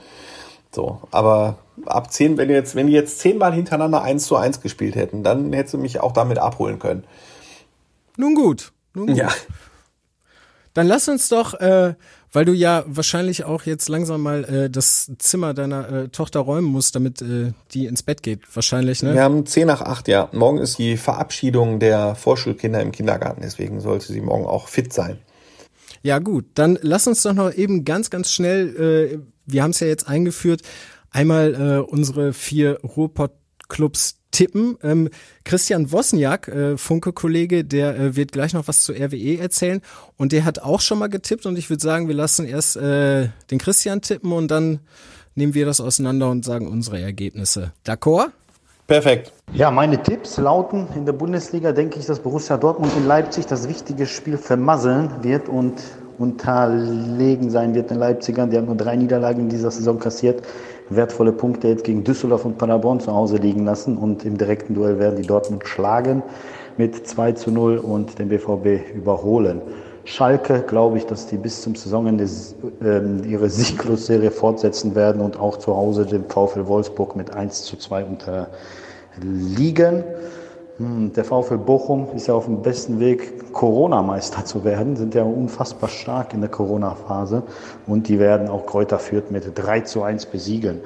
So, 0.72 1.02
aber 1.12 1.58
ab 1.86 2.12
zehn, 2.12 2.36
wenn 2.36 2.50
jetzt, 2.50 2.74
wenn 2.74 2.86
die 2.86 2.92
jetzt 2.92 3.18
zehnmal 3.18 3.52
hintereinander 3.52 4.02
eins 4.02 4.26
zu 4.26 4.36
eins 4.36 4.60
gespielt 4.60 4.94
hätten, 4.94 5.22
dann 5.22 5.52
hättest 5.52 5.74
du 5.74 5.78
mich 5.78 6.00
auch 6.00 6.12
damit 6.12 6.38
abholen 6.38 6.78
können. 6.78 7.04
Nun 8.16 8.34
gut. 8.34 8.72
Nun 8.94 9.08
gut. 9.08 9.16
Ja. 9.16 9.28
Dann 10.74 10.86
lass 10.86 11.08
uns 11.08 11.28
doch, 11.28 11.54
äh, 11.54 11.94
weil 12.32 12.44
du 12.44 12.52
ja 12.52 12.84
wahrscheinlich 12.86 13.44
auch 13.44 13.64
jetzt 13.64 13.88
langsam 13.88 14.20
mal 14.20 14.44
äh, 14.44 14.70
das 14.70 15.10
Zimmer 15.18 15.52
deiner 15.52 15.90
äh, 15.90 16.08
Tochter 16.08 16.40
räumen 16.40 16.68
musst, 16.68 16.94
damit 16.94 17.20
äh, 17.22 17.52
die 17.72 17.86
ins 17.86 18.02
Bett 18.02 18.22
geht, 18.22 18.40
wahrscheinlich, 18.54 19.02
ne? 19.02 19.14
Wir 19.14 19.22
haben 19.22 19.46
zehn 19.46 19.66
nach 19.66 19.80
acht, 19.80 20.06
ja. 20.06 20.28
Morgen 20.32 20.58
ist 20.58 20.78
die 20.78 20.96
Verabschiedung 20.96 21.80
der 21.80 22.14
Vorschulkinder 22.14 22.80
im 22.80 22.92
Kindergarten, 22.92 23.40
deswegen 23.42 23.80
sollte 23.80 24.12
sie 24.12 24.20
morgen 24.20 24.46
auch 24.46 24.68
fit 24.68 24.92
sein. 24.92 25.18
Ja 26.02 26.18
gut, 26.18 26.44
dann 26.54 26.78
lass 26.82 27.06
uns 27.06 27.22
doch 27.22 27.34
noch 27.34 27.52
eben 27.52 27.84
ganz, 27.84 28.10
ganz 28.10 28.30
schnell, 28.30 28.76
äh, 28.76 29.18
wir 29.46 29.62
haben 29.62 29.70
es 29.70 29.80
ja 29.80 29.88
jetzt 29.88 30.08
eingeführt, 30.08 30.62
einmal 31.10 31.54
äh, 31.54 31.78
unsere 31.78 32.32
vier 32.32 32.78
Ruhrpott-Clubs 32.82 34.20
tippen. 34.30 34.76
Ähm, 34.82 35.08
Christian 35.44 35.90
Wosniak, 35.92 36.48
äh, 36.48 36.76
Funke-Kollege, 36.76 37.64
der 37.64 37.98
äh, 37.98 38.16
wird 38.16 38.32
gleich 38.32 38.54
noch 38.54 38.68
was 38.68 38.82
zu 38.82 38.92
RWE 38.92 39.38
erzählen 39.38 39.80
und 40.16 40.32
der 40.32 40.44
hat 40.44 40.60
auch 40.60 40.80
schon 40.80 40.98
mal 40.98 41.08
getippt 41.08 41.46
und 41.46 41.58
ich 41.58 41.68
würde 41.70 41.82
sagen, 41.82 42.08
wir 42.08 42.14
lassen 42.14 42.46
erst 42.46 42.76
äh, 42.76 43.28
den 43.50 43.58
Christian 43.58 44.02
tippen 44.02 44.32
und 44.32 44.50
dann 44.50 44.80
nehmen 45.34 45.54
wir 45.54 45.66
das 45.66 45.80
auseinander 45.80 46.30
und 46.30 46.44
sagen 46.44 46.68
unsere 46.68 47.00
Ergebnisse. 47.00 47.72
D'accord? 47.86 48.28
Perfekt. 48.86 49.32
Ja, 49.52 49.70
meine 49.70 50.02
Tipps 50.02 50.36
lauten, 50.36 50.88
in 50.96 51.06
der 51.06 51.12
Bundesliga 51.12 51.70
denke 51.70 52.00
ich, 52.00 52.06
dass 52.06 52.18
Borussia 52.18 52.56
Dortmund 52.56 52.92
in 52.96 53.06
Leipzig 53.06 53.46
das 53.46 53.68
wichtige 53.68 54.06
Spiel 54.06 54.36
vermasseln 54.36 55.10
wird 55.22 55.48
und 55.48 55.74
unterlegen 56.18 57.50
sein 57.50 57.74
wird 57.74 57.90
den 57.90 57.98
Leipzigern. 57.98 58.50
Die 58.50 58.56
haben 58.56 58.66
nur 58.66 58.76
drei 58.76 58.96
Niederlagen 58.96 59.42
in 59.42 59.48
dieser 59.48 59.70
Saison 59.70 59.98
kassiert 59.98 60.42
wertvolle 60.90 61.32
Punkte 61.32 61.68
jetzt 61.68 61.84
gegen 61.84 62.04
Düsseldorf 62.04 62.44
und 62.44 62.58
Paderborn 62.58 63.00
zu 63.00 63.14
Hause 63.14 63.36
liegen 63.36 63.64
lassen 63.64 63.96
und 63.96 64.24
im 64.24 64.36
direkten 64.36 64.74
Duell 64.74 64.98
werden 64.98 65.16
die 65.16 65.26
Dortmund 65.26 65.66
schlagen 65.66 66.22
mit 66.76 67.06
2 67.06 67.32
zu 67.32 67.50
0 67.50 67.78
und 67.78 68.18
den 68.18 68.28
BVB 68.28 68.94
überholen. 68.94 69.62
Schalke 70.04 70.64
glaube 70.66 70.98
ich, 70.98 71.06
dass 71.06 71.26
die 71.26 71.36
bis 71.36 71.62
zum 71.62 71.76
Saisonende 71.76 72.26
äh, 72.82 73.28
ihre 73.28 73.48
Sieglosserie 73.48 74.30
fortsetzen 74.30 74.94
werden 74.94 75.20
und 75.20 75.38
auch 75.38 75.58
zu 75.58 75.76
Hause 75.76 76.06
dem 76.06 76.24
VfL 76.24 76.66
Wolfsburg 76.66 77.16
mit 77.16 77.34
1 77.34 77.64
zu 77.64 77.76
2 77.76 78.04
unterliegen. 78.04 80.04
Hm, 80.80 81.12
der 81.12 81.26
VfL 81.26 81.58
Bochum 81.58 82.08
ist 82.16 82.26
ja 82.26 82.32
auf 82.32 82.46
dem 82.46 82.62
besten 82.62 83.00
Weg, 83.00 83.52
Corona-Meister 83.52 84.46
zu 84.46 84.64
werden, 84.64 84.96
sind 84.96 85.14
ja 85.14 85.24
unfassbar 85.24 85.90
stark 85.90 86.32
in 86.32 86.40
der 86.40 86.48
Corona-Phase 86.48 87.42
und 87.86 88.08
die 88.08 88.18
werden 88.18 88.48
auch 88.48 88.64
Kräuter 88.64 88.98
Fürth 88.98 89.30
mit 89.30 89.44
3 89.54 89.82
zu 89.82 90.02
1 90.02 90.24
besiegen. 90.24 90.80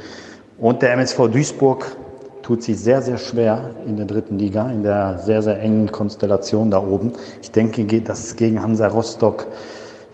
Und 0.59 0.83
der 0.83 0.94
MSV 0.94 1.28
Duisburg 1.28 1.96
tut 2.42 2.64
sich 2.64 2.80
sehr, 2.80 3.02
sehr 3.02 3.18
schwer 3.18 3.70
in 3.87 3.96
der 3.96 4.07
dritten 4.07 4.37
Liga, 4.37 4.68
in 4.68 4.83
der 4.83 5.20
sehr, 5.20 5.42
sehr 5.42 5.61
engen 5.61 5.92
Konstellation 5.92 6.72
da 6.72 6.83
oben. 6.83 7.12
Ich 7.40 7.52
denke, 7.52 7.85
dass 8.00 8.18
es 8.24 8.35
gegen 8.35 8.61
Hansa 8.61 8.88
Rostock 8.88 9.46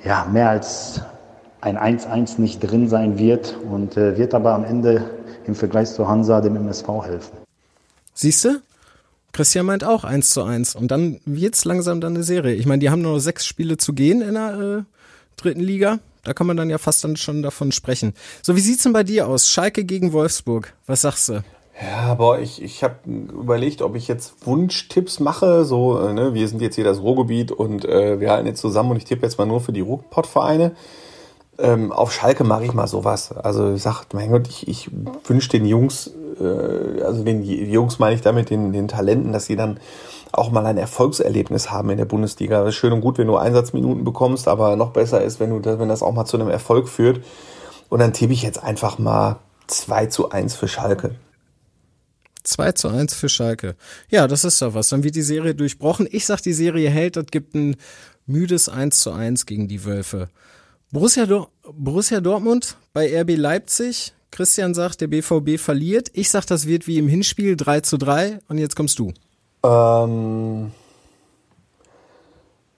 ja, 0.04 0.26
mehr 0.30 0.50
als 0.50 1.00
ein 1.62 1.78
1-1 1.78 2.38
nicht 2.38 2.60
drin 2.60 2.86
sein 2.86 3.18
wird 3.18 3.56
und 3.72 3.96
äh, 3.96 4.18
wird 4.18 4.34
aber 4.34 4.52
am 4.52 4.64
Ende 4.64 5.04
im 5.46 5.54
Vergleich 5.54 5.90
zu 5.90 6.06
Hansa 6.06 6.42
dem 6.42 6.56
MSV 6.56 6.86
helfen. 7.02 7.38
Siehst 8.12 8.44
du? 8.44 8.60
Christian 9.32 9.66
meint 9.66 9.84
auch 9.84 10.04
eins 10.04 10.30
zu 10.30 10.42
eins. 10.42 10.74
Und 10.74 10.90
dann 10.90 11.20
wird's 11.24 11.64
langsam 11.64 12.00
dann 12.00 12.14
eine 12.14 12.24
Serie. 12.24 12.54
Ich 12.54 12.66
meine, 12.66 12.80
die 12.80 12.90
haben 12.90 13.02
nur 13.02 13.14
noch 13.14 13.20
sechs 13.20 13.46
Spiele 13.46 13.76
zu 13.76 13.92
gehen 13.92 14.22
in 14.22 14.34
der 14.34 14.60
äh, 14.60 14.82
dritten 15.36 15.60
Liga. 15.60 15.98
Da 16.24 16.34
kann 16.34 16.46
man 16.46 16.56
dann 16.56 16.68
ja 16.68 16.78
fast 16.78 17.02
dann 17.04 17.16
schon 17.16 17.42
davon 17.42 17.72
sprechen. 17.72 18.14
So, 18.42 18.56
wie 18.56 18.60
sieht's 18.60 18.82
denn 18.82 18.92
bei 18.92 19.04
dir 19.04 19.28
aus? 19.28 19.48
Schalke 19.48 19.84
gegen 19.84 20.12
Wolfsburg. 20.12 20.74
Was 20.86 21.02
sagst 21.02 21.28
du? 21.30 21.42
Ja, 21.80 22.14
boah, 22.14 22.38
ich, 22.38 22.60
ich 22.62 22.84
habe 22.84 22.96
überlegt, 23.06 23.80
ob 23.80 23.96
ich 23.96 24.06
jetzt 24.06 24.46
Wunschtipps 24.46 25.18
mache. 25.18 25.64
So, 25.64 25.98
äh, 25.98 26.12
ne, 26.12 26.34
wir 26.34 26.46
sind 26.46 26.60
jetzt 26.60 26.74
hier 26.74 26.84
das 26.84 27.00
Ruhrgebiet 27.00 27.52
und 27.52 27.86
äh, 27.86 28.20
wir 28.20 28.30
halten 28.30 28.46
jetzt 28.46 28.60
zusammen 28.60 28.90
und 28.90 28.96
ich 28.98 29.04
tippe 29.04 29.22
jetzt 29.22 29.38
mal 29.38 29.46
nur 29.46 29.60
für 29.60 29.72
die 29.72 29.80
Ruhrpott-Vereine. 29.80 30.72
Ähm, 31.58 31.90
auf 31.90 32.12
Schalke 32.12 32.44
mache 32.44 32.64
ich 32.64 32.74
mal 32.74 32.86
sowas. 32.86 33.32
Also 33.32 33.72
ich 33.72 33.82
sag, 33.82 34.12
mein 34.12 34.30
Gott, 34.30 34.46
ich, 34.48 34.68
ich 34.68 34.90
wünsche 35.24 35.48
den 35.48 35.64
Jungs 35.64 36.10
äh, 36.40 37.02
also 37.02 37.22
den 37.22 37.42
Jungs 37.42 37.98
meine 37.98 38.14
ich 38.14 38.22
damit, 38.22 38.50
den, 38.50 38.72
den 38.72 38.88
Talenten, 38.88 39.32
dass 39.32 39.46
sie 39.46 39.56
dann 39.56 39.80
auch 40.32 40.50
mal 40.50 40.64
ein 40.66 40.78
Erfolgserlebnis 40.78 41.70
haben 41.70 41.90
in 41.90 41.98
der 41.98 42.04
Bundesliga. 42.04 42.60
Das 42.60 42.70
ist 42.70 42.76
schön 42.76 42.92
und 42.92 43.00
gut, 43.00 43.18
wenn 43.18 43.26
du 43.26 43.36
Einsatzminuten 43.36 44.04
bekommst, 44.04 44.48
aber 44.48 44.76
noch 44.76 44.92
besser 44.92 45.22
ist, 45.22 45.40
wenn 45.40 45.50
du, 45.50 45.78
wenn 45.78 45.88
das 45.88 46.02
auch 46.02 46.12
mal 46.12 46.24
zu 46.24 46.36
einem 46.36 46.50
Erfolg 46.50 46.88
führt. 46.88 47.24
Und 47.88 47.98
dann 47.98 48.12
tippe 48.12 48.32
ich 48.32 48.42
jetzt 48.42 48.62
einfach 48.62 48.98
mal 48.98 49.40
2 49.66 50.06
zu 50.06 50.30
1 50.30 50.54
für 50.54 50.68
Schalke. 50.68 51.16
2 52.44 52.72
zu 52.72 52.88
1 52.88 53.14
für 53.14 53.28
Schalke. 53.28 53.76
Ja, 54.08 54.26
das 54.28 54.44
ist 54.44 54.62
doch 54.62 54.74
was. 54.74 54.88
Dann 54.88 55.02
wird 55.02 55.16
die 55.16 55.22
Serie 55.22 55.54
durchbrochen. 55.54 56.08
Ich 56.10 56.26
sag, 56.26 56.40
die 56.40 56.52
Serie 56.52 56.88
hält. 56.90 57.16
Das 57.16 57.26
gibt 57.26 57.54
ein 57.54 57.76
müdes 58.26 58.68
1 58.68 59.00
zu 59.00 59.12
1 59.12 59.46
gegen 59.46 59.68
die 59.68 59.84
Wölfe. 59.84 60.28
Borussia, 60.92 61.26
Borussia 61.72 62.20
Dortmund 62.20 62.76
bei 62.92 63.20
RB 63.20 63.36
Leipzig 63.36 64.12
Christian 64.30 64.74
sagt, 64.74 65.00
der 65.00 65.08
BVB 65.08 65.58
verliert. 65.58 66.10
Ich 66.12 66.30
sag, 66.30 66.46
das 66.46 66.66
wird 66.66 66.86
wie 66.86 66.98
im 66.98 67.08
Hinspiel 67.08 67.56
3 67.56 67.80
zu 67.80 67.96
3 67.96 68.38
und 68.48 68.58
jetzt 68.58 68.76
kommst 68.76 68.98
du. 68.98 69.12
Ähm, 69.62 70.72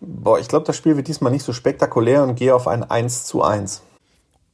boah, 0.00 0.38
ich 0.38 0.48
glaube, 0.48 0.66
das 0.66 0.76
Spiel 0.76 0.96
wird 0.96 1.08
diesmal 1.08 1.32
nicht 1.32 1.44
so 1.44 1.52
spektakulär 1.52 2.22
und 2.22 2.34
gehe 2.36 2.54
auf 2.54 2.66
ein 2.66 2.82
1 2.82 3.24
zu 3.24 3.42
1. 3.42 3.82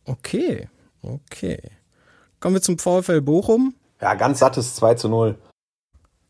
Okay, 0.04 0.68
okay. 1.02 1.58
Kommen 2.40 2.56
wir 2.56 2.62
zum 2.62 2.78
VfL 2.78 3.20
Bochum. 3.20 3.74
Ja, 4.00 4.14
ganz 4.14 4.40
sattes 4.40 4.74
2 4.76 4.94
zu 4.94 5.08
0. 5.08 5.36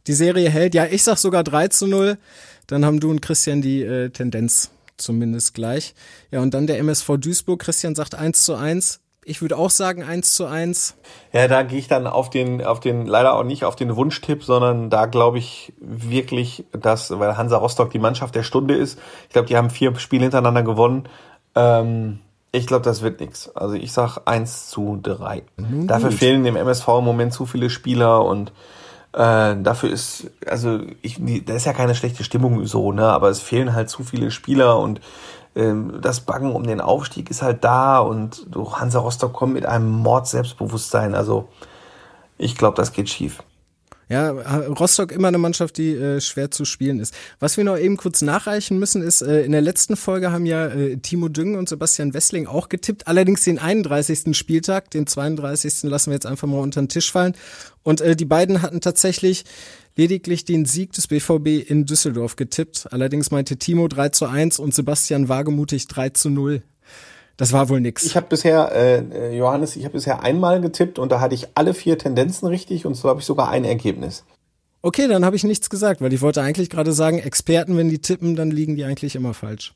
Die 0.06 0.14
Serie 0.14 0.48
hält, 0.48 0.74
ja, 0.74 0.86
ich 0.86 1.02
sag 1.02 1.18
sogar 1.18 1.44
3 1.44 1.68
zu 1.68 1.86
0. 1.86 2.18
Dann 2.66 2.84
haben 2.84 3.00
du 3.00 3.10
und 3.10 3.20
Christian 3.20 3.62
die 3.62 3.82
äh, 3.82 4.10
Tendenz 4.10 4.70
zumindest 4.96 5.54
gleich. 5.54 5.94
Ja, 6.30 6.40
und 6.40 6.54
dann 6.54 6.66
der 6.66 6.78
MSV 6.78 7.18
Duisburg. 7.18 7.60
Christian 7.60 7.94
sagt 7.94 8.14
1 8.14 8.42
zu 8.42 8.54
1. 8.54 9.00
Ich 9.28 9.42
würde 9.42 9.58
auch 9.58 9.68
sagen 9.68 10.02
1 10.02 10.34
zu 10.34 10.46
1. 10.46 10.96
Ja, 11.32 11.48
da 11.48 11.62
gehe 11.62 11.78
ich 11.78 11.86
dann 11.86 12.06
auf 12.06 12.30
den, 12.30 12.64
auf 12.64 12.80
den, 12.80 13.04
leider 13.04 13.34
auch 13.34 13.44
nicht 13.44 13.64
auf 13.64 13.76
den 13.76 13.94
Wunschtipp, 13.94 14.42
sondern 14.42 14.88
da 14.88 15.04
glaube 15.04 15.36
ich 15.36 15.74
wirklich, 15.80 16.64
dass, 16.72 17.16
weil 17.18 17.36
Hansa 17.36 17.58
Rostock 17.58 17.90
die 17.90 17.98
Mannschaft 17.98 18.34
der 18.34 18.42
Stunde 18.42 18.74
ist. 18.74 18.98
Ich 19.24 19.34
glaube, 19.34 19.46
die 19.46 19.56
haben 19.56 19.68
vier 19.68 19.94
Spiele 19.98 20.22
hintereinander 20.22 20.62
gewonnen. 20.62 21.08
Ähm, 21.54 22.20
ich 22.52 22.66
glaube, 22.66 22.84
das 22.84 23.02
wird 23.02 23.20
nichts. 23.20 23.54
Also 23.54 23.74
ich 23.74 23.92
sag 23.92 24.20
1 24.24 24.70
zu 24.70 24.98
3. 25.02 25.42
Mhm, 25.56 25.86
Dafür 25.86 26.10
fehlen 26.10 26.44
dem 26.44 26.56
MSV 26.56 26.88
im 26.88 27.04
Moment 27.04 27.34
zu 27.34 27.44
viele 27.44 27.68
Spieler 27.68 28.24
und 28.24 28.52
äh, 29.12 29.56
dafür 29.56 29.90
ist, 29.90 30.30
also 30.46 30.80
ich, 31.02 31.18
da 31.44 31.54
ist 31.54 31.64
ja 31.64 31.72
keine 31.72 31.94
schlechte 31.94 32.24
Stimmung 32.24 32.64
so, 32.66 32.92
ne? 32.92 33.06
Aber 33.06 33.28
es 33.30 33.40
fehlen 33.40 33.74
halt 33.74 33.88
zu 33.88 34.04
viele 34.04 34.30
Spieler 34.30 34.78
und 34.78 35.00
ähm, 35.56 36.00
das 36.00 36.20
Baggen 36.20 36.54
um 36.54 36.64
den 36.64 36.80
Aufstieg 36.80 37.30
ist 37.30 37.42
halt 37.42 37.64
da 37.64 37.98
und 37.98 38.46
Hansa 38.54 39.00
Rostock 39.00 39.32
kommt 39.32 39.54
mit 39.54 39.66
einem 39.66 39.90
Mord-Selbstbewusstsein. 39.90 41.14
Also 41.14 41.48
ich 42.36 42.56
glaube, 42.56 42.76
das 42.76 42.92
geht 42.92 43.08
schief. 43.08 43.42
Ja, 44.08 44.30
Rostock 44.30 45.12
immer 45.12 45.28
eine 45.28 45.36
Mannschaft, 45.36 45.76
die 45.76 45.92
äh, 45.92 46.20
schwer 46.20 46.50
zu 46.50 46.64
spielen 46.64 46.98
ist. 46.98 47.14
Was 47.40 47.58
wir 47.58 47.64
noch 47.64 47.76
eben 47.76 47.98
kurz 47.98 48.22
nachreichen 48.22 48.78
müssen, 48.78 49.02
ist, 49.02 49.20
äh, 49.20 49.42
in 49.42 49.52
der 49.52 49.60
letzten 49.60 49.96
Folge 49.96 50.32
haben 50.32 50.46
ja 50.46 50.66
äh, 50.68 50.96
Timo 50.96 51.28
Düngen 51.28 51.56
und 51.56 51.68
Sebastian 51.68 52.14
Wessling 52.14 52.46
auch 52.46 52.70
getippt. 52.70 53.06
Allerdings 53.06 53.44
den 53.44 53.58
31. 53.58 54.34
Spieltag, 54.36 54.90
den 54.90 55.06
32. 55.06 55.82
lassen 55.82 56.10
wir 56.10 56.14
jetzt 56.14 56.26
einfach 56.26 56.48
mal 56.48 56.60
unter 56.60 56.80
den 56.80 56.88
Tisch 56.88 57.12
fallen. 57.12 57.34
Und 57.82 58.00
äh, 58.00 58.16
die 58.16 58.24
beiden 58.24 58.62
hatten 58.62 58.80
tatsächlich 58.80 59.44
lediglich 59.94 60.46
den 60.46 60.64
Sieg 60.64 60.92
des 60.92 61.08
BVB 61.08 61.68
in 61.68 61.84
Düsseldorf 61.84 62.36
getippt. 62.36 62.86
Allerdings 62.90 63.30
meinte 63.30 63.58
Timo 63.58 63.88
3 63.88 64.08
zu 64.10 64.26
1 64.26 64.58
und 64.58 64.74
Sebastian 64.74 65.28
wagemutig 65.28 65.86
3 65.88 66.10
zu 66.10 66.30
0. 66.30 66.62
Das 67.38 67.52
war 67.52 67.68
wohl 67.68 67.80
nix. 67.80 68.04
Ich 68.04 68.16
habe 68.16 68.26
bisher, 68.28 68.72
äh, 68.72 69.34
Johannes, 69.34 69.76
ich 69.76 69.84
habe 69.84 69.92
bisher 69.92 70.22
einmal 70.22 70.60
getippt 70.60 70.98
und 70.98 71.10
da 71.10 71.20
hatte 71.20 71.36
ich 71.36 71.46
alle 71.54 71.72
vier 71.72 71.96
Tendenzen 71.96 72.48
richtig 72.48 72.84
und 72.84 72.94
so 72.94 73.08
habe 73.08 73.20
ich 73.20 73.26
sogar 73.26 73.48
ein 73.48 73.64
Ergebnis. 73.64 74.24
Okay, 74.82 75.06
dann 75.06 75.24
habe 75.24 75.36
ich 75.36 75.44
nichts 75.44 75.70
gesagt, 75.70 76.00
weil 76.00 76.12
ich 76.12 76.20
wollte 76.20 76.42
eigentlich 76.42 76.68
gerade 76.68 76.92
sagen, 76.92 77.20
Experten, 77.20 77.76
wenn 77.76 77.88
die 77.88 78.00
tippen, 78.00 78.34
dann 78.34 78.50
liegen 78.50 78.74
die 78.74 78.84
eigentlich 78.84 79.14
immer 79.14 79.34
falsch. 79.34 79.72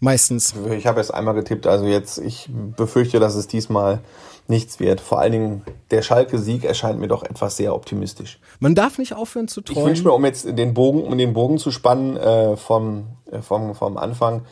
Meistens. 0.00 0.54
Ich 0.76 0.86
habe 0.86 1.00
es 1.00 1.10
einmal 1.10 1.34
getippt, 1.34 1.66
also 1.66 1.86
jetzt, 1.86 2.18
ich 2.18 2.48
befürchte, 2.50 3.20
dass 3.20 3.34
es 3.34 3.46
diesmal 3.46 4.00
nichts 4.48 4.80
wird. 4.80 5.00
Vor 5.00 5.20
allen 5.20 5.32
Dingen 5.32 5.62
der 5.90 6.02
Schalke-Sieg 6.02 6.64
erscheint 6.64 6.98
mir 6.98 7.08
doch 7.08 7.22
etwas 7.22 7.58
sehr 7.58 7.74
optimistisch. 7.74 8.40
Man 8.58 8.74
darf 8.74 8.98
nicht 8.98 9.14
aufhören 9.14 9.48
zu 9.48 9.60
träumen. 9.60 9.82
Ich 9.82 9.86
wünsche 9.86 10.04
mir, 10.04 10.12
um 10.12 10.24
jetzt 10.24 10.46
den 10.46 10.74
Bogen, 10.74 11.04
um 11.04 11.16
den 11.16 11.34
Bogen 11.34 11.58
zu 11.58 11.70
spannen 11.70 12.16
äh, 12.16 12.56
vom, 12.56 13.04
äh, 13.30 13.42
vom, 13.42 13.74
vom 13.74 13.96
Anfang, 13.96 14.42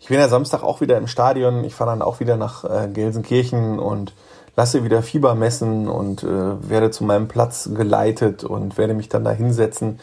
ich 0.00 0.08
bin 0.08 0.18
ja 0.18 0.28
Samstag 0.28 0.62
auch 0.62 0.80
wieder 0.80 0.96
im 0.96 1.06
Stadion. 1.06 1.62
Ich 1.62 1.74
fahre 1.74 1.90
dann 1.90 2.02
auch 2.02 2.20
wieder 2.20 2.36
nach 2.36 2.64
äh, 2.64 2.88
Gelsenkirchen 2.88 3.78
und 3.78 4.14
lasse 4.56 4.82
wieder 4.82 5.02
Fieber 5.02 5.34
messen 5.34 5.88
und 5.88 6.22
äh, 6.24 6.68
werde 6.68 6.90
zu 6.90 7.04
meinem 7.04 7.28
Platz 7.28 7.68
geleitet 7.72 8.42
und 8.42 8.78
werde 8.78 8.94
mich 8.94 9.10
dann 9.10 9.24
da 9.24 9.30
hinsetzen. 9.30 10.00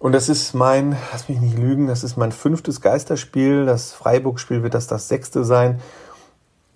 Und 0.00 0.12
das 0.12 0.28
ist 0.28 0.52
mein, 0.52 0.96
lass 1.12 1.28
mich 1.28 1.40
nicht 1.40 1.56
lügen, 1.56 1.86
das 1.86 2.04
ist 2.04 2.16
mein 2.16 2.32
fünftes 2.32 2.80
Geisterspiel. 2.80 3.66
Das 3.66 3.92
Freiburg-Spiel 3.92 4.62
wird 4.62 4.74
das 4.74 4.88
das 4.88 5.08
sechste 5.08 5.44
sein. 5.44 5.80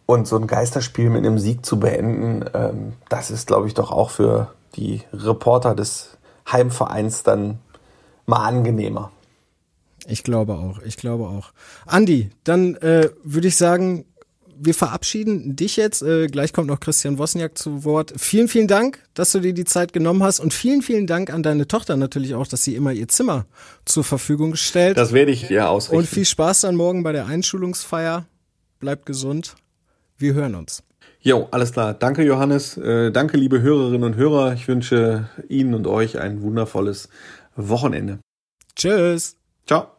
Und 0.07 0.27
so 0.27 0.37
ein 0.37 0.47
Geisterspiel 0.47 1.11
mit 1.11 1.25
einem 1.25 1.39
Sieg 1.39 1.65
zu 1.67 1.79
beenden, 1.79 2.45
ähm, 2.55 2.93
das 3.09 3.31
ist, 3.31 3.47
glaube 3.47 3.67
ich, 3.67 3.75
doch 3.75 3.91
auch 3.91 4.11
für 4.11 4.49
die 4.75 5.03
Reporter 5.13 5.75
des 5.75 6.17
Heimvereins 6.51 7.23
dann 7.23 7.59
mal 8.27 8.45
angenehmer. 8.45 9.11
Ich 10.09 10.25
glaube 10.25 10.55
auch, 10.55 10.81
ich 10.83 10.97
glaube 10.97 11.25
auch. 11.25 11.53
Andi, 11.87 12.31
dann 12.45 12.75
äh, 12.77 13.11
würde 13.23 13.49
ich 13.49 13.57
sagen, 13.57 14.05
wir 14.65 14.75
verabschieden 14.75 15.57
dich 15.57 15.77
jetzt. 15.77 16.03
Äh, 16.03 16.29
gleich 16.29 16.53
kommt 16.53 16.69
noch 16.69 16.81
Christian 16.81 17.19
Wosniak 17.19 17.59
zu 17.59 17.85
Wort. 17.85 18.13
Vielen, 18.17 18.49
vielen 18.49 18.69
Dank, 18.69 19.01
dass 19.15 19.33
du 19.33 19.41
dir 19.41 19.53
die 19.53 19.65
Zeit 19.65 19.93
genommen 19.93 20.23
hast 20.23 20.41
und 20.41 20.55
vielen, 20.55 20.83
vielen 20.83 21.07
Dank 21.07 21.33
an 21.33 21.43
deine 21.43 21.67
Tochter 21.67 21.97
natürlich 21.97 22.35
auch, 22.35 22.47
dass 22.47 22.63
sie 22.63 22.75
immer 22.75 22.93
ihr 22.93 23.09
Zimmer 23.09 23.47
zur 23.85 24.05
Verfügung 24.05 24.55
stellt. 24.57 24.97
Das 24.97 25.13
werde 25.13 25.33
ich 25.33 25.49
ja 25.49 25.69
ausrichten. 25.69 25.99
Und 25.99 26.09
viel 26.09 26.25
Spaß 26.25 26.63
dann 26.63 26.77
morgen 26.77 27.03
bei 27.03 27.13
der 27.13 27.27
Einschulungsfeier. 27.27 28.27
Bleibt 28.79 29.07
gesund. 29.07 29.57
Wir 30.19 30.35
hören 30.35 30.55
uns. 30.55 30.83
Jo, 31.21 31.49
alles 31.51 31.73
klar. 31.73 31.95
Danke, 31.95 32.25
Johannes. 32.25 32.77
Äh, 32.77 33.13
danke, 33.13 33.37
liebe 33.37 33.61
Hörerinnen 33.61 34.05
und 34.05 34.17
Hörer. 34.17 34.55
Ich 34.55 34.67
wünsche 34.67 35.29
Ihnen 35.49 35.75
und 35.75 35.87
euch 35.87 36.19
ein 36.19 36.43
wundervolles 36.43 37.09
Wochenende. 37.55 38.19
Tschüss. 38.75 39.37
Ciao. 39.67 39.92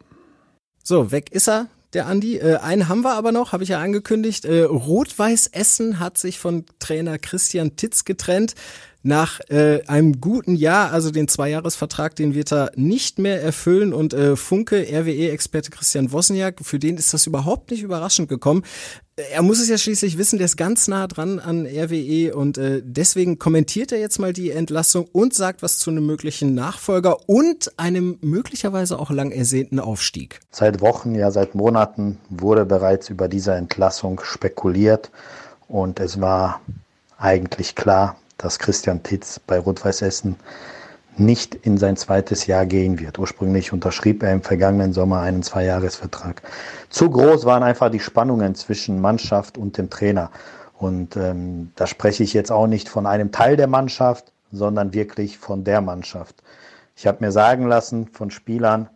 So, 0.86 1.12
weg 1.12 1.32
ist 1.32 1.48
er, 1.48 1.68
der 1.94 2.08
Andi. 2.08 2.38
Äh, 2.38 2.58
einen 2.58 2.90
haben 2.90 3.04
wir 3.04 3.14
aber 3.14 3.32
noch, 3.32 3.54
habe 3.54 3.64
ich 3.64 3.70
ja 3.70 3.80
angekündigt. 3.80 4.44
Äh, 4.44 4.64
Rot-Weiß 4.64 5.48
Essen 5.48 6.00
hat 6.00 6.18
sich 6.18 6.40
von 6.40 6.66
Trainer 6.80 7.18
Christian 7.18 7.78
Titz 7.78 8.04
getrennt. 8.04 8.54
Nach 9.02 9.40
äh, 9.50 9.82
einem 9.88 10.20
guten 10.20 10.56
Jahr, 10.56 10.92
also 10.92 11.12
den 11.12 11.28
Zweijahresvertrag, 11.28 12.16
den 12.16 12.34
wird 12.34 12.52
er 12.54 12.72
nicht 12.76 13.18
mehr 13.18 13.42
erfüllen. 13.42 13.94
Und 13.94 14.14
äh, 14.14 14.36
Funke, 14.36 14.86
RWE-Experte 14.90 15.72
Christian 15.72 16.12
Wosniak, 16.12 16.60
für 16.64 16.80
den 16.80 16.98
ist 16.98 17.14
das 17.14 17.28
überhaupt 17.28 17.72
nicht 17.72 17.84
überraschend 17.84 18.28
gekommen. 18.28 18.64
Er 19.16 19.43
muss 19.43 19.59
es 19.59 19.70
ja 19.70 19.78
schließlich 19.78 20.18
wissen, 20.18 20.39
der 20.39 20.45
ist 20.45 20.57
ganz 20.57 20.88
nah 20.88 21.05
dran 21.05 21.38
an 21.38 21.68
RWE 21.68 22.34
und 22.36 22.57
äh, 22.57 22.82
deswegen 22.84 23.38
kommentiert 23.38 23.91
er 23.91 23.99
jetzt 23.99 24.18
mal 24.18 24.34
die 24.34 24.49
Entlassung 24.49 25.07
und 25.11 25.36
sagt 25.36 25.61
was 25.61 25.78
zu 25.78 25.91
einem 25.91 26.03
möglichen 26.07 26.55
Nachfolger 26.55 27.30
und 27.30 27.78
einem 27.78 28.18
möglicherweise 28.22 28.97
auch 28.97 29.11
lang 29.11 29.30
ersehnten 29.30 29.80
Aufstieg. 29.80 30.39
Seit 30.49 30.82
Wochen, 30.82 31.14
ja 31.14 31.30
seit 31.30 31.53
Monaten 31.53 32.18
wurde 32.30 32.66
bereits 32.66 33.11
über 33.11 33.28
diese 33.28 33.53
Entlassung 33.53 34.20
spekuliert 34.24 35.11
und 35.68 35.99
es 35.99 36.20
war 36.20 36.61
eigentlich 37.20 37.76
klar, 37.76 38.18
dass 38.39 38.57
Christian 38.57 39.03
Titz 39.03 39.39
bei 39.45 39.59
Rot-Weiß 39.59 40.01
Essen 40.01 40.38
nicht 41.18 41.55
in 41.55 41.78
sein 41.78 41.95
zweites 41.95 42.47
Jahr 42.47 42.66
gehen 42.66 42.99
wird. 42.99 43.20
Ursprünglich 43.20 43.74
unterschrieb 43.74 44.24
er 44.24 44.34
im 44.34 44.41
vergangenen 44.41 44.93
Sommer 44.93 45.22
einen 45.22 45.43
Zweijahresvertrag. 45.43 46.41
Zu 46.89 47.09
groß 47.09 47.45
waren 47.45 47.64
einfach 47.64 47.89
die 47.89 47.99
Spannungen 47.99 48.55
zwischen 48.55 48.99
Mannschaft 48.99 49.57
und 49.57 49.78
dem 49.78 49.89
Trainer. 49.89 50.32
Und 50.78 51.16
ähm, 51.16 51.72
da 51.76 51.88
spreche 51.88 52.24
ich 52.24 52.34
jetzt 52.34 52.51
auch 52.51 52.68
nicht 52.68 52.89
von 52.89 53.05
einem 53.05 53.32
Teil 53.32 53.55
der 53.55 53.68
Mannschaft, 53.68 54.34
sondern 54.51 54.93
wirklich 54.93 55.38
von 55.38 55.64
der 55.64 55.82
Mannschaft. 55.82 56.43
Ich 56.95 57.07
habe 57.07 57.24
mir 57.24 57.32
sagen 57.32 57.68
lassen 57.68 58.07
von 58.07 58.32
Spielern, 58.32 58.89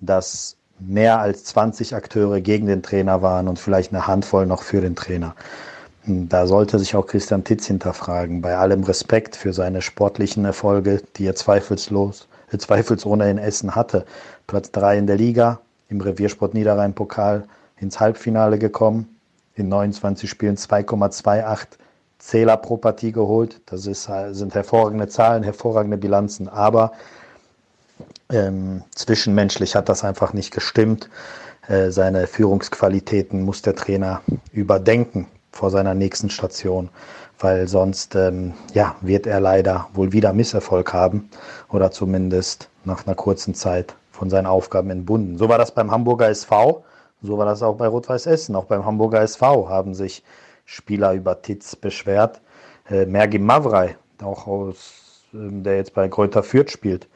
dass 0.00 0.56
mehr 0.78 1.20
als 1.20 1.44
20 1.44 1.94
Akteure 1.94 2.40
gegen 2.40 2.66
den 2.66 2.82
Trainer 2.82 3.22
waren 3.22 3.48
und 3.48 3.58
vielleicht 3.58 3.92
eine 3.92 4.06
Handvoll 4.06 4.46
noch 4.46 4.62
für 4.62 4.80
den 4.80 4.96
Trainer. 4.96 5.34
Da 6.10 6.46
sollte 6.46 6.78
sich 6.78 6.96
auch 6.96 7.06
Christian 7.06 7.44
Titz 7.44 7.66
hinterfragen, 7.66 8.42
bei 8.42 8.56
allem 8.56 8.82
Respekt 8.82 9.36
für 9.36 9.52
seine 9.52 9.80
sportlichen 9.80 10.44
Erfolge, 10.44 11.02
die 11.16 11.26
er 11.26 11.36
zweifellos, 11.36 12.26
äh, 12.50 12.58
zweifelsohne 12.58 13.30
in 13.30 13.38
Essen 13.38 13.76
hatte. 13.76 14.04
Platz 14.48 14.72
3 14.72 14.98
in 14.98 15.06
der 15.06 15.16
Liga, 15.16 15.60
im 15.88 16.00
Reviersport 16.00 16.54
Niederrhein-Pokal 16.54 17.44
ins 17.78 18.00
Halbfinale 18.00 18.58
gekommen, 18.58 19.16
in 19.54 19.68
29 19.68 20.28
Spielen 20.28 20.56
2,28 20.56 21.78
Zähler 22.18 22.56
pro 22.56 22.76
Partie 22.76 23.12
geholt. 23.12 23.60
Das 23.66 23.86
ist, 23.86 24.08
äh, 24.08 24.34
sind 24.34 24.54
hervorragende 24.54 25.06
Zahlen, 25.06 25.44
hervorragende 25.44 25.96
Bilanzen, 25.96 26.48
aber 26.48 26.92
ähm, 28.30 28.82
zwischenmenschlich 28.94 29.76
hat 29.76 29.88
das 29.88 30.02
einfach 30.02 30.32
nicht 30.32 30.50
gestimmt. 30.50 31.08
Äh, 31.68 31.90
seine 31.92 32.26
Führungsqualitäten 32.26 33.42
muss 33.42 33.62
der 33.62 33.76
Trainer 33.76 34.22
überdenken 34.52 35.28
vor 35.52 35.70
seiner 35.70 35.94
nächsten 35.94 36.30
Station, 36.30 36.88
weil 37.38 37.68
sonst 37.68 38.14
ähm, 38.14 38.54
ja, 38.74 38.96
wird 39.00 39.26
er 39.26 39.40
leider 39.40 39.88
wohl 39.94 40.12
wieder 40.12 40.32
Misserfolg 40.32 40.92
haben 40.92 41.30
oder 41.70 41.90
zumindest 41.90 42.68
nach 42.84 43.06
einer 43.06 43.16
kurzen 43.16 43.54
Zeit 43.54 43.94
von 44.10 44.30
seinen 44.30 44.46
Aufgaben 44.46 44.90
entbunden. 44.90 45.38
So 45.38 45.48
war 45.48 45.58
das 45.58 45.72
beim 45.72 45.90
Hamburger 45.90 46.28
SV, 46.28 46.84
so 47.22 47.36
war 47.36 47.46
das 47.46 47.62
auch 47.62 47.76
bei 47.76 47.86
Rot-Weiß 47.86 48.26
Essen. 48.26 48.56
Auch 48.56 48.64
beim 48.64 48.84
Hamburger 48.84 49.20
SV 49.20 49.68
haben 49.68 49.94
sich 49.94 50.22
Spieler 50.64 51.12
über 51.12 51.42
Titz 51.42 51.76
beschwert. 51.76 52.40
Äh, 52.88 53.06
Mergim 53.06 53.44
Mavrei, 53.44 53.96
auch 54.22 54.46
aus, 54.46 55.24
äh, 55.34 55.38
der 55.38 55.76
jetzt 55.76 55.94
bei 55.94 56.08
Kräuter 56.08 56.42
Fürth 56.42 56.70
spielt, 56.70 57.08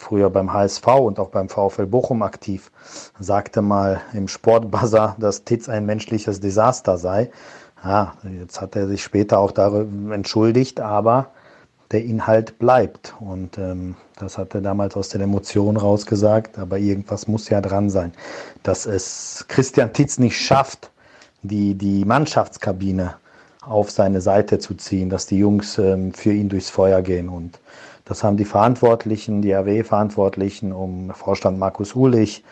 früher 0.00 0.30
beim 0.30 0.52
HSV 0.52 0.86
und 0.86 1.18
auch 1.20 1.28
beim 1.28 1.48
VfL 1.48 1.86
Bochum 1.86 2.22
aktiv, 2.22 2.70
sagte 3.18 3.60
mal 3.60 4.00
im 4.14 4.28
Sportbuzzer, 4.28 5.14
dass 5.20 5.44
Titz 5.44 5.68
ein 5.68 5.84
menschliches 5.84 6.40
Desaster 6.40 6.96
sei. 6.96 7.30
Ja, 7.84 8.14
jetzt 8.40 8.60
hat 8.60 8.76
er 8.76 8.88
sich 8.88 9.02
später 9.02 9.38
auch 9.38 9.52
darüber 9.52 10.14
entschuldigt, 10.14 10.80
aber 10.80 11.30
der 11.92 12.04
Inhalt 12.04 12.58
bleibt. 12.58 13.14
Und 13.20 13.58
ähm, 13.58 13.96
das 14.18 14.38
hat 14.38 14.54
er 14.54 14.60
damals 14.62 14.96
aus 14.96 15.10
den 15.10 15.20
Emotionen 15.20 15.76
rausgesagt, 15.76 16.58
aber 16.58 16.78
irgendwas 16.78 17.28
muss 17.28 17.48
ja 17.48 17.60
dran 17.60 17.90
sein. 17.90 18.12
Dass 18.62 18.86
es 18.86 19.44
Christian 19.48 19.92
Titz 19.92 20.18
nicht 20.18 20.38
schafft, 20.38 20.90
die, 21.42 21.74
die 21.74 22.04
Mannschaftskabine 22.04 23.16
auf 23.62 23.90
seine 23.90 24.20
Seite 24.20 24.58
zu 24.58 24.74
ziehen, 24.74 25.10
dass 25.10 25.26
die 25.26 25.38
Jungs 25.38 25.78
ähm, 25.78 26.14
für 26.14 26.32
ihn 26.32 26.48
durchs 26.48 26.70
Feuer 26.70 27.02
gehen. 27.02 27.28
Und 27.28 27.58
das 28.10 28.24
haben 28.24 28.36
die 28.36 28.44
Verantwortlichen, 28.44 29.40
die 29.40 29.52
RW-Verantwortlichen 29.52 30.72
um 30.72 31.12
Vorstand 31.12 31.60
Markus 31.60 31.94
Uhlich 31.94 32.42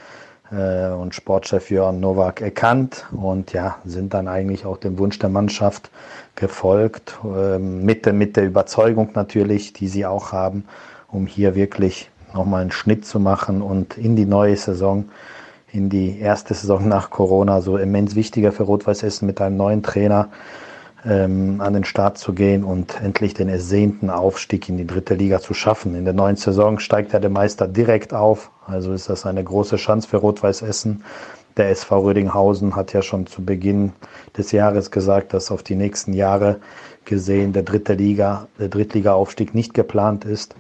äh, 0.52 0.88
und 0.90 1.16
Sportchef 1.16 1.68
Jörn 1.72 1.98
Nowak 1.98 2.40
erkannt 2.40 3.06
und 3.11 3.52
ja, 3.52 3.78
sind 3.84 4.14
dann 4.14 4.28
eigentlich 4.28 4.64
auch 4.64 4.76
dem 4.76 5.00
Wunsch 5.00 5.18
der 5.18 5.30
Mannschaft 5.30 5.90
gefolgt, 6.36 7.18
äh, 7.24 7.59
mit, 7.59 8.06
mit 8.12 8.36
der 8.36 8.46
Überzeugung 8.46 9.11
natürlich, 9.14 9.72
die 9.72 9.88
sie 9.88 10.06
auch 10.06 10.30
haben, 10.30 10.64
um 11.11 11.26
hier 11.26 11.56
wirklich 11.56 12.09
nochmal 12.32 12.61
einen 12.61 12.70
Schnitt 12.70 13.04
zu 13.04 13.18
machen 13.18 13.61
und 13.61 13.98
in 13.98 14.14
die 14.14 14.26
neue 14.26 14.56
Saison, 14.56 15.09
in 15.72 15.88
die 15.88 16.20
erste 16.20 16.54
Saison 16.54 16.86
nach 16.86 17.11
Corona, 17.11 17.62
so 17.62 17.78
immens 17.78 18.14
wichtiger 18.14 18.52
für 18.52 18.62
Rot-Weiß 18.62 19.02
Essen 19.02 19.26
mit 19.26 19.40
einem 19.40 19.56
neuen 19.56 19.82
Trainer, 19.82 20.28
ähm, 21.05 21.61
an 21.61 21.74
den 21.74 21.84
Start 21.84 22.18
zu 22.18 22.32
gehen 22.32 22.64
und 22.64 23.01
endlich 23.01 23.34
den 23.34 23.49
ersehnten 23.49 24.11
Aufstieg 24.11 24.68
in 24.68 24.76
die 24.76 24.86
dritte 24.86 25.14
Liga 25.14 25.40
zu 25.40 25.55
schaffen. 25.55 25.94
In 25.94 26.05
der 26.05 26.14
neuen 26.14 26.36
Saison 26.36 26.78
steigt 26.78 27.12
ja 27.12 27.20
der 27.20 27.30
Meister 27.30 27.68
direkt 27.68 28.12
auf, 28.12 28.51
also 28.66 28.92
ist 28.92 29.09
das 29.09 29.26
eine 29.26 29.44
große 29.44 29.76
Chance 29.76 30.09
für 30.09 30.18
Rot-Weiß 30.18 30.62
Essen. 30.62 31.05
Der 31.57 31.70
SV 31.70 32.01
Rödinghausen 32.01 32.76
hat 32.76 32.92
ja 32.92 33.03
schon 33.03 33.26
zu 33.26 33.44
Beginn 33.44 33.92
des 34.36 34.53
Jahres 34.53 34.90
gesagt, 34.90 35.34
dass 35.34 35.51
auf 35.51 35.62
die 35.62 35.74
nächsten 35.74 36.12
Jahre 36.12 36.61
gesehen 37.05 37.53
der 37.53 37.62
dritte 37.62 37.94
Liga, 37.94 38.46
der 38.59 38.68
Drittliga-Aufstieg 38.68 39.55
nicht 39.55 39.74
geplant 39.74 40.24
ist. 40.24 40.55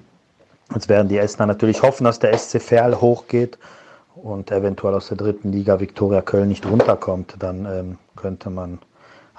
Jetzt 0.74 0.88
werden 0.88 1.08
die 1.08 1.18
Essener 1.18 1.46
natürlich 1.46 1.82
hoffen, 1.82 2.04
dass 2.04 2.18
der 2.18 2.36
SC 2.36 2.60
Verl 2.60 3.00
hochgeht 3.00 3.58
und 4.14 4.50
eventuell 4.50 4.94
aus 4.94 5.08
der 5.08 5.16
dritten 5.16 5.52
Liga 5.52 5.80
Viktoria 5.80 6.20
Köln 6.20 6.48
nicht 6.48 6.66
runterkommt. 6.66 7.36
Dann 7.38 7.66
ähm, 7.66 7.98
könnte 8.16 8.50
man 8.50 8.78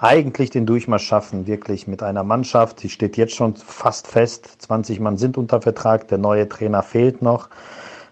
eigentlich 0.02 0.50
den 0.50 0.66
Durchmarsch 0.66 1.06
schaffen, 1.06 1.46
wirklich 1.46 1.88
mit 1.88 2.02
einer 2.04 2.24
Mannschaft. 2.24 2.84
Die 2.84 2.90
steht 2.90 3.18
jetzt 3.18 3.36
schon 3.36 3.56
fast 3.56 4.08
fest. 4.08 4.62
20 4.62 5.00
Mann 5.00 5.18
sind 5.18 5.38
unter 5.38 5.62
Vertrag, 5.62 6.08
der 6.08 6.18
neue 6.18 6.48
Trainer 6.48 6.84
fehlt 6.84 7.22
noch. 7.22 7.50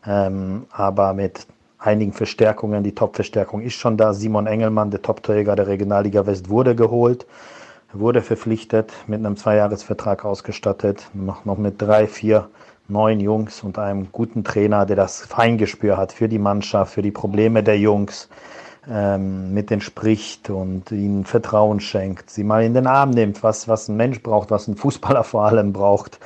Ähm, 0.05 0.65
aber 0.71 1.13
mit 1.13 1.47
einigen 1.79 2.13
Verstärkungen, 2.13 2.83
die 2.83 2.93
Top-Verstärkung 2.93 3.61
ist 3.61 3.75
schon 3.75 3.97
da. 3.97 4.13
Simon 4.13 4.47
Engelmann, 4.47 4.91
der 4.91 5.01
Top-Träger 5.01 5.55
der 5.55 5.67
Regionalliga 5.67 6.25
West, 6.25 6.49
wurde 6.49 6.75
geholt, 6.75 7.25
wurde 7.93 8.21
verpflichtet, 8.21 8.91
mit 9.07 9.19
einem 9.19 9.37
Zweijahresvertrag 9.37 10.25
ausgestattet, 10.25 11.09
noch, 11.13 11.45
noch 11.45 11.57
mit 11.57 11.81
drei, 11.81 12.07
vier 12.07 12.49
neuen 12.89 13.19
Jungs 13.19 13.63
und 13.63 13.79
einem 13.79 14.11
guten 14.11 14.43
Trainer, 14.43 14.85
der 14.85 14.95
das 14.95 15.21
Feingespür 15.21 15.97
hat 15.97 16.11
für 16.11 16.27
die 16.27 16.39
Mannschaft, 16.39 16.93
für 16.93 17.01
die 17.01 17.11
Probleme 17.11 17.63
der 17.63 17.77
Jungs 17.77 18.29
ähm, 18.89 19.53
mit 19.53 19.69
denen 19.69 19.81
spricht 19.81 20.49
und 20.49 20.91
ihnen 20.91 21.25
Vertrauen 21.25 21.79
schenkt, 21.79 22.29
sie 22.29 22.43
mal 22.43 22.63
in 22.63 22.73
den 22.73 22.87
Arm 22.87 23.09
nimmt, 23.11 23.43
was, 23.43 23.67
was 23.67 23.87
ein 23.87 23.97
Mensch 23.97 24.21
braucht, 24.23 24.51
was 24.51 24.67
ein 24.67 24.75
Fußballer 24.75 25.23
vor 25.25 25.45
allem 25.45 25.73
braucht. 25.73 26.19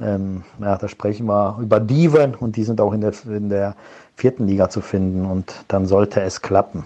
Ähm, 0.00 0.44
ja, 0.60 0.76
da 0.76 0.88
sprechen 0.88 1.26
wir 1.26 1.58
über 1.60 1.80
Diven 1.80 2.34
und 2.34 2.56
die 2.56 2.64
sind 2.64 2.80
auch 2.80 2.92
in 2.92 3.00
der, 3.00 3.12
in 3.26 3.48
der 3.48 3.74
vierten 4.16 4.46
Liga 4.46 4.68
zu 4.68 4.80
finden 4.80 5.26
und 5.26 5.64
dann 5.68 5.86
sollte 5.86 6.20
es 6.20 6.42
klappen, 6.42 6.84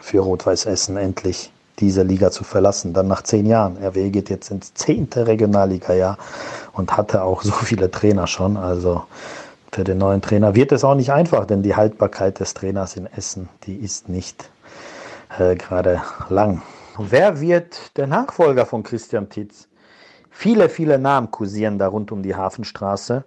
für 0.00 0.20
Rot-Weiß 0.20 0.66
Essen 0.66 0.96
endlich 0.96 1.52
diese 1.78 2.02
Liga 2.02 2.30
zu 2.30 2.44
verlassen. 2.44 2.92
Dann 2.92 3.08
nach 3.08 3.22
zehn 3.22 3.46
Jahren. 3.46 3.76
RW 3.76 4.10
geht 4.10 4.30
jetzt 4.30 4.50
ins 4.50 4.74
zehnte 4.74 5.26
Regionalliga-Jahr 5.26 6.18
und 6.72 6.96
hatte 6.96 7.22
auch 7.22 7.42
so 7.42 7.52
viele 7.52 7.90
Trainer 7.90 8.26
schon. 8.26 8.56
Also 8.56 9.04
für 9.74 9.82
den 9.82 9.98
neuen 9.98 10.22
Trainer 10.22 10.54
wird 10.54 10.70
es 10.70 10.84
auch 10.84 10.94
nicht 10.94 11.10
einfach, 11.10 11.46
denn 11.46 11.64
die 11.64 11.74
Haltbarkeit 11.74 12.38
des 12.38 12.54
Trainers 12.54 12.96
in 12.96 13.06
Essen, 13.06 13.48
die 13.64 13.74
ist 13.74 14.08
nicht 14.08 14.48
äh, 15.36 15.56
gerade 15.56 16.00
lang. 16.28 16.62
Wer 16.96 17.40
wird 17.40 17.96
der 17.96 18.06
Nachfolger 18.06 18.66
von 18.66 18.84
Christian 18.84 19.28
Titz? 19.28 19.66
Viele, 20.30 20.68
viele 20.68 20.96
Namen 21.00 21.32
kursieren 21.32 21.80
da 21.80 21.88
rund 21.88 22.12
um 22.12 22.22
die 22.22 22.36
Hafenstraße. 22.36 23.24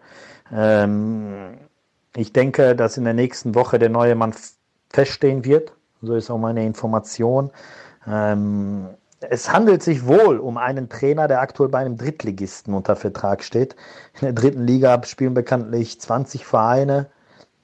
Ähm, 0.54 1.58
ich 2.16 2.32
denke, 2.32 2.78
dass 2.78 2.96
in 2.96 3.04
der 3.04 3.14
nächsten 3.14 3.54
Woche 3.54 3.78
der 3.78 3.90
neue 3.90 4.16
Mann 4.16 4.34
feststehen 4.90 5.44
wird. 5.44 5.74
So 6.02 6.16
ist 6.16 6.30
auch 6.30 6.38
meine 6.38 6.66
Information. 6.66 7.52
Ähm, 8.08 8.88
es 9.20 9.52
handelt 9.52 9.82
sich 9.82 10.06
wohl 10.06 10.38
um 10.38 10.58
einen 10.58 10.90
Trainer, 10.90 11.28
der 11.28 11.42
aktuell 11.42 11.70
bei 11.70 11.80
einem 11.80 11.98
Drittligisten 11.98 12.74
unter 12.74 12.96
Vertrag 12.96 13.44
steht. 13.44 13.76
In 14.16 14.22
der 14.22 14.34
dritten 14.34 14.66
Liga 14.66 15.02
spielen 15.04 15.34
bekanntlich 15.34 16.00
20 16.00 16.46
Vereine. 16.46 17.08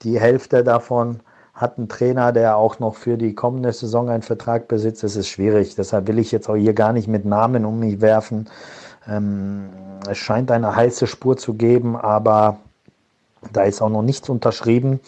Die 0.01 0.19
Hälfte 0.19 0.63
davon 0.63 1.19
hat 1.53 1.77
einen 1.77 1.87
Trainer, 1.89 2.31
der 2.31 2.57
auch 2.57 2.79
noch 2.79 2.95
für 2.95 3.17
die 3.17 3.35
kommende 3.35 3.71
Saison 3.71 4.09
einen 4.09 4.23
Vertrag 4.23 4.67
besitzt. 4.67 5.03
Es 5.03 5.15
ist 5.15 5.27
schwierig. 5.27 5.75
Deshalb 5.75 6.07
will 6.07 6.17
ich 6.17 6.31
jetzt 6.31 6.49
auch 6.49 6.55
hier 6.55 6.73
gar 6.73 6.91
nicht 6.91 7.07
mit 7.07 7.25
Namen 7.25 7.65
um 7.65 7.79
mich 7.79 8.01
werfen. 8.01 8.49
Ähm, 9.07 9.69
es 10.09 10.17
scheint 10.17 10.49
eine 10.49 10.75
heiße 10.75 11.05
Spur 11.05 11.37
zu 11.37 11.53
geben, 11.53 11.95
aber 11.95 12.57
da 13.51 13.63
ist 13.63 13.81
auch 13.81 13.89
noch 13.89 14.01
nichts 14.01 14.27
unterschrieben 14.29 14.99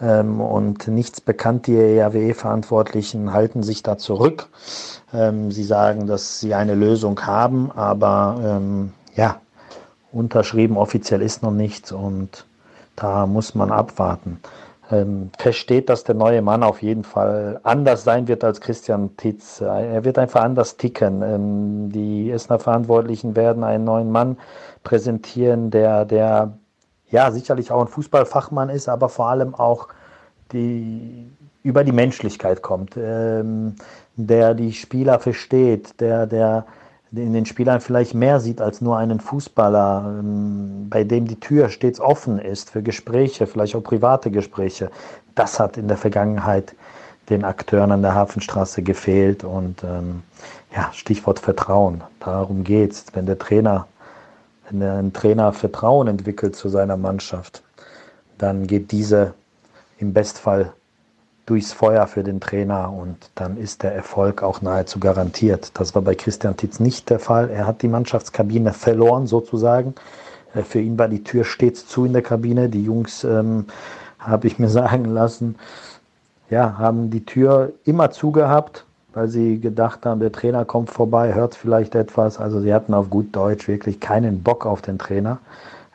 und 0.00 0.86
nichts 0.88 1.20
bekannt. 1.20 1.66
Die 1.66 1.76
ERWE-Verantwortlichen 1.76 3.32
halten 3.32 3.62
sich 3.62 3.82
da 3.82 3.98
zurück. 3.98 4.48
Ähm, 5.12 5.50
sie 5.50 5.64
sagen, 5.64 6.06
dass 6.06 6.40
sie 6.40 6.54
eine 6.54 6.74
Lösung 6.74 7.20
haben, 7.26 7.72
aber 7.72 8.40
ähm, 8.44 8.92
ja, 9.14 9.40
unterschrieben 10.12 10.76
offiziell 10.76 11.22
ist 11.22 11.42
noch 11.42 11.50
nichts 11.50 11.92
und 11.92 12.46
da 12.96 13.26
muss 13.26 13.54
man 13.54 13.70
abwarten. 13.70 14.40
Ähm, 14.90 15.30
versteht, 15.38 15.90
dass 15.90 16.04
der 16.04 16.14
neue 16.14 16.40
Mann 16.40 16.62
auf 16.62 16.82
jeden 16.82 17.04
Fall 17.04 17.60
anders 17.62 18.04
sein 18.04 18.26
wird 18.26 18.42
als 18.42 18.60
Christian 18.60 19.16
Titz. 19.18 19.60
Er 19.60 20.02
wird 20.04 20.18
einfach 20.18 20.42
anders 20.42 20.78
ticken. 20.78 21.22
Ähm, 21.22 21.92
die 21.92 22.30
Essener 22.30 22.58
Verantwortlichen 22.58 23.36
werden 23.36 23.64
einen 23.64 23.84
neuen 23.84 24.10
Mann 24.10 24.38
präsentieren, 24.84 25.70
der, 25.70 26.06
der 26.06 26.54
ja 27.10 27.30
sicherlich 27.30 27.70
auch 27.70 27.80
ein 27.80 27.88
Fußballfachmann 27.88 28.68
ist, 28.68 28.88
aber 28.88 29.08
vor 29.08 29.28
allem 29.28 29.54
auch 29.54 29.88
die 30.52 31.30
über 31.62 31.84
die 31.84 31.92
Menschlichkeit 31.92 32.62
kommt, 32.62 32.96
ähm, 32.96 33.74
der 34.16 34.54
die 34.54 34.72
Spieler 34.72 35.18
versteht, 35.18 36.00
der, 36.00 36.26
der 36.26 36.64
in 37.12 37.32
den 37.32 37.46
Spielern 37.46 37.80
vielleicht 37.80 38.14
mehr 38.14 38.40
sieht 38.40 38.60
als 38.60 38.80
nur 38.80 38.98
einen 38.98 39.20
Fußballer, 39.20 40.18
ähm, 40.20 40.88
bei 40.88 41.04
dem 41.04 41.26
die 41.26 41.40
Tür 41.40 41.68
stets 41.68 42.00
offen 42.00 42.38
ist 42.38 42.70
für 42.70 42.82
Gespräche, 42.82 43.46
vielleicht 43.46 43.74
auch 43.74 43.82
private 43.82 44.30
Gespräche. 44.30 44.90
Das 45.34 45.58
hat 45.58 45.76
in 45.76 45.88
der 45.88 45.96
Vergangenheit 45.96 46.74
den 47.30 47.44
Akteuren 47.44 47.92
an 47.92 48.02
der 48.02 48.14
Hafenstraße 48.14 48.82
gefehlt 48.82 49.44
und 49.44 49.84
ähm, 49.84 50.22
ja, 50.74 50.90
Stichwort 50.92 51.38
Vertrauen. 51.38 52.02
Darum 52.20 52.64
geht's. 52.64 53.06
Wenn 53.12 53.26
der 53.26 53.38
Trainer, 53.38 53.86
wenn 54.70 54.82
ein 54.82 55.12
Trainer 55.12 55.52
Vertrauen 55.52 56.08
entwickelt 56.08 56.56
zu 56.56 56.68
seiner 56.68 56.96
Mannschaft, 56.96 57.62
dann 58.38 58.66
geht 58.66 58.92
diese 58.92 59.34
im 59.98 60.12
Bestfall 60.12 60.72
durchs 61.46 61.72
Feuer 61.72 62.06
für 62.06 62.22
den 62.22 62.40
Trainer 62.40 62.92
und 62.92 63.30
dann 63.34 63.56
ist 63.56 63.82
der 63.82 63.94
Erfolg 63.94 64.42
auch 64.42 64.60
nahezu 64.60 65.00
garantiert. 65.00 65.70
Das 65.74 65.94
war 65.94 66.02
bei 66.02 66.14
Christian 66.14 66.56
Titz 66.56 66.78
nicht 66.78 67.08
der 67.08 67.18
Fall. 67.18 67.50
Er 67.50 67.66
hat 67.66 67.82
die 67.82 67.88
Mannschaftskabine 67.88 68.72
verloren 68.72 69.26
sozusagen. 69.26 69.94
Äh, 70.54 70.62
für 70.62 70.80
ihn 70.80 70.98
war 70.98 71.08
die 71.08 71.24
Tür 71.24 71.44
stets 71.44 71.86
zu 71.86 72.04
in 72.04 72.12
der 72.12 72.22
Kabine. 72.22 72.68
Die 72.68 72.84
Jungs, 72.84 73.24
ähm, 73.24 73.66
habe 74.18 74.46
ich 74.46 74.58
mir 74.58 74.68
sagen 74.68 75.06
lassen, 75.06 75.56
ja, 76.50 76.78
haben 76.78 77.10
die 77.10 77.24
Tür 77.24 77.72
immer 77.84 78.10
zugehabt, 78.10 78.84
weil 79.18 79.26
sie 79.26 79.58
gedacht 79.58 80.06
haben, 80.06 80.20
der 80.20 80.30
Trainer 80.30 80.64
kommt 80.64 80.90
vorbei, 80.90 81.34
hört 81.34 81.56
vielleicht 81.56 81.96
etwas. 81.96 82.38
Also 82.38 82.60
sie 82.60 82.72
hatten 82.72 82.94
auf 82.94 83.10
gut 83.10 83.34
Deutsch 83.34 83.66
wirklich 83.66 83.98
keinen 83.98 84.44
Bock 84.44 84.64
auf 84.64 84.80
den 84.80 84.96
Trainer. 84.96 85.38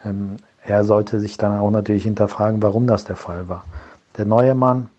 Ähm, 0.04 0.36
er 0.66 0.84
sollte 0.84 1.22
sich 1.22 1.38
dann 1.38 1.58
auch 1.58 1.72
natürlich 1.72 2.04
hinterfragen, 2.04 2.62
warum 2.62 2.86
das 2.86 3.06
der 3.06 3.16
Fall 3.16 3.48
war. 3.48 3.64
Der 4.18 4.26
neue 4.26 4.56
Mann 4.56 4.90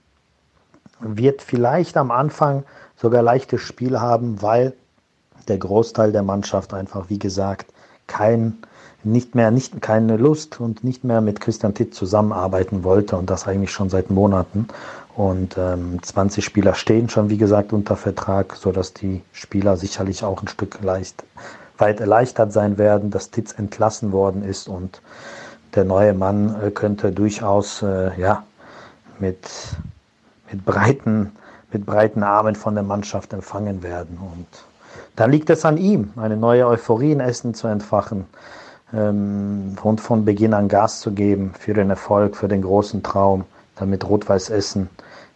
wird 1.00 1.42
vielleicht 1.42 1.98
am 1.98 2.10
Anfang 2.10 2.62
sogar 2.96 3.22
leichtes 3.22 3.60
Spiel 3.60 4.00
haben, 4.00 4.40
weil 4.40 4.72
der 5.48 5.58
Großteil 5.58 6.10
der 6.10 6.22
Mannschaft 6.22 6.72
einfach, 6.72 7.10
wie 7.10 7.18
gesagt, 7.18 7.66
kein, 8.06 8.56
nicht 9.04 9.34
mehr, 9.34 9.50
nicht, 9.50 9.80
keine 9.82 10.16
Lust 10.16 10.60
und 10.60 10.84
nicht 10.84 11.04
mehr 11.04 11.20
mit 11.20 11.40
Christian 11.40 11.74
Titt 11.74 11.94
zusammenarbeiten 11.94 12.84
wollte 12.84 13.16
und 13.16 13.30
das 13.30 13.46
eigentlich 13.46 13.72
schon 13.72 13.90
seit 13.90 14.10
Monaten. 14.10 14.68
Und 15.16 15.56
ähm, 15.58 16.02
20 16.02 16.44
Spieler 16.44 16.74
stehen 16.74 17.08
schon, 17.08 17.30
wie 17.30 17.38
gesagt, 17.38 17.72
unter 17.72 17.96
Vertrag, 17.96 18.56
sodass 18.56 18.94
die 18.94 19.22
Spieler 19.32 19.76
sicherlich 19.76 20.24
auch 20.24 20.42
ein 20.42 20.48
Stück 20.48 20.82
leicht, 20.82 21.22
weit 21.78 22.00
erleichtert 22.00 22.52
sein 22.52 22.78
werden, 22.78 23.10
dass 23.10 23.30
Titz 23.30 23.52
entlassen 23.56 24.12
worden 24.12 24.42
ist 24.42 24.68
und 24.68 25.00
der 25.74 25.84
neue 25.84 26.14
Mann 26.14 26.56
äh, 26.62 26.70
könnte 26.70 27.12
durchaus 27.12 27.82
äh, 27.82 28.18
ja, 28.20 28.44
mit 29.18 29.38
mit 30.54 30.64
breiten, 30.64 31.32
mit 31.72 31.84
breiten 31.84 32.22
Armen 32.22 32.54
von 32.54 32.74
der 32.74 32.84
Mannschaft 32.84 33.32
empfangen 33.32 33.82
werden. 33.82 34.18
Und 34.20 34.46
dann 35.16 35.30
liegt 35.30 35.50
es 35.50 35.64
an 35.64 35.76
ihm, 35.76 36.12
eine 36.16 36.36
neue 36.36 36.66
Euphorie 36.66 37.12
in 37.12 37.20
Essen 37.20 37.54
zu 37.54 37.66
entfachen 37.66 38.26
ähm, 38.94 39.76
und 39.82 40.00
von 40.00 40.24
Beginn 40.24 40.54
an 40.54 40.68
Gas 40.68 41.00
zu 41.00 41.12
geben 41.12 41.52
für 41.58 41.74
den 41.74 41.90
Erfolg, 41.90 42.36
für 42.36 42.48
den 42.48 42.62
großen 42.62 43.02
Traum, 43.02 43.44
damit 43.76 44.08
Rot-Weiß 44.08 44.50
Essen 44.50 44.88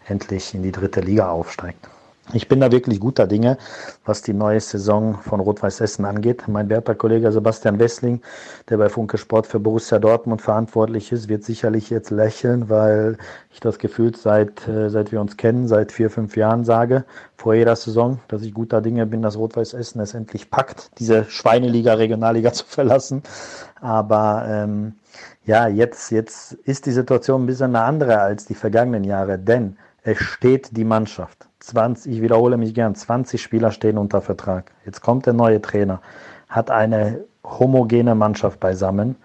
endlich 0.07 0.55
in 0.55 0.63
die 0.63 0.73
dritte 0.73 1.01
Liga 1.01 1.31
aufsteigt. 1.31 1.89
Ich 2.35 2.47
bin 2.47 2.61
da 2.61 2.71
wirklich 2.71 3.01
guter 3.01 3.27
Dinge, 3.27 3.57
was 4.05 4.21
die 4.21 4.35
neue 4.35 4.61
Saison 4.61 5.15
von 5.15 5.41
Rot-Weiß 5.41 5.81
Essen 5.81 6.05
angeht. 6.05 6.47
Mein 6.47 6.69
werter 6.69 6.95
Kollege 6.95 7.33
Sebastian 7.33 7.79
Wessling, 7.79 8.21
der 8.69 8.77
bei 8.77 8.91
Funke 8.91 9.17
Sport 9.17 9.47
für 9.47 9.59
Borussia 9.59 9.99
Dortmund 9.99 10.43
verantwortlich 10.43 11.11
ist, 11.11 11.31
wird 11.31 11.43
sicherlich 11.43 11.89
jetzt 11.89 12.11
lächeln, 12.11 12.69
weil 12.69 13.17
ich 13.51 13.61
das 13.61 13.79
Gefühl 13.79 14.15
seit, 14.15 14.69
äh, 14.69 14.91
seit 14.91 15.11
wir 15.11 15.23
uns 15.23 15.39
kennen, 15.39 15.69
seit 15.69 15.91
vier, 15.91 16.11
fünf 16.11 16.37
Jahren 16.37 16.67
sage, 16.67 17.07
vor 17.35 17.55
jeder 17.55 17.77
Saison, 17.77 18.21
dass 18.29 18.43
ich 18.43 18.53
guter 18.53 18.83
Dinge 18.83 19.07
bin, 19.07 19.23
dass 19.23 19.39
Rot-Weiß 19.39 19.73
Essen 19.73 20.01
es 20.01 20.13
endlich 20.13 20.51
packt, 20.51 20.91
diese 20.99 21.25
Schweineliga, 21.25 21.95
Regionalliga 21.95 22.53
zu 22.53 22.67
verlassen. 22.67 23.23
Aber 23.81 24.45
ähm, 24.47 24.97
ja, 25.47 25.67
jetzt, 25.67 26.11
jetzt 26.11 26.53
ist 26.53 26.85
die 26.85 26.93
Situation 26.93 27.45
ein 27.45 27.47
bisschen 27.47 27.75
eine 27.75 27.85
andere 27.85 28.21
als 28.21 28.45
die 28.45 28.55
vergangenen 28.55 29.05
Jahre, 29.05 29.39
denn 29.39 29.79
es 30.03 30.19
steht 30.19 30.77
die 30.77 30.85
Mannschaft. 30.85 31.49
20, 31.61 32.13
ich 32.13 32.23
wiederhole 32.23 32.57
mich 32.57 32.75
gern, 32.75 32.95
20 32.95 33.43
Spieler 33.43 33.73
stehen 33.73 33.99
unter 33.99 34.21
Vertrag. 34.21 34.73
Jetzt 34.85 35.01
kommt 35.01 35.27
der 35.27 35.33
neue 35.33 35.61
Trainer, 35.61 36.01
hat 36.49 36.71
eine 36.71 37.25
homogene 37.45 38.15
Mannschaft 38.15 38.61
beisammen. 38.61 39.17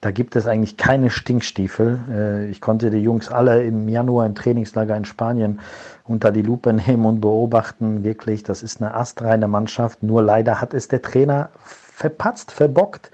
Da 0.00 0.10
gibt 0.12 0.34
es 0.34 0.46
eigentlich 0.46 0.76
keine 0.76 1.10
Stinkstiefel. 1.10 1.98
Äh, 2.10 2.46
ich 2.50 2.60
konnte 2.60 2.90
die 2.90 2.98
Jungs 2.98 3.30
alle 3.30 3.64
im 3.64 3.88
Januar 3.88 4.26
im 4.26 4.34
Trainingslager 4.34 4.96
in 4.96 5.04
Spanien 5.04 5.60
unter 6.04 6.32
die 6.32 6.42
Lupe 6.42 6.72
nehmen 6.72 7.04
und 7.04 7.20
beobachten. 7.20 8.02
Wirklich, 8.02 8.42
das 8.42 8.62
ist 8.62 8.80
eine 8.80 8.94
astreine 8.94 9.48
Mannschaft. 9.48 10.02
Nur 10.02 10.22
leider 10.22 10.60
hat 10.60 10.74
es 10.74 10.88
der 10.88 11.02
Trainer 11.02 11.50
verpatzt, 11.64 12.50
verbockt, 12.50 13.10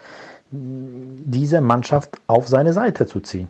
diese 0.50 1.60
Mannschaft 1.60 2.20
auf 2.28 2.46
seine 2.46 2.72
Seite 2.72 3.06
zu 3.06 3.20
ziehen. 3.20 3.48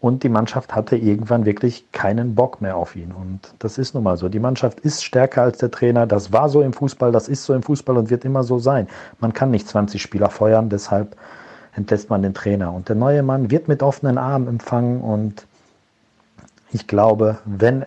Und 0.00 0.22
die 0.22 0.30
Mannschaft 0.30 0.74
hatte 0.74 0.96
irgendwann 0.96 1.44
wirklich 1.44 1.92
keinen 1.92 2.34
Bock 2.34 2.62
mehr 2.62 2.76
auf 2.76 2.96
ihn. 2.96 3.12
Und 3.12 3.40
das 3.58 3.76
ist 3.76 3.94
nun 3.94 4.02
mal 4.02 4.16
so. 4.16 4.30
Die 4.30 4.38
Mannschaft 4.38 4.80
ist 4.80 5.04
stärker 5.04 5.42
als 5.42 5.58
der 5.58 5.70
Trainer. 5.70 6.06
Das 6.06 6.32
war 6.32 6.48
so 6.48 6.62
im 6.62 6.72
Fußball, 6.72 7.12
das 7.12 7.28
ist 7.28 7.44
so 7.44 7.52
im 7.52 7.62
Fußball 7.62 7.98
und 7.98 8.08
wird 8.08 8.24
immer 8.24 8.42
so 8.42 8.58
sein. 8.58 8.88
Man 9.18 9.34
kann 9.34 9.50
nicht 9.50 9.68
20 9.68 10.00
Spieler 10.00 10.30
feuern, 10.30 10.70
deshalb 10.70 11.16
entlässt 11.74 12.08
man 12.08 12.22
den 12.22 12.32
Trainer. 12.32 12.72
Und 12.72 12.88
der 12.88 12.96
neue 12.96 13.22
Mann 13.22 13.50
wird 13.50 13.68
mit 13.68 13.82
offenen 13.82 14.16
Armen 14.16 14.48
empfangen. 14.48 15.02
Und 15.02 15.46
ich 16.72 16.86
glaube, 16.86 17.38
wenn 17.44 17.84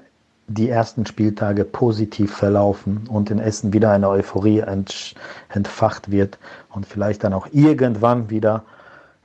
die 0.48 0.70
ersten 0.70 1.08
Spieltage 1.08 1.64
positiv 1.64 2.36
verlaufen 2.36 3.08
und 3.10 3.32
in 3.32 3.40
Essen 3.40 3.74
wieder 3.74 3.92
eine 3.92 4.10
Euphorie 4.10 4.64
entfacht 5.50 6.12
wird 6.12 6.38
und 6.70 6.86
vielleicht 6.86 7.24
dann 7.24 7.34
auch 7.34 7.48
irgendwann 7.52 8.30
wieder 8.30 8.64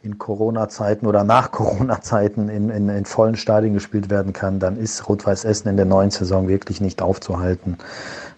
in 0.02 0.18
Corona-Zeiten 0.18 1.06
oder 1.06 1.24
nach 1.24 1.50
Corona-Zeiten 1.52 2.48
in, 2.48 2.70
in, 2.70 2.88
in 2.88 3.04
vollen 3.04 3.36
Stadien 3.36 3.74
gespielt 3.74 4.10
werden 4.10 4.32
kann, 4.32 4.58
dann 4.58 4.76
ist 4.76 5.08
Rot-Weiß 5.08 5.44
Essen 5.44 5.68
in 5.68 5.76
der 5.76 5.86
neuen 5.86 6.10
Saison 6.10 6.48
wirklich 6.48 6.80
nicht 6.80 7.02
aufzuhalten. 7.02 7.78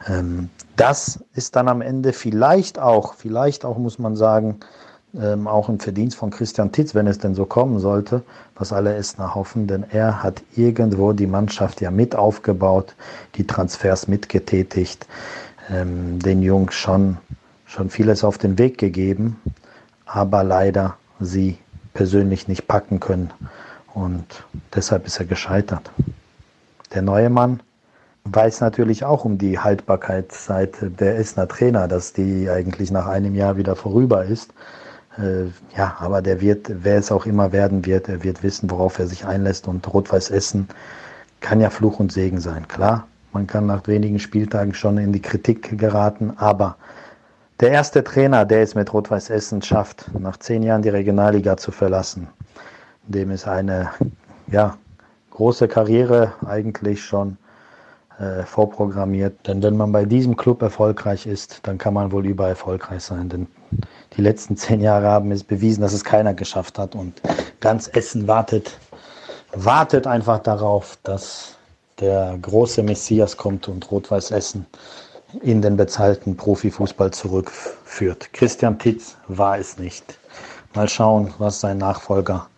Ähm, 0.08 0.48
das 0.76 1.20
ist 1.34 1.56
dann 1.56 1.68
am 1.68 1.82
Ende 1.82 2.12
vielleicht 2.12 2.78
auch, 2.78 3.14
vielleicht 3.14 3.64
auch 3.64 3.76
muss 3.76 3.98
man 3.98 4.16
sagen, 4.16 4.60
ähm, 5.18 5.48
auch 5.48 5.68
ein 5.68 5.80
Verdienst 5.80 6.16
von 6.16 6.30
Christian 6.30 6.72
Titz, 6.72 6.94
wenn 6.94 7.06
es 7.06 7.18
denn 7.18 7.34
so 7.34 7.44
kommen 7.44 7.80
sollte, 7.80 8.22
was 8.54 8.72
alle 8.72 8.94
Essener 8.94 9.34
hoffen, 9.34 9.66
denn 9.66 9.84
er 9.90 10.22
hat 10.22 10.42
irgendwo 10.54 11.12
die 11.12 11.26
Mannschaft 11.26 11.80
ja 11.80 11.90
mit 11.90 12.14
aufgebaut, 12.14 12.94
die 13.34 13.46
Transfers 13.46 14.06
mitgetätigt, 14.08 15.06
ähm, 15.68 16.20
den 16.20 16.42
Jungs 16.42 16.74
schon, 16.74 17.18
schon 17.66 17.90
vieles 17.90 18.22
auf 18.22 18.38
den 18.38 18.58
Weg 18.58 18.78
gegeben, 18.78 19.40
aber 20.06 20.44
leider 20.44 20.96
sie 21.20 21.58
persönlich 21.94 22.48
nicht 22.48 22.66
packen 22.66 23.00
können. 23.00 23.30
Und 23.94 24.44
deshalb 24.74 25.06
ist 25.06 25.18
er 25.18 25.26
gescheitert. 25.26 25.90
Der 26.94 27.02
neue 27.02 27.30
Mann 27.30 27.60
weiß 28.24 28.60
natürlich 28.60 29.04
auch 29.04 29.24
um 29.24 29.38
die 29.38 29.58
Haltbarkeitszeit 29.58 30.76
der 30.80 31.18
Essener 31.18 31.48
Trainer, 31.48 31.88
dass 31.88 32.12
die 32.12 32.48
eigentlich 32.50 32.90
nach 32.90 33.06
einem 33.06 33.34
Jahr 33.34 33.56
wieder 33.56 33.76
vorüber 33.76 34.24
ist. 34.24 34.52
Äh, 35.18 35.46
ja, 35.76 35.96
aber 35.98 36.22
der 36.22 36.40
wird, 36.40 36.70
wer 36.84 36.98
es 36.98 37.10
auch 37.10 37.26
immer 37.26 37.52
werden 37.52 37.84
wird, 37.86 38.08
er 38.08 38.22
wird 38.22 38.42
wissen, 38.42 38.70
worauf 38.70 38.98
er 38.98 39.06
sich 39.06 39.26
einlässt. 39.26 39.66
Und 39.68 39.92
Rot-Weiß 39.92 40.30
Essen 40.30 40.68
kann 41.40 41.60
ja 41.60 41.70
Fluch 41.70 41.98
und 41.98 42.12
Segen 42.12 42.40
sein. 42.40 42.68
Klar, 42.68 43.06
man 43.32 43.46
kann 43.46 43.66
nach 43.66 43.86
wenigen 43.86 44.18
Spieltagen 44.18 44.74
schon 44.74 44.98
in 44.98 45.12
die 45.12 45.22
Kritik 45.22 45.78
geraten, 45.78 46.34
aber 46.36 46.76
der 47.60 47.70
erste 47.70 48.02
Trainer, 48.02 48.44
der 48.44 48.62
es 48.62 48.74
mit 48.74 48.92
Rot-Weiß 48.92 49.30
Essen 49.30 49.60
schafft, 49.60 50.06
nach 50.18 50.38
zehn 50.38 50.62
Jahren 50.62 50.82
die 50.82 50.88
Regionalliga 50.88 51.56
zu 51.56 51.70
verlassen, 51.72 52.28
dem 53.06 53.30
ist 53.30 53.46
eine 53.46 53.90
ja, 54.50 54.76
große 55.30 55.68
Karriere 55.68 56.32
eigentlich 56.46 57.04
schon 57.04 57.36
äh, 58.18 58.44
vorprogrammiert. 58.44 59.46
Denn 59.46 59.62
wenn 59.62 59.76
man 59.76 59.92
bei 59.92 60.06
diesem 60.06 60.36
Club 60.36 60.62
erfolgreich 60.62 61.26
ist, 61.26 61.60
dann 61.64 61.76
kann 61.76 61.94
man 61.94 62.12
wohl 62.12 62.26
überall 62.26 62.50
erfolgreich 62.50 63.02
sein. 63.02 63.28
Denn 63.28 63.46
die 64.16 64.22
letzten 64.22 64.56
zehn 64.56 64.80
Jahre 64.80 65.08
haben 65.08 65.30
es 65.30 65.44
bewiesen, 65.44 65.82
dass 65.82 65.92
es 65.92 66.04
keiner 66.04 66.32
geschafft 66.32 66.78
hat. 66.78 66.94
Und 66.94 67.20
ganz 67.60 67.88
Essen 67.88 68.26
wartet, 68.26 68.78
wartet 69.52 70.06
einfach 70.06 70.38
darauf, 70.38 70.98
dass 71.02 71.56
der 72.00 72.38
große 72.40 72.82
Messias 72.82 73.36
kommt 73.36 73.68
und 73.68 73.90
Rot-Weiß 73.90 74.30
Essen 74.30 74.64
in 75.42 75.62
den 75.62 75.76
bezahlten 75.76 76.36
Profifußball 76.36 77.12
zurückführt. 77.12 78.32
Christian 78.32 78.78
Titz 78.78 79.16
war 79.28 79.58
es 79.58 79.78
nicht. 79.78 80.18
Mal 80.74 80.88
schauen, 80.88 81.34
was 81.38 81.60
sein 81.60 81.78
Nachfolger 81.78 82.48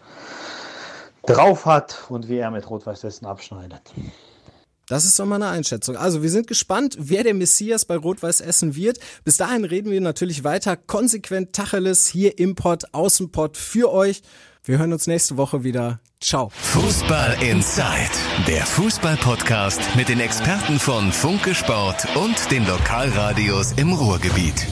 drauf 1.26 1.66
hat 1.66 2.04
und 2.08 2.28
wie 2.28 2.38
er 2.38 2.50
mit 2.50 2.68
Rot-Weiß 2.68 3.04
Essen 3.04 3.26
abschneidet. 3.26 3.92
Das 4.88 5.04
ist 5.04 5.18
doch 5.18 5.24
mal 5.24 5.36
eine 5.36 5.48
Einschätzung. 5.48 5.96
Also 5.96 6.22
wir 6.22 6.30
sind 6.30 6.46
gespannt, 6.46 6.96
wer 6.98 7.22
der 7.22 7.34
Messias 7.34 7.84
bei 7.84 7.96
Rot-Weiß 7.96 8.40
Essen 8.40 8.74
wird. 8.74 8.98
Bis 9.24 9.36
dahin 9.36 9.64
reden 9.64 9.90
wir 9.90 10.00
natürlich 10.00 10.44
weiter 10.44 10.76
konsequent 10.76 11.52
Tacheles 11.54 12.08
hier 12.08 12.38
im 12.38 12.56
Pod, 12.56 12.84
Außenpod 12.92 13.56
für 13.56 13.90
euch. 13.92 14.22
Wir 14.64 14.78
hören 14.78 14.92
uns 14.92 15.08
nächste 15.08 15.36
Woche 15.36 15.64
wieder. 15.64 15.98
Ciao. 16.20 16.50
Fußball 16.50 17.36
Inside, 17.42 18.12
der 18.46 18.64
Fußball-Podcast 18.64 19.80
mit 19.96 20.08
den 20.08 20.20
Experten 20.20 20.78
von 20.78 21.10
Funke 21.10 21.52
Sport 21.52 22.06
und 22.14 22.48
den 22.52 22.64
Lokalradios 22.64 23.72
im 23.72 23.92
Ruhrgebiet. 23.92 24.68